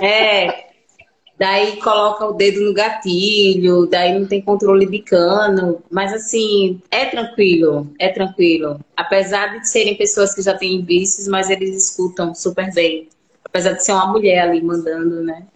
É. 0.00 0.70
Daí 1.38 1.76
coloca 1.76 2.26
o 2.26 2.34
dedo 2.34 2.60
no 2.60 2.74
gatilho, 2.74 3.86
daí 3.86 4.18
não 4.18 4.26
tem 4.26 4.42
controle 4.42 4.84
de 4.84 4.98
cano. 4.98 5.82
Mas 5.90 6.12
assim, 6.12 6.82
é 6.90 7.06
tranquilo, 7.06 7.90
é 7.98 8.10
tranquilo. 8.10 8.78
Apesar 8.94 9.58
de 9.58 9.66
serem 9.66 9.96
pessoas 9.96 10.34
que 10.34 10.42
já 10.42 10.52
têm 10.52 10.84
vícios, 10.84 11.26
mas 11.28 11.48
eles 11.48 11.82
escutam 11.82 12.34
super 12.34 12.70
bem. 12.74 13.08
Apesar 13.42 13.72
de 13.72 13.82
ser 13.82 13.92
uma 13.92 14.12
mulher 14.12 14.40
ali 14.40 14.60
mandando, 14.60 15.22
né? 15.22 15.46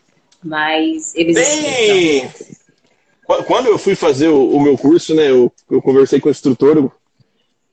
Mas 0.42 1.14
eles 1.14 1.34
Bem... 1.34 2.24
escutam. 2.24 2.63
Quando 3.26 3.66
eu 3.66 3.78
fui 3.78 3.94
fazer 3.94 4.28
o, 4.28 4.50
o 4.50 4.60
meu 4.60 4.76
curso, 4.76 5.14
né, 5.14 5.30
eu, 5.30 5.50
eu, 5.70 5.80
conversei 5.80 6.20
com 6.20 6.28
o 6.28 6.30
instrutor, 6.30 6.90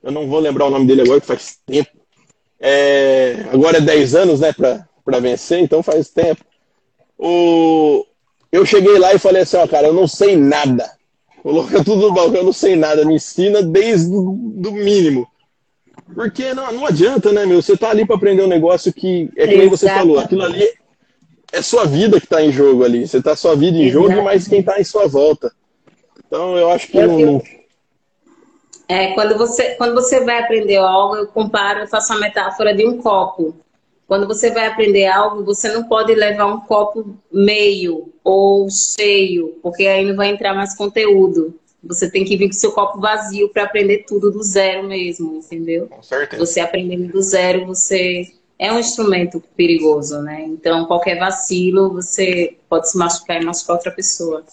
eu 0.01 0.11
não 0.11 0.27
vou 0.27 0.39
lembrar 0.39 0.65
o 0.65 0.69
nome 0.69 0.87
dele 0.87 1.01
agora, 1.01 1.19
que 1.19 1.27
faz 1.27 1.57
tempo. 1.65 1.89
É, 2.59 3.45
agora 3.51 3.77
é 3.77 3.81
10 3.81 4.15
anos, 4.15 4.39
né, 4.39 4.53
para 4.53 5.19
vencer, 5.19 5.59
então 5.59 5.83
faz 5.83 6.09
tempo. 6.09 6.43
O, 7.17 8.05
eu 8.51 8.65
cheguei 8.65 8.97
lá 8.97 9.13
e 9.13 9.19
falei 9.19 9.41
assim, 9.41 9.57
ó, 9.57 9.67
cara, 9.67 9.87
eu 9.87 9.93
não 9.93 10.07
sei 10.07 10.37
nada. 10.37 10.89
Coloca 11.43 11.83
tudo 11.83 12.07
no 12.07 12.13
balcão, 12.13 12.37
eu 12.37 12.45
não 12.45 12.53
sei 12.53 12.75
nada, 12.75 13.03
me 13.03 13.15
ensina 13.15 13.61
desde 13.61 14.13
o 14.13 14.71
mínimo. 14.71 15.27
Porque 16.13 16.53
não, 16.53 16.71
não 16.71 16.85
adianta, 16.85 17.31
né, 17.31 17.45
meu? 17.45 17.61
Você 17.61 17.75
tá 17.75 17.89
ali 17.89 18.05
para 18.05 18.15
aprender 18.15 18.43
um 18.43 18.47
negócio 18.47 18.93
que 18.93 19.29
é 19.35 19.47
que 19.47 19.57
nem 19.57 19.69
você 19.69 19.87
falou, 19.87 20.19
aquilo 20.19 20.43
ali 20.43 20.67
é 21.51 21.61
sua 21.61 21.85
vida 21.85 22.19
que 22.19 22.25
está 22.25 22.41
em 22.41 22.51
jogo 22.51 22.83
ali. 22.83 23.07
Você 23.07 23.17
está 23.17 23.35
sua 23.35 23.55
vida 23.55 23.77
em 23.77 23.87
Exato. 23.87 24.07
jogo, 24.09 24.23
mas 24.23 24.47
quem 24.47 24.59
está 24.61 24.79
em 24.79 24.83
sua 24.83 25.07
volta. 25.07 25.51
Então 26.25 26.57
eu 26.57 26.69
acho 26.69 26.87
que 26.87 26.97
eu, 26.97 27.07
não, 27.07 27.43
É, 28.87 29.13
quando 29.13 29.37
você, 29.37 29.75
quando 29.75 29.93
você 29.93 30.23
vai 30.23 30.39
aprender 30.39 30.77
algo, 30.77 31.15
eu 31.17 31.27
comparo, 31.27 31.81
eu 31.81 31.87
faço 31.87 32.13
a 32.13 32.19
metáfora 32.19 32.73
de 32.73 32.85
um 32.85 32.97
copo. 32.97 33.55
Quando 34.07 34.27
você 34.27 34.51
vai 34.51 34.67
aprender 34.67 35.07
algo, 35.07 35.43
você 35.43 35.71
não 35.71 35.85
pode 35.85 36.13
levar 36.13 36.45
um 36.45 36.59
copo 36.61 37.17
meio 37.31 38.13
ou 38.23 38.69
cheio, 38.69 39.57
porque 39.61 39.87
aí 39.87 40.05
não 40.05 40.15
vai 40.15 40.29
entrar 40.29 40.53
mais 40.53 40.75
conteúdo. 40.75 41.57
Você 41.83 42.11
tem 42.11 42.23
que 42.23 42.37
vir 42.37 42.47
com 42.47 42.53
seu 42.53 42.71
copo 42.73 42.99
vazio 42.99 43.49
para 43.49 43.63
aprender 43.63 44.05
tudo 44.07 44.29
do 44.29 44.43
zero 44.43 44.87
mesmo, 44.87 45.37
entendeu? 45.37 45.87
Com 45.87 46.03
certeza. 46.03 46.45
Você 46.45 46.59
aprendendo 46.59 47.11
do 47.11 47.21
zero, 47.21 47.65
você 47.65 48.31
é 48.61 48.71
um 48.71 48.77
instrumento 48.77 49.43
perigoso, 49.57 50.21
né? 50.21 50.43
Então, 50.43 50.85
qualquer 50.85 51.17
vacilo, 51.17 51.91
você 51.93 52.55
pode 52.69 52.91
se 52.91 52.95
machucar 52.95 53.41
e 53.41 53.45
machucar 53.45 53.77
outra 53.77 53.91
pessoa. 53.91 54.43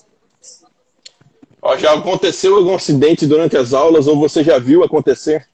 Ó, 1.60 1.76
já 1.76 1.92
aconteceu 1.92 2.56
algum 2.56 2.74
acidente 2.74 3.26
durante 3.26 3.54
as 3.58 3.74
aulas 3.74 4.06
ou 4.06 4.18
você 4.18 4.42
já 4.42 4.58
viu 4.58 4.82
acontecer? 4.82 5.46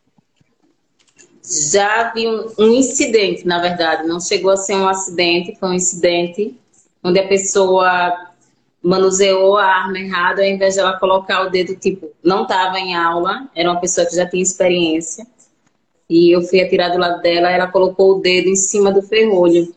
Já 1.42 2.12
vi 2.12 2.28
um, 2.28 2.48
um 2.56 2.68
incidente, 2.68 3.44
na 3.44 3.60
verdade. 3.60 4.06
Não 4.06 4.20
chegou 4.20 4.52
a 4.52 4.56
ser 4.56 4.76
um 4.76 4.88
acidente, 4.88 5.58
foi 5.58 5.70
um 5.70 5.74
incidente 5.74 6.56
onde 7.02 7.18
a 7.18 7.26
pessoa 7.26 8.30
manuseou 8.80 9.56
a 9.56 9.66
arma 9.66 9.98
errada, 9.98 10.42
ao 10.42 10.48
invés 10.48 10.74
de 10.74 10.80
ela 10.80 10.96
colocar 11.00 11.44
o 11.44 11.50
dedo, 11.50 11.74
tipo, 11.74 12.08
não 12.22 12.42
estava 12.42 12.78
em 12.78 12.94
aula, 12.94 13.48
era 13.52 13.68
uma 13.68 13.80
pessoa 13.80 14.06
que 14.06 14.14
já 14.14 14.28
tinha 14.28 14.42
experiência, 14.42 15.26
e 16.08 16.34
eu 16.34 16.42
fui 16.42 16.60
atirar 16.60 16.90
do 16.90 16.98
lado 16.98 17.20
dela, 17.22 17.50
ela 17.50 17.66
colocou 17.66 18.12
o 18.12 18.20
dedo 18.20 18.48
em 18.48 18.56
cima 18.56 18.92
do 18.92 19.02
ferrolho. 19.02 19.74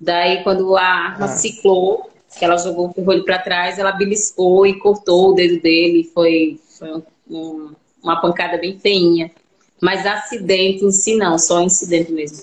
Daí, 0.00 0.42
quando 0.42 0.76
a 0.76 0.82
arma 0.82 1.26
ah. 1.26 1.28
ciclou, 1.28 2.10
que 2.38 2.44
ela 2.44 2.56
jogou 2.56 2.88
o 2.88 2.92
ferrolho 2.92 3.24
para 3.24 3.38
trás, 3.38 3.78
ela 3.78 3.92
beliscou 3.92 4.66
e 4.66 4.78
cortou 4.78 5.30
o 5.30 5.34
dedo 5.34 5.60
dele, 5.60 6.10
foi, 6.12 6.60
foi 6.78 7.02
um, 7.30 7.72
uma 8.02 8.20
pancada 8.20 8.58
bem 8.58 8.78
feinha. 8.78 9.30
Mas 9.80 10.06
acidente 10.06 10.84
em 10.84 10.90
si 10.90 11.16
não, 11.16 11.38
só 11.38 11.60
incidente 11.60 12.12
mesmo. 12.12 12.38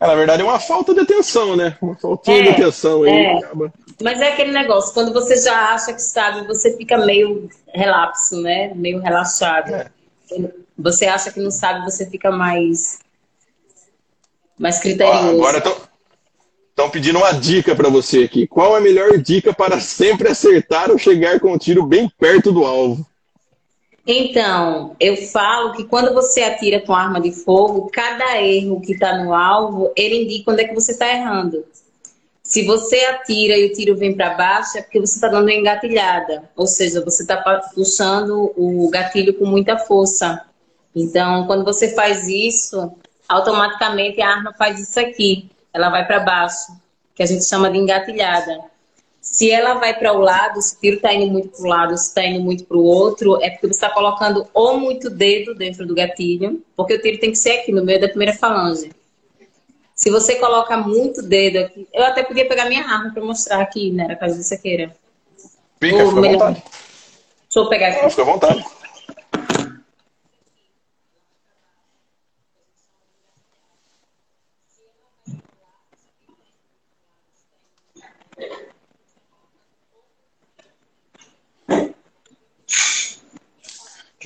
É, 0.00 0.06
na 0.06 0.14
verdade 0.14 0.42
é 0.42 0.44
uma 0.44 0.60
falta 0.60 0.94
de 0.94 1.00
atenção, 1.00 1.56
né? 1.56 1.76
Uma 1.82 1.96
faltinha 1.96 2.38
é, 2.38 2.42
de 2.42 2.48
atenção 2.50 3.02
aí. 3.02 3.10
É. 3.10 3.38
Acaba... 3.38 3.72
Mas 4.00 4.20
é 4.20 4.32
aquele 4.32 4.52
negócio, 4.52 4.94
quando 4.94 5.12
você 5.12 5.36
já 5.36 5.72
acha 5.72 5.92
que 5.92 6.02
sabe, 6.02 6.46
você 6.46 6.76
fica 6.76 6.96
meio 6.98 7.50
relapso, 7.74 8.40
né? 8.40 8.72
Meio 8.74 9.00
relaxado. 9.00 9.74
É. 9.74 9.90
Você 10.78 11.06
acha 11.06 11.32
que 11.32 11.40
não 11.40 11.50
sabe, 11.50 11.84
você 11.84 12.08
fica 12.08 12.30
mais 12.30 13.00
mais 14.58 14.78
criterioso. 14.78 15.26
Ó, 15.26 15.30
agora 15.30 15.58
estão 15.58 16.90
pedindo 16.90 17.18
uma 17.18 17.32
dica 17.32 17.74
para 17.74 17.88
você 17.88 18.24
aqui. 18.24 18.46
Qual 18.46 18.74
a 18.74 18.80
melhor 18.80 19.18
dica 19.18 19.52
para 19.52 19.78
sempre 19.80 20.28
acertar 20.28 20.90
ou 20.90 20.98
chegar 20.98 21.40
com 21.40 21.52
o 21.52 21.58
tiro 21.58 21.84
bem 21.84 22.10
perto 22.18 22.52
do 22.52 22.64
alvo? 22.64 23.06
Então, 24.06 24.96
eu 24.98 25.16
falo 25.18 25.72
que 25.72 25.84
quando 25.84 26.14
você 26.14 26.40
atira 26.42 26.80
com 26.80 26.94
arma 26.94 27.20
de 27.20 27.30
fogo, 27.30 27.90
cada 27.92 28.40
erro 28.40 28.80
que 28.80 28.92
está 28.92 29.22
no 29.22 29.34
alvo, 29.34 29.92
ele 29.94 30.22
indica 30.22 30.50
onde 30.50 30.62
é 30.62 30.68
que 30.68 30.74
você 30.74 30.92
está 30.92 31.12
errando. 31.12 31.62
Se 32.42 32.64
você 32.64 32.96
atira 33.04 33.58
e 33.58 33.66
o 33.66 33.72
tiro 33.74 33.94
vem 33.94 34.16
para 34.16 34.32
baixo, 34.32 34.78
é 34.78 34.82
porque 34.82 34.98
você 34.98 35.16
está 35.16 35.28
dando 35.28 35.42
uma 35.42 35.52
engatilhada. 35.52 36.48
Ou 36.56 36.66
seja, 36.66 37.04
você 37.04 37.22
está 37.22 37.36
puxando 37.74 38.50
o 38.56 38.88
gatilho 38.88 39.34
com 39.34 39.44
muita 39.44 39.76
força. 39.76 40.47
Então, 40.94 41.46
quando 41.46 41.64
você 41.64 41.94
faz 41.94 42.26
isso, 42.28 42.92
automaticamente 43.28 44.20
a 44.20 44.28
arma 44.28 44.54
faz 44.56 44.80
isso 44.80 44.98
aqui. 44.98 45.50
Ela 45.72 45.90
vai 45.90 46.06
para 46.06 46.20
baixo, 46.20 46.72
que 47.14 47.22
a 47.22 47.26
gente 47.26 47.44
chama 47.44 47.70
de 47.70 47.78
engatilhada. 47.78 48.58
Se 49.20 49.50
ela 49.50 49.74
vai 49.74 49.96
para 49.98 50.12
o 50.12 50.18
lado, 50.18 50.60
se 50.62 50.76
o 50.76 50.80
tiro 50.80 50.96
está 50.96 51.12
indo 51.12 51.30
muito 51.30 51.50
para 51.50 51.62
o 51.62 51.68
lado, 51.68 51.98
se 51.98 52.08
está 52.08 52.24
indo 52.24 52.40
muito 52.40 52.64
para 52.64 52.76
o 52.76 52.82
outro, 52.82 53.36
é 53.42 53.50
porque 53.50 53.66
você 53.66 53.74
está 53.74 53.90
colocando 53.90 54.48
ou 54.54 54.80
muito 54.80 55.10
dedo 55.10 55.54
dentro 55.54 55.86
do 55.86 55.94
gatilho, 55.94 56.64
porque 56.74 56.94
o 56.94 57.02
tiro 57.02 57.18
tem 57.18 57.30
que 57.30 57.38
ser 57.38 57.58
aqui, 57.58 57.70
no 57.70 57.84
meio 57.84 58.00
da 58.00 58.08
primeira 58.08 58.32
falange. 58.32 58.90
Se 59.94 60.10
você 60.10 60.36
coloca 60.36 60.76
muito 60.76 61.20
dedo 61.20 61.58
aqui, 61.58 61.86
eu 61.92 62.04
até 62.04 62.22
podia 62.22 62.48
pegar 62.48 62.66
minha 62.66 62.84
arma 62.84 63.12
para 63.12 63.22
mostrar 63.22 63.60
aqui, 63.60 63.90
né, 63.90 64.14
caso 64.14 64.42
você 64.42 64.56
queira. 64.56 64.96
Fica, 65.80 65.98
fica 65.98 66.00
à 66.00 66.32
vontade. 66.32 66.62
Deixa 66.62 67.58
eu 67.58 67.68
pegar 67.68 67.88
aqui. 67.88 68.10
fica 68.10 68.22
à 68.22 68.24
vontade. 68.24 68.64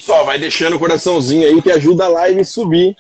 Pessoal, 0.03 0.22
vai 0.33 0.39
deixando 0.39 0.77
o 0.77 0.79
coraçãozinho 0.79 1.47
aí 1.47 1.61
que 1.61 1.71
ajuda 1.71 2.07
a 2.07 2.09
live 2.09 2.43
subir. 2.43 2.97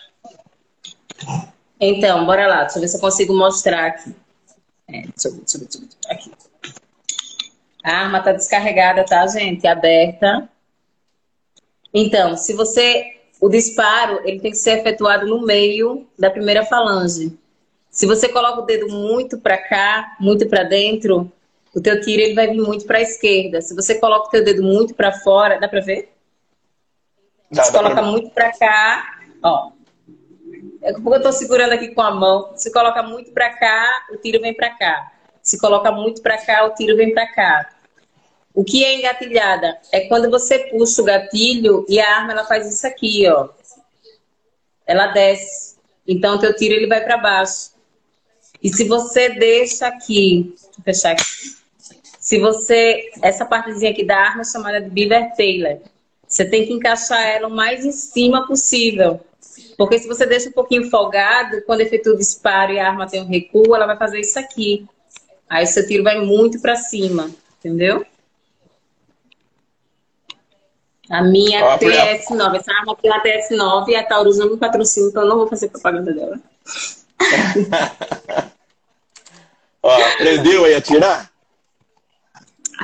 Então, 1.80 2.26
bora 2.26 2.46
lá. 2.46 2.64
Deixa 2.64 2.76
eu 2.76 2.82
ver 2.82 2.88
se 2.88 2.96
eu 2.98 3.00
consigo 3.00 3.34
mostrar 3.34 3.86
aqui. 3.86 4.14
É, 4.86 5.00
deixa 5.00 5.28
eu 5.28 5.32
deixa 5.32 5.56
eu 5.56 5.60
deixa 5.60 5.78
eu. 5.78 6.10
Aqui. 6.10 6.30
A 7.82 7.90
arma 7.90 8.20
tá 8.20 8.32
descarregada, 8.32 9.02
tá, 9.06 9.26
gente? 9.26 9.66
Aberta. 9.66 10.46
Então, 11.94 12.36
se 12.36 12.52
você... 12.52 13.16
O 13.40 13.48
disparo, 13.48 14.20
ele 14.24 14.38
tem 14.38 14.50
que 14.52 14.58
ser 14.58 14.78
efetuado 14.78 15.26
no 15.26 15.44
meio 15.44 16.06
da 16.18 16.30
primeira 16.30 16.64
falange. 16.66 17.36
Se 17.90 18.06
você 18.06 18.28
coloca 18.28 18.60
o 18.60 18.66
dedo 18.66 18.88
muito 18.88 19.38
para 19.38 19.56
cá, 19.56 20.16
muito 20.20 20.46
para 20.46 20.64
dentro, 20.64 21.32
o 21.74 21.80
teu 21.80 21.98
tiro 22.00 22.22
ele 22.22 22.34
vai 22.34 22.48
vir 22.48 22.60
muito 22.60 22.84
para 22.84 22.98
a 22.98 23.02
esquerda. 23.02 23.60
Se 23.62 23.74
você 23.74 23.96
coloca 23.96 24.28
o 24.28 24.30
teu 24.30 24.44
dedo 24.44 24.62
muito 24.62 24.94
para 24.94 25.12
fora, 25.12 25.58
dá 25.58 25.66
para 25.66 25.80
ver? 25.80 26.12
Você 27.52 27.70
dá 27.70 27.78
coloca 27.78 27.94
pra... 27.96 28.02
muito 28.02 28.30
para 28.30 28.52
cá, 28.52 29.20
ó. 29.42 29.72
É 30.82 30.92
porque 30.94 31.18
eu 31.18 31.22
tô 31.22 31.32
segurando 31.32 31.72
aqui 31.72 31.94
com 31.94 32.00
a 32.00 32.10
mão. 32.10 32.52
Se 32.56 32.72
coloca 32.72 33.02
muito 33.02 33.30
para 33.32 33.50
cá, 33.50 34.06
o 34.10 34.16
tiro 34.16 34.40
vem 34.40 34.54
para 34.54 34.70
cá. 34.70 35.12
Se 35.42 35.58
coloca 35.58 35.92
muito 35.92 36.22
para 36.22 36.38
cá, 36.38 36.64
o 36.64 36.74
tiro 36.74 36.96
vem 36.96 37.12
para 37.12 37.26
cá. 37.32 37.70
O 38.54 38.64
que 38.64 38.84
é 38.84 38.98
engatilhada? 38.98 39.78
É 39.92 40.08
quando 40.08 40.30
você 40.30 40.58
puxa 40.70 41.02
o 41.02 41.04
gatilho 41.04 41.86
e 41.88 42.00
a 42.00 42.16
arma 42.16 42.32
ela 42.32 42.44
faz 42.44 42.66
isso 42.68 42.86
aqui, 42.86 43.28
ó. 43.28 43.48
Ela 44.86 45.08
desce. 45.08 45.76
Então, 46.06 46.36
o 46.36 46.38
teu 46.38 46.54
tiro 46.56 46.74
ele 46.74 46.86
vai 46.86 47.02
para 47.02 47.16
baixo. 47.16 47.72
E 48.62 48.68
se 48.68 48.84
você 48.84 49.28
deixa 49.30 49.86
aqui, 49.86 50.54
deixa 50.54 50.78
eu 50.78 50.84
fechar 50.84 51.12
aqui. 51.12 51.24
Se 52.18 52.38
você, 52.38 53.10
essa 53.20 53.44
partezinha 53.44 53.90
aqui 53.90 54.04
da 54.04 54.16
arma 54.16 54.42
é 54.42 54.44
chamada 54.44 54.80
de 54.80 54.90
beaver 54.90 55.34
tailor. 55.36 55.80
Você 56.32 56.46
tem 56.46 56.66
que 56.66 56.72
encaixar 56.72 57.20
ela 57.20 57.46
o 57.46 57.50
mais 57.50 57.84
em 57.84 57.92
cima 57.92 58.46
possível. 58.46 59.20
Porque 59.76 59.98
se 59.98 60.08
você 60.08 60.24
deixa 60.24 60.48
um 60.48 60.52
pouquinho 60.52 60.88
folgado, 60.88 61.60
quando 61.66 61.82
efetua 61.82 62.14
o 62.14 62.16
disparo 62.16 62.72
e 62.72 62.80
a 62.80 62.88
arma 62.88 63.06
tem 63.06 63.20
um 63.20 63.28
recuo, 63.28 63.76
ela 63.76 63.84
vai 63.84 63.98
fazer 63.98 64.18
isso 64.18 64.38
aqui. 64.38 64.86
Aí 65.46 65.64
o 65.64 65.66
seu 65.66 65.86
tiro 65.86 66.02
vai 66.02 66.18
muito 66.22 66.58
para 66.58 66.74
cima, 66.76 67.30
entendeu? 67.58 68.06
A 71.10 71.22
minha 71.22 71.74
ah, 71.74 71.78
TS9, 71.78 72.56
essa 72.56 72.72
arma 72.72 72.94
aqui 72.94 73.08
é 73.08 73.12
a 73.12 73.22
TS9 73.22 73.88
e 73.88 73.96
a 73.96 74.02
Taurus 74.02 74.38
não 74.38 74.48
me 74.48 74.56
patrocina, 74.56 75.08
então 75.08 75.24
eu 75.24 75.28
não 75.28 75.36
vou 75.36 75.48
fazer 75.48 75.68
propaganda 75.68 76.14
dela. 76.14 76.40
Ó, 79.82 79.92
aprendeu 79.92 80.64
aí 80.64 80.74
a 80.76 80.80
tirar? 80.80 81.30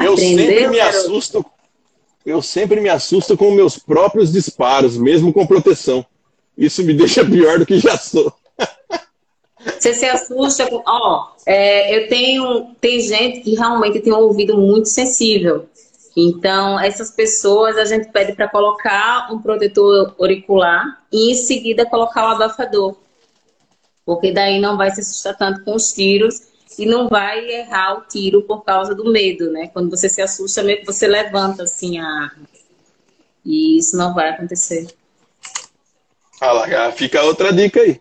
Eu 0.02 0.18
sempre 0.18 0.68
me 0.68 0.80
assusto 0.80 1.42
eu 2.28 2.42
sempre 2.42 2.80
me 2.80 2.88
assusto 2.88 3.36
com 3.36 3.50
meus 3.50 3.78
próprios 3.78 4.30
disparos, 4.30 4.96
mesmo 4.98 5.32
com 5.32 5.46
proteção. 5.46 6.04
Isso 6.56 6.82
me 6.84 6.92
deixa 6.94 7.24
pior 7.24 7.58
do 7.58 7.66
que 7.66 7.78
já 7.78 7.96
sou. 7.96 8.32
Você 9.78 9.94
se 9.94 10.06
assusta 10.06 10.66
com. 10.68 10.82
Ó, 10.86 11.28
é, 11.46 11.96
eu 11.96 12.08
tenho. 12.08 12.74
Tem 12.80 13.00
gente 13.00 13.40
que 13.40 13.54
realmente 13.54 14.00
tem 14.00 14.12
um 14.12 14.18
ouvido 14.18 14.56
muito 14.56 14.88
sensível. 14.88 15.66
Então, 16.16 16.78
essas 16.80 17.10
pessoas 17.10 17.76
a 17.76 17.84
gente 17.84 18.10
pede 18.10 18.34
para 18.34 18.48
colocar 18.48 19.32
um 19.32 19.40
protetor 19.40 20.14
auricular 20.18 21.00
e 21.12 21.32
em 21.32 21.34
seguida 21.34 21.86
colocar 21.86 22.24
o 22.24 22.32
abafador. 22.32 22.96
Porque 24.04 24.32
daí 24.32 24.60
não 24.60 24.76
vai 24.76 24.90
se 24.90 25.00
assustar 25.00 25.36
tanto 25.36 25.62
com 25.64 25.74
os 25.74 25.92
tiros 25.92 26.42
e 26.78 26.86
não 26.86 27.08
vai 27.08 27.48
errar 27.50 27.98
o 27.98 28.02
tiro 28.02 28.42
por 28.42 28.64
causa 28.64 28.94
do 28.94 29.10
medo, 29.10 29.50
né? 29.50 29.68
Quando 29.72 29.90
você 29.90 30.08
se 30.08 30.22
assusta, 30.22 30.62
meio 30.62 30.80
que 30.80 30.86
você 30.86 31.06
levanta 31.06 31.64
assim 31.64 31.98
a 31.98 32.06
arma. 32.06 32.48
E 33.44 33.78
isso 33.78 33.96
não 33.96 34.14
vai 34.14 34.30
acontecer. 34.30 34.86
Ah 36.40 36.92
fica 36.92 37.22
outra 37.22 37.52
dica 37.52 37.80
aí. 37.80 38.00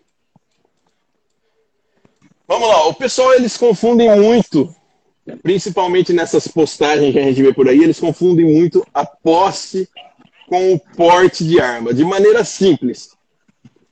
Vamos 2.46 2.68
lá, 2.68 2.86
o 2.86 2.94
pessoal 2.94 3.34
eles 3.34 3.56
confundem 3.58 4.08
muito, 4.18 4.74
principalmente 5.42 6.14
nessas 6.14 6.48
postagens 6.48 7.12
que 7.12 7.18
a 7.18 7.22
gente 7.22 7.42
vê 7.42 7.52
por 7.52 7.68
aí, 7.68 7.82
eles 7.82 8.00
confundem 8.00 8.46
muito 8.46 8.86
a 8.94 9.04
posse 9.04 9.86
com 10.48 10.72
o 10.72 10.80
porte 10.80 11.44
de 11.44 11.60
arma, 11.60 11.92
de 11.92 12.02
maneira 12.04 12.42
simples. 12.44 13.10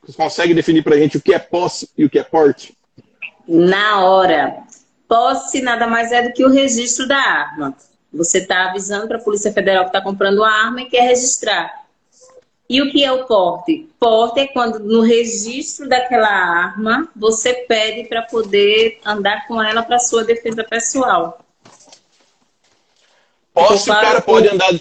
Você 0.01 0.13
consegue 0.13 0.55
definir 0.55 0.83
para 0.83 0.95
a 0.95 0.97
gente 0.97 1.17
o 1.17 1.21
que 1.21 1.33
é 1.33 1.39
posse 1.39 1.89
e 1.95 2.05
o 2.05 2.09
que 2.09 2.17
é 2.17 2.23
porte? 2.23 2.75
Na 3.47 4.05
hora. 4.05 4.63
Posse 5.07 5.61
nada 5.61 5.87
mais 5.87 6.11
é 6.11 6.21
do 6.21 6.33
que 6.33 6.43
o 6.43 6.51
registro 6.51 7.07
da 7.07 7.17
arma. 7.17 7.75
Você 8.11 8.39
está 8.39 8.69
avisando 8.69 9.07
para 9.07 9.17
a 9.17 9.21
Polícia 9.21 9.53
Federal 9.53 9.83
que 9.83 9.89
está 9.89 10.01
comprando 10.01 10.43
a 10.43 10.49
arma 10.49 10.81
e 10.81 10.85
quer 10.85 11.01
registrar. 11.01 11.85
E 12.69 12.81
o 12.81 12.91
que 12.91 13.03
é 13.03 13.11
o 13.11 13.25
porte? 13.25 13.87
Porte 13.97 14.41
é 14.41 14.47
quando 14.47 14.79
no 14.79 15.01
registro 15.01 15.87
daquela 15.87 16.27
arma 16.27 17.07
você 17.15 17.53
pede 17.53 18.09
para 18.09 18.23
poder 18.23 18.99
andar 19.05 19.47
com 19.47 19.61
ela 19.61 19.83
para 19.83 19.99
sua 19.99 20.25
defesa 20.25 20.63
pessoal. 20.63 21.39
Posse 23.53 23.89
o 23.89 23.93
cara 23.93 24.21
pode 24.21 24.49
andar. 24.49 24.73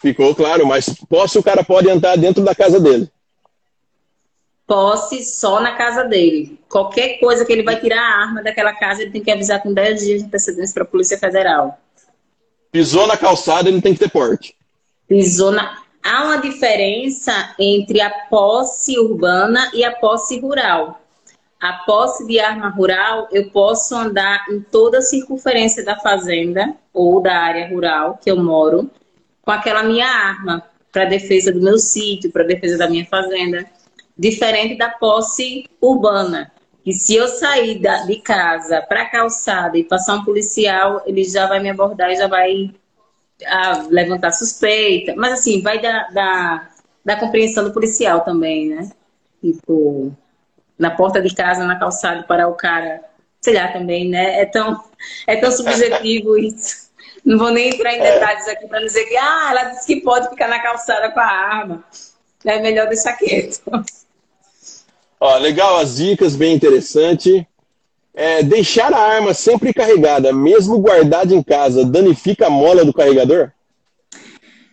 Ficou 0.00 0.34
claro, 0.34 0.66
mas 0.66 0.88
posse 1.08 1.38
o 1.38 1.42
cara 1.42 1.62
pode 1.62 1.88
andar 1.88 2.16
dentro 2.16 2.42
da 2.42 2.54
casa 2.54 2.80
dele. 2.80 3.08
Posse 4.66 5.24
só 5.24 5.60
na 5.60 5.72
casa 5.76 6.04
dele. 6.04 6.58
Qualquer 6.68 7.18
coisa 7.18 7.44
que 7.44 7.52
ele 7.52 7.62
vai 7.62 7.78
tirar 7.78 8.00
a 8.00 8.22
arma 8.22 8.42
daquela 8.42 8.72
casa, 8.72 9.02
ele 9.02 9.10
tem 9.10 9.22
que 9.22 9.30
avisar 9.30 9.62
com 9.62 9.72
10 9.72 10.00
dias 10.00 10.20
de 10.20 10.26
antecedência 10.26 10.74
para 10.74 10.84
a 10.84 10.86
Polícia 10.86 11.18
Federal. 11.18 11.78
Pisou 12.70 13.06
na 13.06 13.16
calçada, 13.16 13.68
ele 13.68 13.82
tem 13.82 13.92
que 13.92 14.00
ter 14.00 14.10
porte. 14.10 14.56
Pisou 15.06 15.52
na. 15.52 15.82
Há 16.02 16.24
uma 16.24 16.38
diferença 16.38 17.54
entre 17.58 18.00
a 18.00 18.10
posse 18.10 18.98
urbana 18.98 19.70
e 19.74 19.84
a 19.84 19.92
posse 19.92 20.40
rural. 20.40 21.00
A 21.60 21.74
posse 21.84 22.26
de 22.26 22.40
arma 22.40 22.70
rural, 22.70 23.28
eu 23.30 23.50
posso 23.50 23.94
andar 23.94 24.46
em 24.50 24.60
toda 24.60 24.98
a 24.98 25.02
circunferência 25.02 25.84
da 25.84 25.96
fazenda 25.96 26.74
ou 26.92 27.20
da 27.20 27.36
área 27.36 27.68
rural 27.68 28.18
que 28.20 28.28
eu 28.28 28.36
moro 28.36 28.90
com 29.42 29.50
aquela 29.50 29.84
minha 29.84 30.08
arma 30.08 30.64
para 30.90 31.04
defesa 31.04 31.52
do 31.52 31.60
meu 31.60 31.78
sítio, 31.78 32.32
para 32.32 32.42
defesa 32.42 32.76
da 32.76 32.88
minha 32.88 33.06
fazenda. 33.06 33.64
Diferente 34.22 34.76
da 34.76 34.88
posse 34.88 35.68
urbana, 35.80 36.52
que 36.84 36.92
se 36.92 37.16
eu 37.16 37.26
sair 37.26 37.80
da, 37.80 38.04
de 38.04 38.20
casa 38.20 38.80
para 38.80 39.02
a 39.02 39.10
calçada 39.10 39.76
e 39.76 39.82
passar 39.82 40.14
um 40.14 40.24
policial, 40.24 41.02
ele 41.04 41.24
já 41.24 41.48
vai 41.48 41.58
me 41.58 41.68
abordar 41.68 42.08
e 42.08 42.14
já 42.14 42.28
vai 42.28 42.72
a 43.44 43.84
levantar 43.90 44.30
suspeita, 44.30 45.12
mas 45.16 45.32
assim, 45.32 45.60
vai 45.60 45.82
da, 45.82 46.06
da, 46.10 46.68
da 47.04 47.16
compreensão 47.16 47.64
do 47.64 47.72
policial 47.72 48.20
também, 48.20 48.68
né? 48.68 48.92
Tipo, 49.40 50.16
na 50.78 50.92
porta 50.92 51.20
de 51.20 51.34
casa, 51.34 51.64
na 51.64 51.76
calçada, 51.76 52.22
parar 52.22 52.46
o 52.46 52.54
cara, 52.54 53.02
sei 53.40 53.54
lá 53.54 53.72
também, 53.72 54.08
né? 54.08 54.40
É 54.40 54.46
tão, 54.46 54.84
é 55.26 55.34
tão 55.34 55.50
subjetivo 55.50 56.38
isso. 56.38 56.92
Não 57.24 57.38
vou 57.38 57.50
nem 57.50 57.70
entrar 57.70 57.92
em 57.92 58.00
detalhes 58.00 58.46
aqui 58.46 58.68
para 58.68 58.78
dizer 58.78 59.04
que 59.04 59.16
ah, 59.16 59.48
ela 59.50 59.64
disse 59.70 59.84
que 59.84 60.00
pode 60.00 60.28
ficar 60.28 60.46
na 60.46 60.62
calçada 60.62 61.10
com 61.10 61.18
a 61.18 61.24
arma. 61.24 61.84
É 62.44 62.60
melhor 62.60 62.86
deixar 62.86 63.14
quieto. 63.14 63.60
Ó, 65.24 65.38
legal 65.38 65.76
as 65.76 65.94
dicas, 65.98 66.34
bem 66.34 66.52
interessante. 66.52 67.46
É, 68.12 68.42
deixar 68.42 68.92
a 68.92 68.98
arma 68.98 69.32
sempre 69.32 69.72
carregada, 69.72 70.32
mesmo 70.32 70.80
guardada 70.80 71.32
em 71.32 71.40
casa, 71.40 71.84
danifica 71.84 72.48
a 72.48 72.50
mola 72.50 72.84
do 72.84 72.92
carregador? 72.92 73.52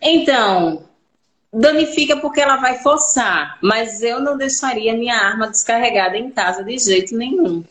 Então, 0.02 0.82
danifica 1.52 2.16
porque 2.16 2.40
ela 2.40 2.56
vai 2.56 2.78
forçar, 2.78 3.58
mas 3.62 4.02
eu 4.02 4.18
não 4.18 4.36
deixaria 4.36 4.92
minha 4.92 5.14
arma 5.14 5.46
descarregada 5.46 6.18
em 6.18 6.32
casa 6.32 6.64
de 6.64 6.76
jeito 6.78 7.16
nenhum. 7.16 7.62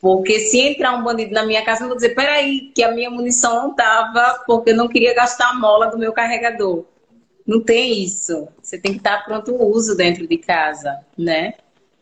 Porque 0.00 0.40
se 0.40 0.58
entrar 0.58 0.96
um 0.96 1.04
bandido 1.04 1.34
na 1.34 1.44
minha 1.44 1.62
casa, 1.62 1.84
eu 1.84 1.88
vou 1.88 1.96
dizer, 1.96 2.14
peraí, 2.14 2.72
que 2.74 2.82
a 2.82 2.92
minha 2.92 3.10
munição 3.10 3.56
não 3.56 3.74
tava, 3.74 4.42
porque 4.46 4.70
eu 4.70 4.76
não 4.76 4.88
queria 4.88 5.14
gastar 5.14 5.50
a 5.50 5.54
mola 5.54 5.88
do 5.88 5.98
meu 5.98 6.14
carregador. 6.14 6.86
Não 7.46 7.60
tem 7.60 8.02
isso. 8.02 8.48
Você 8.62 8.78
tem 8.78 8.92
que 8.92 8.98
estar 9.00 9.22
pronto 9.22 9.52
o 9.52 9.70
uso 9.70 9.94
dentro 9.94 10.26
de 10.26 10.38
casa, 10.38 10.98
né? 11.18 11.52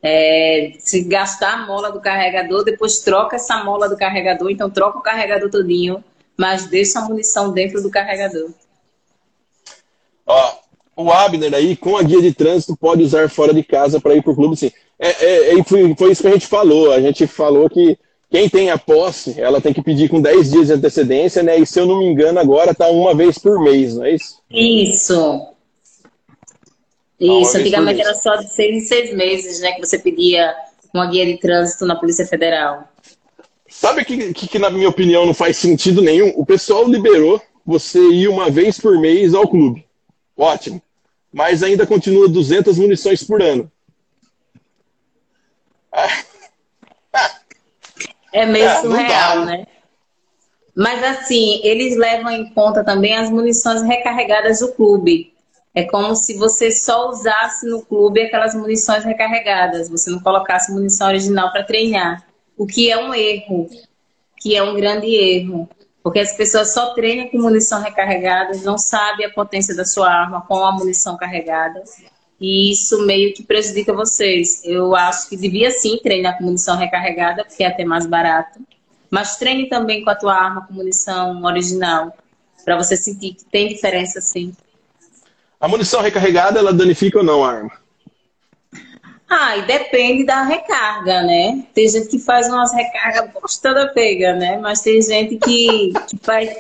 É, 0.03 0.73
se 0.79 1.03
gastar 1.03 1.55
a 1.55 1.67
mola 1.67 1.93
do 1.93 2.01
carregador, 2.01 2.65
depois 2.65 3.01
troca 3.01 3.37
essa 3.37 3.63
mola 3.63 3.89
do 3.89 3.97
carregador, 3.97 4.51
então 4.51 4.71
troca 4.71 4.99
o 4.99 5.03
carregador 5.03 5.51
todinho, 5.51 6.03
mas 6.37 6.67
deixa 6.67 7.01
a 7.01 7.05
munição 7.05 7.53
dentro 7.53 7.83
do 7.83 7.91
carregador. 7.91 8.51
Ó, 10.27 10.55
o 10.97 11.11
Abner 11.11 11.55
aí, 11.55 11.77
com 11.77 11.97
a 11.97 12.03
guia 12.03 12.23
de 12.23 12.33
trânsito, 12.33 12.77
pode 12.77 13.03
usar 13.03 13.29
fora 13.29 13.53
de 13.53 13.63
casa 13.63 14.01
para 14.01 14.15
ir 14.15 14.23
para 14.23 14.33
o 14.33 14.37
clube, 14.37 14.57
sim. 14.57 14.71
É, 14.99 15.09
é, 15.09 15.59
é, 15.59 15.65
foi, 15.65 15.95
foi 15.95 16.13
isso 16.13 16.23
que 16.23 16.29
a 16.29 16.33
gente 16.33 16.47
falou. 16.47 16.93
A 16.93 17.01
gente 17.01 17.27
falou 17.27 17.69
que 17.69 17.99
quem 18.31 18.49
tem 18.49 18.71
a 18.71 18.79
posse, 18.79 19.41
ela 19.41 19.61
tem 19.61 19.73
que 19.73 19.83
pedir 19.83 20.09
com 20.09 20.21
10 20.21 20.51
dias 20.51 20.67
de 20.69 20.75
antecedência, 20.75 21.43
né? 21.43 21.59
E 21.59 21.67
se 21.67 21.81
eu 21.81 21.87
não 21.87 21.99
me 21.99 22.07
engano, 22.07 22.39
agora 22.39 22.75
tá 22.75 22.89
uma 22.89 23.15
vez 23.15 23.39
por 23.39 23.59
mês, 23.61 23.97
não 23.97 24.05
é 24.05 24.15
isso? 24.15 24.41
Isso. 24.51 25.50
Isso, 27.21 27.59
antigamente 27.59 28.01
era 28.01 28.15
só 28.15 28.37
de 28.37 28.49
seis 28.49 28.77
em 28.77 28.81
seis 28.81 29.15
meses, 29.15 29.61
né, 29.61 29.73
que 29.73 29.81
você 29.81 29.99
pedia 29.99 30.55
uma 30.93 31.07
guia 31.07 31.27
de 31.27 31.39
trânsito 31.39 31.85
na 31.85 31.95
Polícia 31.95 32.27
Federal. 32.27 32.89
Sabe 33.69 34.05
que, 34.05 34.33
que, 34.33 34.49
que, 34.49 34.59
na 34.59 34.71
minha 34.71 34.89
opinião, 34.89 35.27
não 35.27 35.35
faz 35.35 35.57
sentido 35.57 36.03
nenhum? 36.03 36.33
O 36.35 36.45
pessoal 36.45 36.89
liberou 36.89 37.41
você 37.65 38.01
ir 38.01 38.29
uma 38.29 38.51
vez 38.51 38.81
por 38.81 38.99
mês 38.99 39.35
ao 39.35 39.47
clube. 39.47 39.87
Ótimo. 40.37 40.83
Mas 41.33 41.63
ainda 41.63 41.87
continua 41.87 42.29
200 42.29 42.79
munições 42.79 43.23
por 43.23 43.43
ano. 43.43 43.71
É 48.33 48.47
meio 48.47 48.65
é, 48.65 48.81
surreal, 48.81 49.45
né? 49.45 49.67
Mas 50.73 51.03
assim, 51.03 51.61
eles 51.65 51.97
levam 51.97 52.31
em 52.31 52.49
conta 52.55 52.85
também 52.85 53.17
as 53.17 53.29
munições 53.29 53.83
recarregadas 53.83 54.61
do 54.61 54.73
clube. 54.73 55.30
É 55.75 55.85
como 55.85 56.17
se 56.17 56.37
você 56.37 56.71
só 56.71 57.09
usasse 57.09 57.67
no 57.67 57.83
clube 57.83 58.21
aquelas 58.21 58.55
munições 58.55 59.05
recarregadas, 59.05 59.89
você 59.89 60.11
não 60.11 60.21
colocasse 60.21 60.73
munição 60.73 61.07
original 61.07 61.53
para 61.53 61.63
treinar. 61.63 62.27
O 62.57 62.67
que 62.67 62.91
é 62.91 62.99
um 62.99 63.15
erro, 63.15 63.69
que 64.39 64.57
é 64.57 64.63
um 64.63 64.75
grande 64.75 65.07
erro. 65.07 65.69
Porque 66.03 66.19
as 66.19 66.33
pessoas 66.33 66.73
só 66.73 66.95
treinam 66.95 67.29
com 67.29 67.39
munição 67.39 67.81
recarregada, 67.83 68.59
não 68.65 68.79
sabem 68.79 69.27
a 69.27 69.31
potência 69.31 69.77
da 69.77 69.85
sua 69.85 70.11
arma 70.11 70.41
com 70.41 70.65
a 70.65 70.73
munição 70.73 71.17
carregada. 71.17 71.83
E 72.41 72.73
isso 72.73 73.05
meio 73.05 73.35
que 73.35 73.43
prejudica 73.43 73.93
vocês. 73.93 74.63
Eu 74.65 74.97
acho 74.97 75.29
que 75.29 75.37
devia 75.37 75.71
sim 75.71 75.99
treinar 76.03 76.39
com 76.39 76.45
munição 76.45 76.77
recarregada, 76.77 77.45
porque 77.45 77.63
é 77.63 77.67
até 77.67 77.85
mais 77.85 78.07
barato. 78.07 78.59
Mas 79.11 79.37
treine 79.37 79.69
também 79.69 80.03
com 80.03 80.11
a 80.11 80.15
tua 80.15 80.35
arma 80.35 80.67
com 80.67 80.73
munição 80.73 81.43
original, 81.45 82.17
para 82.65 82.77
você 82.77 82.97
sentir 82.97 83.35
que 83.35 83.45
tem 83.45 83.69
diferença 83.69 84.21
sim. 84.21 84.55
A 85.61 85.69
munição 85.69 86.01
recarregada, 86.01 86.59
ela 86.59 86.73
danifica 86.73 87.19
ou 87.19 87.25
não 87.25 87.45
a 87.45 87.53
arma? 87.53 87.73
Ah, 89.29 89.59
e 89.59 89.63
depende 89.63 90.25
da 90.25 90.43
recarga, 90.43 91.23
né? 91.23 91.65
Tem 91.75 91.89
gente 91.89 92.09
que 92.09 92.19
faz 92.19 92.49
umas 92.49 92.73
recargas 92.73 93.59
toda 93.59 93.93
pega, 93.93 94.35
né? 94.35 94.59
Mas 94.59 94.81
tem 94.81 95.01
gente 95.01 95.37
que, 95.37 95.93
que 96.09 96.19
faz. 96.21 96.51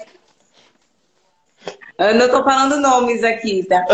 Eu 1.98 2.14
não 2.14 2.28
tô 2.28 2.44
falando 2.44 2.76
nomes 2.76 3.24
aqui, 3.24 3.64
tá? 3.64 3.84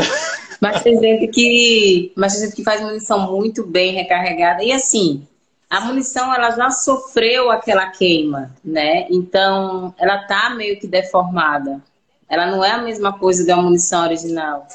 Mas 0.61 0.83
tem 0.83 0.99
gente 0.99 1.29
que. 1.29 2.13
Mas 2.17 2.35
tem 2.35 2.43
gente 2.43 2.57
que 2.57 2.65
faz 2.65 2.81
munição 2.81 3.31
muito 3.33 3.65
bem 3.65 3.95
recarregada. 3.95 4.63
E 4.63 4.73
assim, 4.73 5.27
a 5.71 5.81
munição 5.81 6.35
ela 6.35 6.51
já 6.51 6.71
sofreu 6.71 7.51
aquela 7.51 7.87
queima, 7.91 8.51
né? 8.65 9.07
Então 9.11 9.95
ela 9.99 10.19
tá 10.27 10.51
meio 10.51 10.79
que 10.79 10.87
deformada. 10.87 11.81
Ela 12.29 12.47
não 12.47 12.65
é 12.65 12.73
a 12.73 12.83
mesma 12.83 13.19
coisa 13.19 13.47
da 13.47 13.57
munição 13.57 14.03
original. 14.03 14.67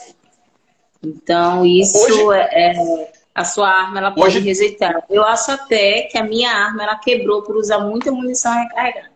Então, 1.03 1.65
isso 1.65 1.97
Hoje... 1.97 2.39
é, 2.39 2.71
é, 2.71 3.11
a 3.33 3.43
sua 3.43 3.69
arma 3.69 3.99
ela 3.99 4.11
pode 4.11 4.37
Hoje... 4.37 4.47
rejeitar. 4.47 5.03
Eu 5.09 5.23
acho 5.23 5.51
até 5.51 6.03
que 6.03 6.17
a 6.17 6.23
minha 6.23 6.51
arma 6.51 6.83
ela 6.83 6.95
quebrou 6.95 7.41
por 7.41 7.55
usar 7.55 7.79
muita 7.79 8.11
munição 8.11 8.53
recarregada. 8.53 9.11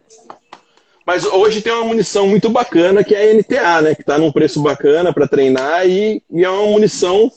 Mas 1.06 1.24
hoje 1.24 1.62
tem 1.62 1.72
uma 1.72 1.84
munição 1.84 2.28
muito 2.28 2.50
bacana 2.50 3.04
que 3.04 3.14
é 3.14 3.30
a 3.30 3.34
NTA, 3.36 3.82
né? 3.82 3.96
Que 3.96 4.02
está 4.02 4.18
num 4.18 4.32
preço 4.32 4.60
bacana 4.62 5.14
para 5.14 5.28
treinar 5.28 5.88
e, 5.88 6.24
e, 6.32 6.44
é 6.44 6.50
uma 6.50 6.66
munição 6.66 7.32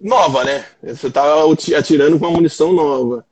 nova, 0.00 0.42
né? 0.42 0.64
Você 0.82 1.08
está 1.08 1.22
atirando 1.76 2.18
com 2.18 2.26
uma 2.26 2.34
munição 2.34 2.72
nova. 2.72 3.26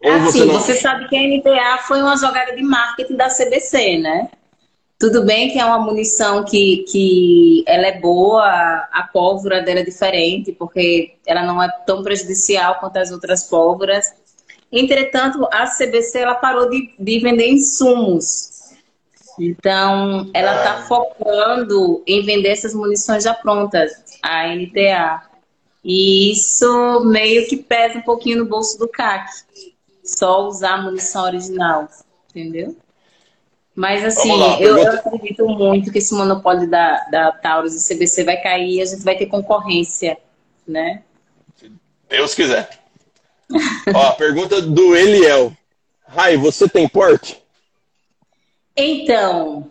Ou 0.00 0.12
assim, 0.12 0.24
você, 0.24 0.44
não... 0.44 0.54
você 0.54 0.74
sabe 0.74 1.08
que 1.08 1.16
a 1.16 1.20
NTA 1.20 1.82
foi 1.82 2.00
uma 2.00 2.16
jogada 2.16 2.54
de 2.54 2.62
marketing 2.62 3.16
da 3.16 3.28
CBC, 3.28 3.98
né? 3.98 4.28
Tudo 5.04 5.22
bem 5.22 5.50
que 5.50 5.58
é 5.58 5.64
uma 5.66 5.78
munição 5.78 6.42
que, 6.46 6.78
que 6.90 7.62
ela 7.66 7.88
é 7.88 8.00
boa, 8.00 8.42
a 8.90 9.06
pólvora 9.12 9.60
dela 9.60 9.80
é 9.80 9.84
diferente, 9.84 10.50
porque 10.50 11.16
ela 11.26 11.42
não 11.42 11.62
é 11.62 11.68
tão 11.84 12.02
prejudicial 12.02 12.76
quanto 12.80 12.96
as 12.96 13.10
outras 13.10 13.44
pólvoras. 13.44 14.14
Entretanto, 14.72 15.46
a 15.52 15.66
CBC 15.66 16.20
ela 16.20 16.36
parou 16.36 16.70
de, 16.70 16.94
de 16.98 17.18
vender 17.18 17.48
insumos. 17.48 18.72
Então, 19.38 20.30
ela 20.32 20.56
está 20.56 20.82
focando 20.84 22.02
em 22.06 22.24
vender 22.24 22.48
essas 22.48 22.72
munições 22.72 23.24
já 23.24 23.34
prontas, 23.34 23.92
a 24.22 24.48
NTA. 24.56 25.22
E 25.84 26.32
isso 26.32 27.04
meio 27.04 27.46
que 27.46 27.58
pesa 27.58 27.98
um 27.98 28.02
pouquinho 28.02 28.38
no 28.38 28.46
bolso 28.46 28.78
do 28.78 28.88
CAC. 28.88 29.30
Só 30.02 30.46
usar 30.46 30.76
a 30.76 30.80
munição 30.82 31.24
original, 31.24 31.90
entendeu? 32.30 32.74
Mas 33.74 34.04
assim, 34.04 34.30
lá, 34.36 34.60
eu, 34.60 34.78
eu, 34.78 34.92
acredito 34.92 35.46
muito 35.48 35.90
que 35.90 35.98
esse 35.98 36.14
monopólio 36.14 36.70
da, 36.70 37.04
da 37.10 37.32
Taurus 37.32 37.74
e 37.74 37.94
CBC 37.94 38.22
vai 38.22 38.40
cair 38.40 38.76
e 38.76 38.82
a 38.82 38.84
gente 38.84 39.02
vai 39.02 39.16
ter 39.16 39.26
concorrência, 39.26 40.16
né? 40.66 41.02
Se 41.56 41.72
Deus 42.08 42.34
quiser. 42.34 42.68
Ó, 43.92 44.12
pergunta 44.12 44.62
do 44.62 44.94
Eliel. 44.94 45.52
Rai, 46.06 46.36
você 46.36 46.68
tem 46.68 46.88
porte? 46.88 47.42
Então, 48.76 49.68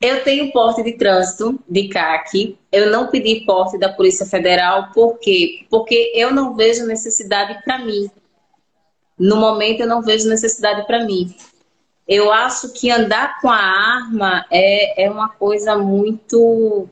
eu 0.00 0.24
tenho 0.24 0.50
porte 0.50 0.82
de 0.82 0.92
trânsito 0.92 1.60
de 1.68 1.88
CAC. 1.88 2.58
Eu 2.72 2.90
não 2.90 3.08
pedi 3.08 3.44
porte 3.44 3.78
da 3.78 3.92
Polícia 3.92 4.24
Federal, 4.24 4.90
por 4.94 5.18
quê? 5.18 5.66
Porque 5.68 6.12
eu 6.14 6.30
não 6.30 6.56
vejo 6.56 6.86
necessidade 6.86 7.62
para 7.64 7.78
mim. 7.78 8.10
No 9.18 9.36
momento, 9.36 9.80
eu 9.80 9.86
não 9.86 10.00
vejo 10.00 10.26
necessidade 10.26 10.86
para 10.86 11.04
mim. 11.04 11.34
Eu 12.10 12.32
acho 12.32 12.72
que 12.72 12.90
andar 12.90 13.40
com 13.40 13.48
a 13.48 13.54
arma 13.54 14.44
é, 14.50 15.04
é 15.04 15.08
uma 15.08 15.28
coisa 15.28 15.78
muito, 15.78 16.88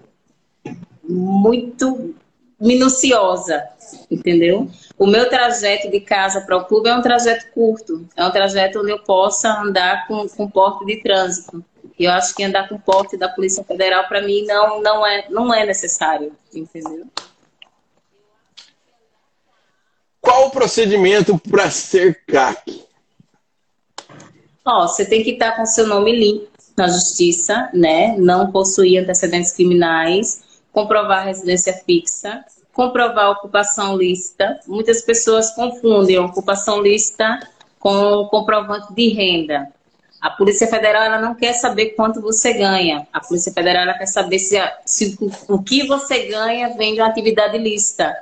muito 1.02 2.14
minuciosa, 2.60 3.68
entendeu? 4.08 4.70
O 4.96 5.08
meu 5.08 5.28
trajeto 5.28 5.90
de 5.90 6.00
casa 6.00 6.40
para 6.42 6.56
o 6.56 6.64
clube 6.66 6.88
é 6.88 6.94
um 6.94 7.02
trajeto 7.02 7.50
curto, 7.52 8.08
é 8.14 8.24
um 8.24 8.30
trajeto 8.30 8.78
onde 8.78 8.92
eu 8.92 9.00
possa 9.00 9.60
andar 9.60 10.06
com, 10.06 10.28
com 10.28 10.48
porte 10.48 10.86
de 10.86 11.02
trânsito. 11.02 11.64
E 11.98 12.04
eu 12.04 12.12
acho 12.12 12.32
que 12.32 12.44
andar 12.44 12.68
com 12.68 12.78
porte 12.78 13.16
da 13.16 13.28
Polícia 13.28 13.64
Federal, 13.64 14.06
para 14.06 14.22
mim, 14.22 14.44
não, 14.44 14.80
não, 14.80 15.04
é, 15.04 15.26
não 15.28 15.52
é 15.52 15.66
necessário, 15.66 16.32
entendeu? 16.54 17.08
Qual 20.20 20.46
o 20.46 20.50
procedimento 20.52 21.36
para 21.50 21.68
ser 21.72 22.22
CAC? 22.24 22.87
Ó, 24.70 24.86
você 24.86 25.02
tem 25.02 25.24
que 25.24 25.30
estar 25.30 25.56
com 25.56 25.64
seu 25.64 25.86
nome 25.86 26.12
limpo 26.12 26.46
na 26.76 26.88
justiça, 26.88 27.70
né? 27.72 28.14
Não 28.18 28.52
possuir 28.52 29.02
antecedentes 29.02 29.52
criminais, 29.52 30.42
comprovar 30.70 31.24
residência 31.24 31.72
fixa, 31.86 32.44
comprovar 32.74 33.30
ocupação 33.30 33.96
lícita. 33.96 34.60
Muitas 34.66 35.00
pessoas 35.00 35.52
confundem 35.52 36.18
ocupação 36.18 36.82
lícita 36.82 37.40
com 37.80 38.28
comprovante 38.30 38.92
de 38.92 39.08
renda. 39.08 39.68
A 40.20 40.28
Polícia 40.28 40.66
Federal 40.66 41.02
ela 41.02 41.18
não 41.18 41.34
quer 41.34 41.54
saber 41.54 41.94
quanto 41.96 42.20
você 42.20 42.52
ganha. 42.52 43.08
A 43.10 43.20
Polícia 43.20 43.50
Federal 43.50 43.84
ela 43.84 43.94
quer 43.94 44.04
saber 44.04 44.38
se, 44.38 44.58
se 44.84 45.16
o 45.48 45.62
que 45.62 45.86
você 45.86 46.26
ganha 46.26 46.76
vem 46.76 46.92
de 46.92 47.00
uma 47.00 47.08
atividade 47.08 47.56
lícita. 47.56 48.14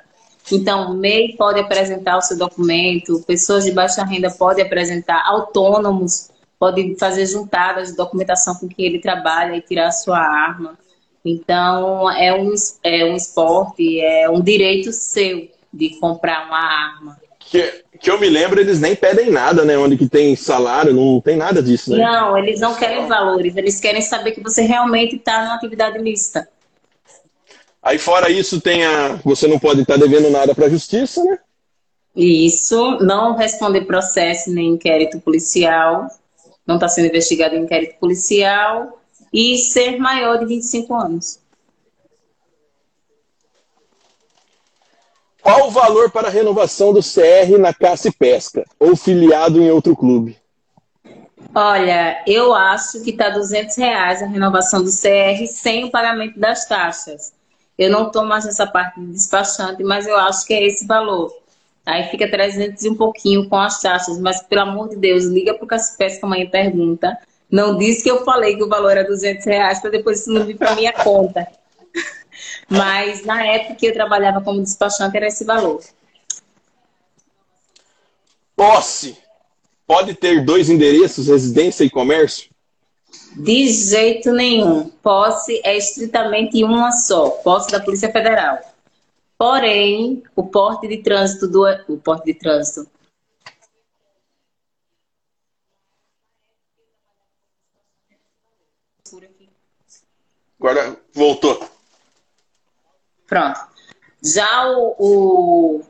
Então, 0.52 0.94
MEI 0.94 1.34
pode 1.36 1.58
apresentar 1.58 2.18
o 2.18 2.22
seu 2.22 2.38
documento, 2.38 3.20
pessoas 3.26 3.64
de 3.64 3.72
baixa 3.72 4.04
renda 4.04 4.30
podem 4.30 4.64
apresentar, 4.64 5.26
autônomos 5.26 6.30
podem 6.58 6.96
fazer 6.96 7.26
juntadas 7.26 7.90
de 7.90 7.96
documentação 7.96 8.54
com 8.54 8.68
que 8.68 8.84
ele 8.84 8.98
trabalha 8.98 9.56
e 9.56 9.60
tirar 9.60 9.88
a 9.88 9.92
sua 9.92 10.18
arma. 10.18 10.78
Então, 11.24 12.10
é 12.10 12.32
um, 12.32 12.54
é 12.84 13.04
um 13.04 13.16
esporte, 13.16 14.00
é 14.00 14.30
um 14.30 14.40
direito 14.40 14.92
seu 14.92 15.48
de 15.72 15.90
comprar 15.98 16.46
uma 16.46 16.58
arma. 16.58 17.18
Que, 17.38 17.84
que 18.00 18.10
eu 18.10 18.18
me 18.18 18.28
lembro, 18.28 18.60
eles 18.60 18.80
nem 18.80 18.96
pedem 18.96 19.30
nada, 19.30 19.64
né? 19.64 19.76
Onde 19.76 19.96
que 19.96 20.08
tem 20.08 20.34
salário, 20.34 20.92
não 20.92 21.20
tem 21.20 21.36
nada 21.36 21.62
disso, 21.62 21.90
né? 21.90 21.98
Não, 21.98 22.36
eles 22.38 22.60
não 22.60 22.74
querem 22.74 23.06
valores, 23.06 23.56
eles 23.56 23.78
querem 23.78 24.02
saber 24.02 24.32
que 24.32 24.42
você 24.42 24.62
realmente 24.62 25.16
está 25.16 25.42
numa 25.42 25.54
atividade 25.54 25.98
mista. 25.98 26.48
Aí 27.82 27.98
fora 27.98 28.30
isso, 28.30 28.60
tem 28.60 28.84
a. 28.84 29.20
Você 29.24 29.46
não 29.46 29.60
pode 29.60 29.82
estar 29.82 29.96
devendo 29.96 30.28
nada 30.28 30.54
para 30.54 30.66
a 30.66 30.68
justiça, 30.68 31.22
né? 31.22 31.38
Isso, 32.16 32.98
não 33.00 33.36
responder 33.36 33.82
processo 33.82 34.50
nem 34.50 34.70
inquérito 34.70 35.20
policial, 35.20 36.08
não 36.66 36.76
está 36.76 36.88
sendo 36.88 37.06
investigado 37.06 37.54
em 37.54 37.62
inquérito 37.62 37.98
policial 37.98 38.98
e 39.32 39.56
ser 39.58 39.98
maior 39.98 40.38
de 40.38 40.46
25 40.46 40.94
anos. 40.94 41.38
Qual 45.42 45.68
o 45.68 45.70
valor 45.70 46.10
para 46.10 46.26
a 46.26 46.30
renovação 46.30 46.92
do 46.92 47.00
CR 47.00 47.56
na 47.56 47.72
caça 47.72 48.08
e 48.08 48.12
pesca 48.12 48.64
ou 48.80 48.96
filiado 48.96 49.62
em 49.62 49.70
outro 49.70 49.94
clube? 49.94 50.36
Olha, 51.54 52.20
eu 52.26 52.52
acho 52.52 53.00
que 53.02 53.10
está 53.10 53.30
200 53.30 53.76
reais 53.76 54.22
a 54.22 54.26
renovação 54.26 54.82
do 54.82 54.90
CR 54.90 55.46
sem 55.46 55.84
o 55.84 55.90
pagamento 55.90 56.38
das 56.38 56.66
taxas. 56.66 57.32
Eu 57.78 57.90
não 57.90 58.08
estou 58.08 58.24
mais 58.24 58.44
nessa 58.44 58.66
parte 58.66 58.98
de 59.00 59.12
despachante, 59.12 59.84
mas 59.84 60.06
eu 60.06 60.16
acho 60.16 60.44
que 60.44 60.52
é 60.52 60.66
esse 60.66 60.86
valor. 60.86 61.32
Aí 61.86 62.02
fica 62.10 62.28
300 62.28 62.82
e 62.82 62.90
um 62.90 62.96
pouquinho 62.96 63.48
com 63.48 63.56
as 63.56 63.80
taxas, 63.80 64.18
mas 64.18 64.42
pelo 64.42 64.62
amor 64.62 64.88
de 64.88 64.96
Deus, 64.96 65.24
liga 65.24 65.54
para 65.54 65.64
o 65.64 65.68
Caspés 65.68 66.18
que 66.18 66.24
amanhã 66.24 66.50
pergunta. 66.50 67.16
Não 67.48 67.78
disse 67.78 68.02
que 68.02 68.10
eu 68.10 68.24
falei 68.24 68.56
que 68.56 68.64
o 68.64 68.68
valor 68.68 68.90
era 68.90 69.04
200 69.04 69.46
reais 69.46 69.78
para 69.78 69.90
depois 69.90 70.20
isso 70.20 70.32
não 70.32 70.44
vir 70.44 70.56
para 70.56 70.74
minha 70.74 70.92
conta. 70.92 71.46
Mas 72.68 73.24
na 73.24 73.46
época 73.46 73.76
que 73.76 73.86
eu 73.86 73.92
trabalhava 73.92 74.40
como 74.40 74.60
despachante 74.60 75.16
era 75.16 75.28
esse 75.28 75.44
valor. 75.44 75.80
Posse 78.56 79.16
pode 79.86 80.14
ter 80.14 80.44
dois 80.44 80.68
endereços, 80.68 81.28
residência 81.28 81.84
e 81.84 81.90
comércio? 81.90 82.50
De 83.36 83.68
jeito 83.68 84.32
nenhum. 84.32 84.88
Posse 85.00 85.60
é 85.62 85.76
estritamente 85.76 86.64
uma 86.64 86.90
só, 86.90 87.30
posse 87.30 87.70
da 87.70 87.78
Polícia 87.78 88.10
Federal. 88.10 88.58
Porém, 89.38 90.22
o 90.34 90.46
porte 90.46 90.88
de 90.88 91.02
trânsito 91.02 91.46
do 91.46 91.64
o 91.88 91.98
porte 91.98 92.24
de 92.26 92.34
trânsito 92.34 92.90
Agora 100.58 100.96
voltou. 101.12 101.68
Pronto. 103.26 103.60
Já 104.22 104.68
o, 104.68 104.96
o, 104.98 105.82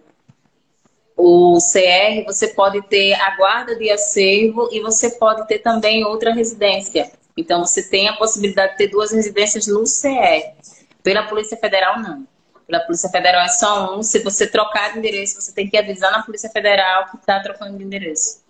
o 1.17 1.59
CR, 1.59 2.27
você 2.27 2.49
pode 2.49 2.83
ter 2.89 3.15
a 3.15 3.37
guarda 3.37 3.77
de 3.77 3.91
acervo 3.91 4.69
e 4.71 4.81
você 4.81 5.11
pode 5.11 5.47
ter 5.47 5.61
também 5.61 6.05
outra 6.05 6.35
residência. 6.35 7.11
Então, 7.37 7.65
você 7.65 7.89
tem 7.89 8.09
a 8.09 8.17
possibilidade 8.17 8.73
de 8.73 8.79
ter 8.79 8.89
duas 8.89 9.13
residências 9.13 9.67
no 9.67 9.85
CR. 9.85 10.55
Pela 11.03 11.23
Polícia 11.23 11.57
Federal, 11.57 12.01
não. 12.01 12.27
Pela 12.67 12.81
Polícia 12.81 13.09
Federal 13.09 13.43
é 13.43 13.49
só 13.49 13.97
um. 13.97 14.03
Se 14.03 14.19
você 14.21 14.47
trocar 14.47 14.93
de 14.93 14.99
endereço, 14.99 15.41
você 15.41 15.53
tem 15.53 15.69
que 15.69 15.77
avisar 15.77 16.11
na 16.11 16.23
Polícia 16.23 16.51
Federal 16.51 17.09
que 17.11 17.17
está 17.17 17.41
trocando 17.41 17.79
de 17.79 17.85
endereço. 17.85 18.41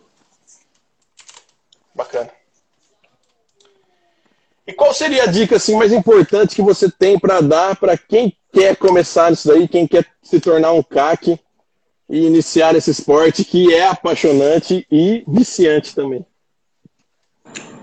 Bacana. 1.95 2.31
E 4.67 4.73
qual 4.73 4.93
seria 4.93 5.25
a 5.25 5.27
dica 5.27 5.57
assim, 5.57 5.77
mais 5.77 5.93
importante 5.93 6.57
que 6.57 6.62
você 6.62 6.91
tem 6.91 7.19
para 7.19 7.41
dar 7.41 7.77
para 7.77 7.97
quem 7.97 8.37
quer 8.53 8.75
começar 8.77 9.33
isso 9.33 9.47
daí, 9.47 9.69
quem 9.69 9.87
quer 9.87 10.05
se 10.23 10.41
tornar 10.41 10.73
um 10.73 10.83
CAC 10.83 11.39
e 12.09 12.27
iniciar 12.27 12.75
esse 12.75 12.91
esporte 12.91 13.45
que 13.45 13.73
é 13.73 13.87
apaixonante 13.87 14.87
e 14.91 15.23
viciante 15.29 15.95
também? 15.95 16.27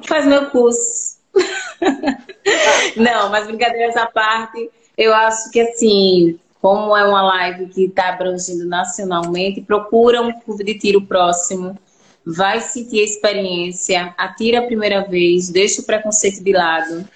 Faz 0.05 0.25
meu 0.25 0.49
curso. 0.49 1.19
Não, 2.97 3.29
mas 3.29 3.47
brincadeiras 3.47 3.95
à 3.95 4.05
parte, 4.05 4.69
eu 4.97 5.13
acho 5.13 5.51
que 5.51 5.59
assim, 5.59 6.39
como 6.61 6.95
é 6.95 7.05
uma 7.05 7.21
live 7.21 7.67
que 7.67 7.85
está 7.85 8.09
abrangindo 8.09 8.65
nacionalmente, 8.65 9.61
procura 9.61 10.21
um 10.21 10.31
clube 10.39 10.63
de 10.63 10.79
tiro 10.79 11.01
próximo, 11.01 11.77
vai 12.25 12.61
sentir 12.61 13.01
a 13.01 13.03
experiência, 13.03 14.13
atira 14.17 14.59
a 14.59 14.65
primeira 14.65 15.03
vez, 15.03 15.49
deixa 15.49 15.81
o 15.81 15.85
preconceito 15.85 16.43
de 16.43 16.53
lado. 16.53 17.07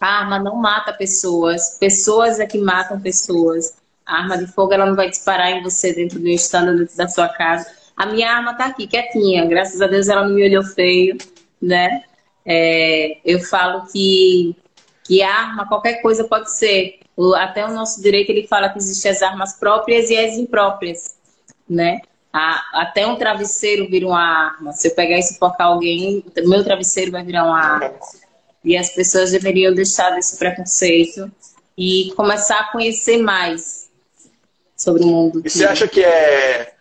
A 0.00 0.22
arma 0.22 0.38
não 0.38 0.56
mata 0.56 0.92
pessoas, 0.92 1.76
pessoas 1.78 2.40
é 2.40 2.46
que 2.46 2.58
matam 2.58 3.00
pessoas. 3.00 3.76
A 4.04 4.16
arma 4.16 4.36
de 4.36 4.48
fogo 4.48 4.72
ela 4.72 4.84
não 4.84 4.96
vai 4.96 5.08
disparar 5.08 5.52
em 5.52 5.62
você 5.62 5.92
dentro 5.92 6.18
do 6.18 6.28
estando 6.28 6.76
dentro 6.76 6.96
da 6.96 7.06
sua 7.06 7.28
casa. 7.28 7.70
A 7.96 8.06
minha 8.06 8.32
arma 8.32 8.50
está 8.50 8.66
aqui, 8.66 8.88
quietinha. 8.88 9.46
Graças 9.46 9.80
a 9.80 9.86
Deus 9.86 10.08
ela 10.08 10.26
não 10.26 10.34
me 10.34 10.44
olhou 10.44 10.64
feio, 10.64 11.16
né? 11.60 12.02
É, 12.44 13.18
eu 13.24 13.38
falo 13.38 13.86
que, 13.92 14.56
que 15.04 15.22
arma, 15.22 15.68
qualquer 15.68 16.02
coisa 16.02 16.24
pode 16.24 16.50
ser. 16.50 16.98
O, 17.16 17.34
até 17.34 17.64
o 17.64 17.72
nosso 17.72 18.02
direito 18.02 18.30
ele 18.30 18.46
fala 18.46 18.68
que 18.68 18.78
existem 18.78 19.10
as 19.10 19.22
armas 19.22 19.54
próprias 19.54 20.10
e 20.10 20.16
as 20.16 20.34
impróprias, 20.34 21.16
né? 21.68 22.00
A, 22.32 22.80
até 22.80 23.06
um 23.06 23.16
travesseiro 23.16 23.88
vira 23.88 24.06
uma 24.06 24.20
arma. 24.20 24.72
Se 24.72 24.88
eu 24.88 24.94
pegar 24.94 25.18
e 25.18 25.22
sufocar 25.22 25.66
alguém, 25.66 26.24
meu 26.44 26.64
travesseiro 26.64 27.12
vai 27.12 27.22
virar 27.22 27.44
uma 27.44 27.60
arma. 27.60 27.94
E 28.64 28.76
as 28.76 28.90
pessoas 28.90 29.32
deveriam 29.32 29.74
deixar 29.74 30.10
desse 30.10 30.38
preconceito 30.38 31.30
e 31.76 32.12
começar 32.16 32.60
a 32.60 32.72
conhecer 32.72 33.18
mais 33.18 33.90
sobre 34.76 35.02
o 35.02 35.06
mundo. 35.06 35.42
E 35.44 35.50
você 35.50 35.66
acha 35.66 35.86
que 35.86 36.02
é 36.02 36.72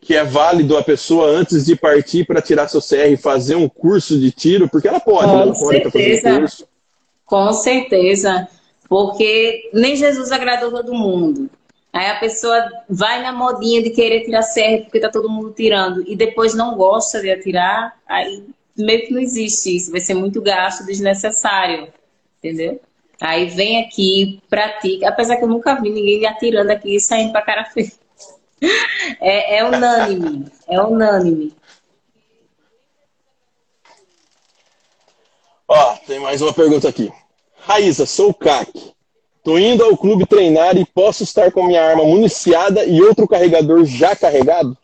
que 0.00 0.14
é 0.16 0.24
válido 0.24 0.76
a 0.78 0.82
pessoa, 0.82 1.26
antes 1.26 1.66
de 1.66 1.76
partir 1.76 2.24
para 2.24 2.40
tirar 2.40 2.68
seu 2.68 2.80
CR, 2.80 3.20
fazer 3.20 3.54
um 3.54 3.68
curso 3.68 4.18
de 4.18 4.32
tiro? 4.32 4.68
Porque 4.68 4.88
ela 4.88 4.98
pode, 4.98 5.26
Com 5.26 5.36
né? 5.36 5.42
ela 5.42 5.54
certeza. 5.54 6.40
Pode 6.40 6.64
Com 7.26 7.52
certeza. 7.52 8.48
Porque 8.90 9.70
nem 9.72 9.94
Jesus 9.94 10.32
agradou 10.32 10.72
todo 10.72 10.92
mundo. 10.92 11.48
Aí 11.92 12.10
a 12.10 12.18
pessoa 12.18 12.68
vai 12.88 13.22
na 13.22 13.30
modinha 13.30 13.80
de 13.80 13.90
querer 13.90 14.24
tirar 14.24 14.42
CR 14.42 14.82
porque 14.82 14.98
tá 14.98 15.08
todo 15.08 15.30
mundo 15.30 15.52
tirando 15.52 16.02
e 16.08 16.16
depois 16.16 16.54
não 16.54 16.76
gosta 16.76 17.20
de 17.20 17.30
atirar, 17.30 17.96
aí 18.04 18.44
meio 18.76 19.06
que 19.06 19.12
não 19.12 19.20
existe 19.20 19.76
isso, 19.76 19.92
vai 19.92 20.00
ser 20.00 20.14
muito 20.14 20.42
gasto 20.42 20.84
desnecessário, 20.84 21.92
entendeu? 22.38 22.80
Aí 23.20 23.46
vem 23.46 23.80
aqui, 23.80 24.40
pratica, 24.48 25.08
apesar 25.08 25.36
que 25.36 25.44
eu 25.44 25.48
nunca 25.48 25.80
vi 25.80 25.90
ninguém 25.90 26.26
atirando 26.26 26.70
aqui 26.70 26.96
e 26.96 27.00
saindo 27.00 27.30
pra 27.32 27.42
cara 27.42 27.64
feia. 27.66 27.92
É, 29.18 29.56
é 29.58 29.64
unânime, 29.64 30.52
é 30.68 30.78
unânime. 30.82 31.54
Ó, 35.66 35.96
tem 36.06 36.20
mais 36.20 36.42
uma 36.42 36.52
pergunta 36.52 36.86
aqui. 36.86 37.10
Raíza, 37.70 38.04
sou 38.04 38.30
o 38.30 38.34
CAC. 38.34 38.92
Tô 39.44 39.56
indo 39.56 39.84
ao 39.84 39.96
clube 39.96 40.26
treinar 40.26 40.76
e 40.76 40.84
posso 40.84 41.22
estar 41.22 41.52
com 41.52 41.68
minha 41.68 41.80
arma 41.80 42.02
municiada 42.02 42.84
e 42.84 43.00
outro 43.00 43.28
carregador 43.28 43.84
já 43.84 44.16
carregado? 44.16 44.76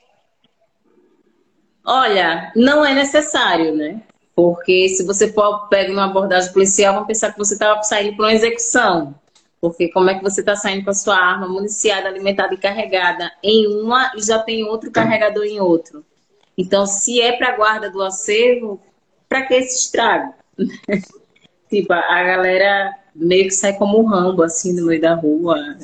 Olha, 1.84 2.52
não 2.54 2.86
é 2.86 2.94
necessário, 2.94 3.74
né? 3.74 4.02
Porque 4.36 4.88
se 4.90 5.04
você 5.04 5.32
for 5.32 5.66
pega 5.66 5.92
uma 5.92 6.04
abordagem 6.04 6.52
policial, 6.52 6.94
vão 6.94 7.04
pensar 7.04 7.32
que 7.32 7.38
você 7.38 7.54
estava 7.54 7.82
saindo 7.82 8.14
para 8.14 8.26
uma 8.26 8.32
execução. 8.32 9.16
Porque 9.60 9.88
como 9.88 10.08
é 10.08 10.14
que 10.14 10.22
você 10.22 10.38
está 10.38 10.54
saindo 10.54 10.84
com 10.84 10.90
a 10.90 10.94
sua 10.94 11.16
arma 11.16 11.48
municiada, 11.48 12.06
alimentada 12.06 12.54
e 12.54 12.58
carregada 12.58 13.32
em 13.42 13.66
uma 13.66 14.12
e 14.16 14.22
já 14.22 14.38
tem 14.38 14.62
outro 14.62 14.92
carregador 14.92 15.44
em 15.44 15.58
outro? 15.58 16.04
Então, 16.56 16.86
se 16.86 17.20
é 17.20 17.32
para 17.32 17.56
guarda 17.56 17.90
do 17.90 18.00
acervo, 18.00 18.80
para 19.28 19.42
que 19.42 19.54
esse 19.54 19.86
estrago? 19.86 20.32
tipo, 21.68 21.92
a 21.92 22.24
galera 22.24 22.94
meio 23.14 23.44
que 23.44 23.54
sai 23.54 23.72
como 23.74 24.00
um 24.00 24.06
rambo, 24.06 24.42
assim, 24.42 24.72
no 24.72 24.86
meio 24.86 25.00
da 25.00 25.14
rua. 25.14 25.76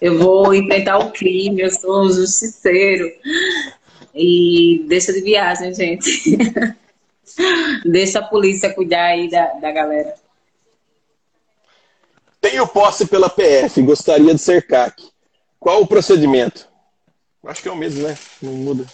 Eu 0.00 0.18
vou 0.18 0.54
enfrentar 0.54 0.98
o 0.98 1.10
crime, 1.10 1.62
eu 1.62 1.70
sou 1.70 2.04
um 2.04 2.12
justiceiro. 2.12 3.10
E 4.14 4.84
deixa 4.88 5.12
de 5.12 5.20
viagem, 5.20 5.74
gente. 5.74 6.36
deixa 7.84 8.18
a 8.20 8.24
polícia 8.24 8.72
cuidar 8.72 9.06
aí 9.06 9.30
da, 9.30 9.46
da 9.54 9.70
galera. 9.70 10.14
Tenho 12.40 12.66
posse 12.66 13.06
pela 13.06 13.28
PF, 13.28 13.82
gostaria 13.82 14.34
de 14.34 14.40
ser 14.40 14.66
CAC. 14.66 15.02
Qual 15.58 15.82
o 15.82 15.86
procedimento? 15.86 16.68
Acho 17.44 17.62
que 17.62 17.68
é 17.68 17.72
o 17.72 17.76
mesmo, 17.76 18.06
né? 18.06 18.16
Não 18.40 18.52
muda. 18.52 18.86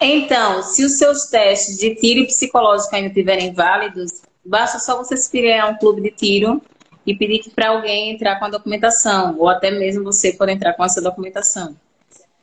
Então, 0.00 0.62
se 0.62 0.84
os 0.84 0.92
seus 0.92 1.26
testes 1.26 1.78
de 1.78 1.94
tiro 1.94 2.26
psicológico 2.26 2.94
ainda 2.94 3.08
estiverem 3.08 3.52
válidos, 3.52 4.22
basta 4.44 4.78
só 4.78 4.96
você 4.96 5.16
se 5.16 5.30
filiar 5.30 5.66
a 5.66 5.70
um 5.70 5.78
clube 5.78 6.00
de 6.00 6.10
tiro 6.10 6.62
e 7.06 7.14
pedir 7.14 7.50
para 7.50 7.70
alguém 7.70 8.10
entrar 8.10 8.38
com 8.38 8.44
a 8.44 8.50
documentação, 8.50 9.36
ou 9.38 9.48
até 9.48 9.70
mesmo 9.70 10.04
você 10.04 10.32
for 10.32 10.48
entrar 10.48 10.74
com 10.74 10.84
essa 10.84 11.00
documentação. 11.00 11.76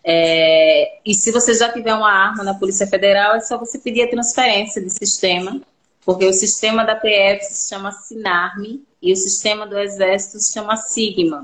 É, 0.04 1.00
e 1.06 1.14
se 1.14 1.32
você 1.32 1.54
já 1.54 1.72
tiver 1.72 1.94
uma 1.94 2.12
arma 2.12 2.44
na 2.44 2.54
Polícia 2.54 2.88
Federal, 2.88 3.36
é 3.36 3.42
só 3.42 3.58
você 3.58 3.78
pedir 3.78 4.04
a 4.04 4.10
transferência 4.10 4.82
de 4.82 4.90
sistema, 4.90 5.62
porque 6.06 6.26
o 6.26 6.34
sistema 6.34 6.84
da 6.84 6.96
PF 6.96 7.44
se 7.46 7.70
chama 7.70 7.92
SINARME 7.92 8.84
e 9.02 9.14
o 9.14 9.16
sistema 9.16 9.68
do 9.68 9.78
Exército 9.78 10.40
se 10.40 10.54
chama 10.54 10.76
SIGMA, 10.76 11.44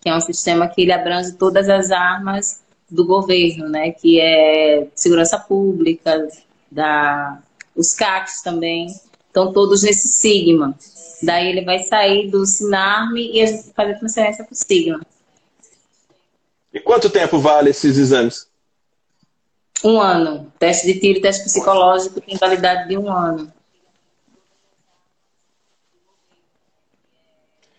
que 0.00 0.08
é 0.08 0.14
um 0.14 0.20
sistema 0.20 0.68
que 0.68 0.82
ele 0.82 0.92
abrange 0.92 1.32
todas 1.32 1.68
as 1.68 1.90
armas 1.90 2.62
do 2.90 3.06
governo, 3.06 3.68
né? 3.68 3.92
Que 3.92 4.20
é 4.20 4.86
segurança 4.94 5.38
pública, 5.38 6.28
da, 6.70 7.38
os 7.74 7.94
CACs 7.94 8.42
também, 8.42 8.88
estão 9.32 9.50
todos 9.50 9.82
nesse 9.82 10.08
SIGMA. 10.08 10.76
Daí 11.22 11.48
ele 11.48 11.62
vai 11.62 11.78
sair 11.84 12.30
do 12.30 12.44
SINARME 12.44 13.32
e 13.32 13.40
a 13.40 13.46
gente 13.46 13.64
vai 13.64 13.86
fazer 13.86 13.98
transferência 13.98 14.44
para 14.44 14.52
o 14.52 14.56
SIGMA. 14.56 15.00
E 16.72 16.80
quanto 16.80 17.08
tempo 17.08 17.38
vale 17.38 17.70
esses 17.70 17.96
exames? 17.96 18.46
Um 19.82 20.00
ano. 20.00 20.52
Teste 20.58 20.86
de 20.86 21.00
tiro 21.00 21.18
e 21.18 21.22
teste 21.22 21.44
psicológico 21.44 22.20
tem 22.20 22.36
validade 22.36 22.88
de 22.88 22.98
um 22.98 23.10
ano. 23.10 23.52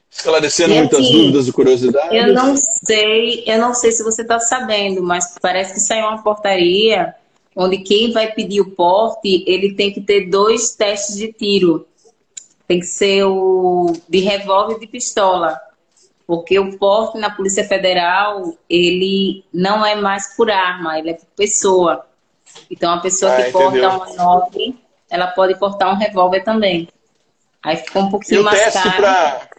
Esclarecendo 0.09 0.73
e 0.73 0.77
muitas 0.77 0.99
assim, 0.99 1.11
dúvidas 1.11 1.47
e 1.47 1.51
curiosidades. 1.51 2.11
Eu 2.11 2.33
não 2.33 2.55
sei, 2.55 3.43
eu 3.45 3.57
não 3.59 3.73
sei 3.73 3.91
se 3.91 4.03
você 4.03 4.21
está 4.21 4.39
sabendo, 4.39 5.01
mas 5.03 5.35
parece 5.41 5.73
que 5.73 5.79
saiu 5.79 6.05
uma 6.05 6.23
portaria 6.23 7.15
onde 7.55 7.79
quem 7.79 8.11
vai 8.11 8.31
pedir 8.31 8.61
o 8.61 8.71
porte, 8.71 9.43
ele 9.47 9.73
tem 9.73 9.91
que 9.91 10.01
ter 10.01 10.29
dois 10.29 10.75
testes 10.75 11.15
de 11.15 11.31
tiro. 11.31 11.87
Tem 12.67 12.79
que 12.79 12.85
ser 12.85 13.23
o 13.25 13.93
de 14.07 14.19
revólver 14.19 14.75
e 14.75 14.79
de 14.79 14.87
pistola. 14.87 15.59
Porque 16.25 16.57
o 16.57 16.77
porte 16.77 17.17
na 17.17 17.29
Polícia 17.29 17.63
Federal, 17.63 18.55
ele 18.69 19.43
não 19.53 19.85
é 19.85 19.95
mais 19.95 20.35
por 20.35 20.49
arma, 20.49 20.97
ele 20.97 21.11
é 21.11 21.13
por 21.13 21.27
pessoa. 21.35 22.05
Então, 22.71 22.93
a 22.93 22.99
pessoa 22.99 23.33
ah, 23.33 23.35
que 23.35 23.49
entendeu. 23.49 23.89
porta 23.89 24.13
uma 24.13 24.39
9, 24.51 24.75
ela 25.09 25.27
pode 25.27 25.57
portar 25.59 25.93
um 25.93 25.97
revólver 25.97 26.41
também. 26.43 26.87
Aí 27.61 27.77
ficou 27.77 28.03
um 28.03 28.09
pouquinho 28.09 28.41
e 28.41 28.43
mais 28.43 28.73
caro. 28.73 28.95
Pra, 28.97 29.49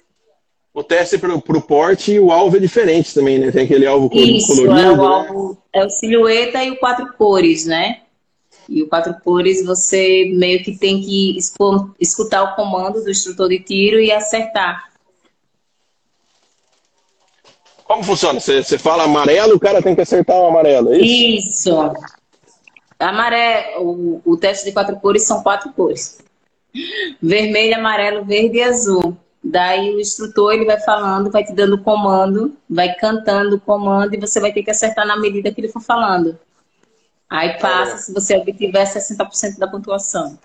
o 0.74 0.82
teste 0.82 1.16
para 1.16 1.32
o 1.32 1.62
porte 1.62 2.14
e 2.14 2.20
o 2.20 2.32
alvo 2.32 2.56
é 2.56 2.60
diferente 2.60 3.14
também, 3.14 3.38
né? 3.38 3.52
Tem 3.52 3.64
aquele 3.64 3.86
alvo 3.86 4.10
Isso, 4.12 4.48
colorido. 4.48 4.80
É 4.80 4.90
o, 4.90 4.96
né? 4.96 5.06
alvo, 5.06 5.58
é 5.72 5.86
o 5.86 5.88
silhueta 5.88 6.64
e 6.64 6.72
o 6.72 6.76
quatro 6.80 7.12
cores, 7.16 7.64
né? 7.64 8.00
E 8.68 8.82
o 8.82 8.88
quatro 8.88 9.14
cores 9.22 9.64
você 9.64 10.32
meio 10.34 10.64
que 10.64 10.76
tem 10.76 11.00
que 11.00 11.38
escutar 12.00 12.42
o 12.42 12.56
comando 12.56 13.04
do 13.04 13.10
instrutor 13.10 13.48
de 13.50 13.60
tiro 13.60 14.00
e 14.00 14.10
acertar. 14.10 14.90
Como 17.84 18.02
funciona? 18.02 18.40
Você, 18.40 18.64
você 18.64 18.76
fala 18.76 19.04
amarelo, 19.04 19.54
o 19.54 19.60
cara 19.60 19.80
tem 19.80 19.94
que 19.94 20.00
acertar 20.00 20.36
o 20.36 20.46
amarelo, 20.46 20.92
é 20.92 20.98
isso? 20.98 21.68
Isso. 21.70 21.92
Amarelo, 22.98 24.20
o, 24.24 24.32
o 24.32 24.36
teste 24.36 24.64
de 24.64 24.72
quatro 24.72 24.96
cores 24.96 25.22
são 25.22 25.40
quatro 25.40 25.72
cores. 25.72 26.18
Vermelho, 27.22 27.76
amarelo, 27.76 28.24
verde 28.24 28.56
e 28.56 28.62
azul. 28.62 29.16
Daí 29.44 29.94
o 29.94 30.00
instrutor 30.00 30.54
ele 30.54 30.64
vai 30.64 30.80
falando, 30.80 31.30
vai 31.30 31.44
te 31.44 31.52
dando 31.52 31.76
comando, 31.76 32.56
vai 32.68 32.94
cantando 32.94 33.56
o 33.56 33.60
comando 33.60 34.14
e 34.14 34.18
você 34.18 34.40
vai 34.40 34.50
ter 34.50 34.62
que 34.62 34.70
acertar 34.70 35.06
na 35.06 35.18
medida 35.18 35.52
que 35.52 35.60
ele 35.60 35.68
for 35.68 35.82
falando. 35.82 36.38
Aí 37.28 37.58
passa 37.58 37.96
é. 37.96 37.98
se 37.98 38.14
você 38.14 38.36
obtiver 38.36 38.86
60% 38.86 39.58
da 39.58 39.68
pontuação. 39.68 40.38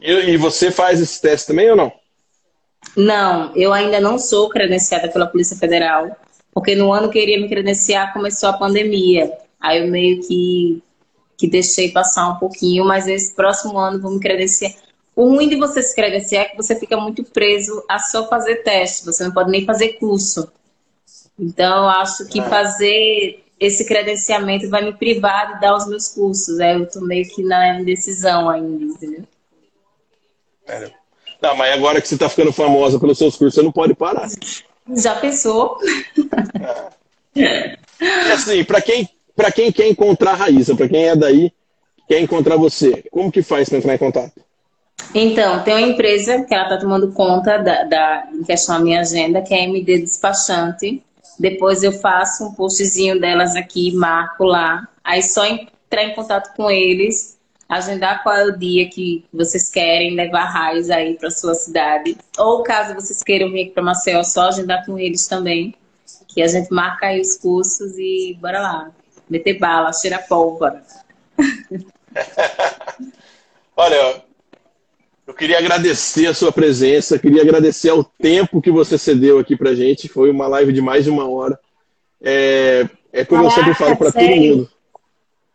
E, 0.00 0.12
e 0.12 0.36
você 0.36 0.70
faz 0.70 1.00
esse 1.00 1.20
teste 1.20 1.48
também 1.48 1.68
ou 1.68 1.76
não? 1.76 1.92
Não, 2.96 3.54
eu 3.56 3.72
ainda 3.72 4.00
não 4.00 4.18
sou 4.18 4.48
credenciada 4.48 5.08
pela 5.08 5.26
Polícia 5.26 5.56
Federal, 5.56 6.16
porque 6.54 6.76
no 6.76 6.92
ano 6.92 7.10
que 7.10 7.18
eu 7.18 7.22
iria 7.22 7.40
me 7.40 7.48
credenciar 7.48 8.12
começou 8.12 8.50
a 8.50 8.56
pandemia. 8.56 9.32
Aí 9.60 9.80
eu 9.80 9.88
meio 9.88 10.20
que, 10.20 10.80
que 11.36 11.48
deixei 11.48 11.90
passar 11.90 12.28
um 12.28 12.36
pouquinho, 12.36 12.84
mas 12.84 13.08
esse 13.08 13.34
próximo 13.34 13.76
ano 13.78 14.00
vou 14.00 14.12
me 14.12 14.20
credenciar. 14.20 14.72
O 15.16 15.30
ruim 15.30 15.48
de 15.48 15.56
você 15.56 15.82
se 15.82 15.94
credenciar 15.94 16.44
é 16.44 16.48
que 16.50 16.56
você 16.58 16.78
fica 16.78 16.94
muito 16.98 17.24
preso 17.24 17.82
a 17.88 17.98
só 17.98 18.28
fazer 18.28 18.56
teste, 18.56 19.06
você 19.06 19.24
não 19.24 19.32
pode 19.32 19.50
nem 19.50 19.64
fazer 19.64 19.94
curso. 19.94 20.52
Então, 21.38 21.84
eu 21.84 21.88
acho 21.88 22.26
que 22.26 22.38
é. 22.38 22.42
fazer 22.42 23.42
esse 23.58 23.86
credenciamento 23.86 24.68
vai 24.68 24.84
me 24.84 24.92
privar 24.92 25.54
de 25.54 25.60
dar 25.62 25.74
os 25.74 25.86
meus 25.88 26.08
cursos. 26.08 26.60
Aí 26.60 26.74
eu 26.74 26.86
tô 26.86 27.00
meio 27.00 27.26
que 27.26 27.42
na 27.42 27.80
indecisão 27.80 28.50
ainda, 28.50 28.84
entendeu? 28.84 29.24
É. 30.66 30.90
Tá, 31.40 31.54
mas 31.54 31.72
agora 31.72 32.00
que 32.02 32.08
você 32.08 32.18
tá 32.18 32.28
ficando 32.28 32.52
famosa 32.52 33.00
pelos 33.00 33.16
seus 33.16 33.36
cursos, 33.36 33.54
você 33.54 33.62
não 33.62 33.72
pode 33.72 33.94
parar. 33.94 34.28
Já 34.94 35.14
pensou? 35.14 35.78
É. 37.34 37.78
E 38.00 38.32
assim, 38.32 38.64
para 38.64 38.82
quem, 38.82 39.08
pra 39.34 39.50
quem 39.50 39.72
quer 39.72 39.88
encontrar 39.88 40.32
a 40.32 40.36
Raíssa, 40.36 40.74
para 40.74 40.88
quem 40.88 41.08
é 41.08 41.16
daí, 41.16 41.52
quer 42.06 42.20
encontrar 42.20 42.56
você, 42.56 43.02
como 43.10 43.32
que 43.32 43.42
faz 43.42 43.68
para 43.68 43.78
entrar 43.78 43.94
em 43.94 43.98
contato? 43.98 44.45
Então, 45.14 45.62
tem 45.62 45.74
uma 45.74 45.88
empresa 45.88 46.42
que 46.42 46.54
ela 46.54 46.64
está 46.64 46.78
tomando 46.78 47.12
conta 47.12 47.58
da, 47.58 47.84
da, 47.84 48.28
em 48.32 48.42
questão 48.42 48.76
da 48.76 48.84
minha 48.84 49.00
agenda, 49.00 49.42
que 49.42 49.54
é 49.54 49.60
a 49.60 49.64
MD 49.64 49.98
Despachante. 49.98 51.02
Depois 51.38 51.82
eu 51.82 51.92
faço 51.92 52.46
um 52.46 52.54
postzinho 52.54 53.20
delas 53.20 53.56
aqui, 53.56 53.92
marco 53.94 54.44
lá. 54.44 54.88
Aí 55.04 55.22
só 55.22 55.46
entrar 55.46 56.04
em 56.04 56.14
contato 56.14 56.54
com 56.56 56.70
eles, 56.70 57.38
agendar 57.68 58.22
qual 58.22 58.36
é 58.36 58.44
o 58.44 58.58
dia 58.58 58.88
que 58.88 59.24
vocês 59.32 59.70
querem 59.70 60.14
levar 60.14 60.44
raios 60.44 60.90
aí 60.90 61.14
para 61.14 61.30
sua 61.30 61.54
cidade. 61.54 62.16
Ou 62.38 62.62
caso 62.62 62.94
vocês 62.94 63.22
queiram 63.22 63.50
vir 63.50 63.72
para 63.72 63.82
Maceió, 63.82 64.22
só 64.22 64.48
agendar 64.48 64.84
com 64.84 64.98
eles 64.98 65.26
também. 65.26 65.74
Que 66.28 66.42
a 66.42 66.48
gente 66.48 66.70
marca 66.72 67.06
aí 67.06 67.20
os 67.20 67.36
cursos 67.36 67.96
e 67.98 68.36
bora 68.40 68.60
lá. 68.60 68.90
Meter 69.28 69.58
bala, 69.58 69.92
cheirar 69.92 70.26
pólvora. 70.28 70.82
Olha, 73.76 74.22
eu 75.26 75.34
queria 75.34 75.58
agradecer 75.58 76.26
a 76.26 76.34
sua 76.34 76.52
presença, 76.52 77.18
queria 77.18 77.42
agradecer 77.42 77.88
ao 77.88 78.04
tempo 78.04 78.62
que 78.62 78.70
você 78.70 78.96
cedeu 78.96 79.38
aqui 79.38 79.56
pra 79.56 79.74
gente. 79.74 80.08
Foi 80.08 80.30
uma 80.30 80.46
live 80.46 80.72
de 80.72 80.80
mais 80.80 81.04
de 81.04 81.10
uma 81.10 81.28
hora. 81.28 81.58
É, 82.22 82.88
é 83.12 83.24
como 83.24 83.42
Caraca, 83.42 83.60
eu 83.60 83.64
sempre 83.64 83.74
falo 83.74 83.96
para 83.96 84.12
todo 84.12 84.36
mundo. 84.36 84.70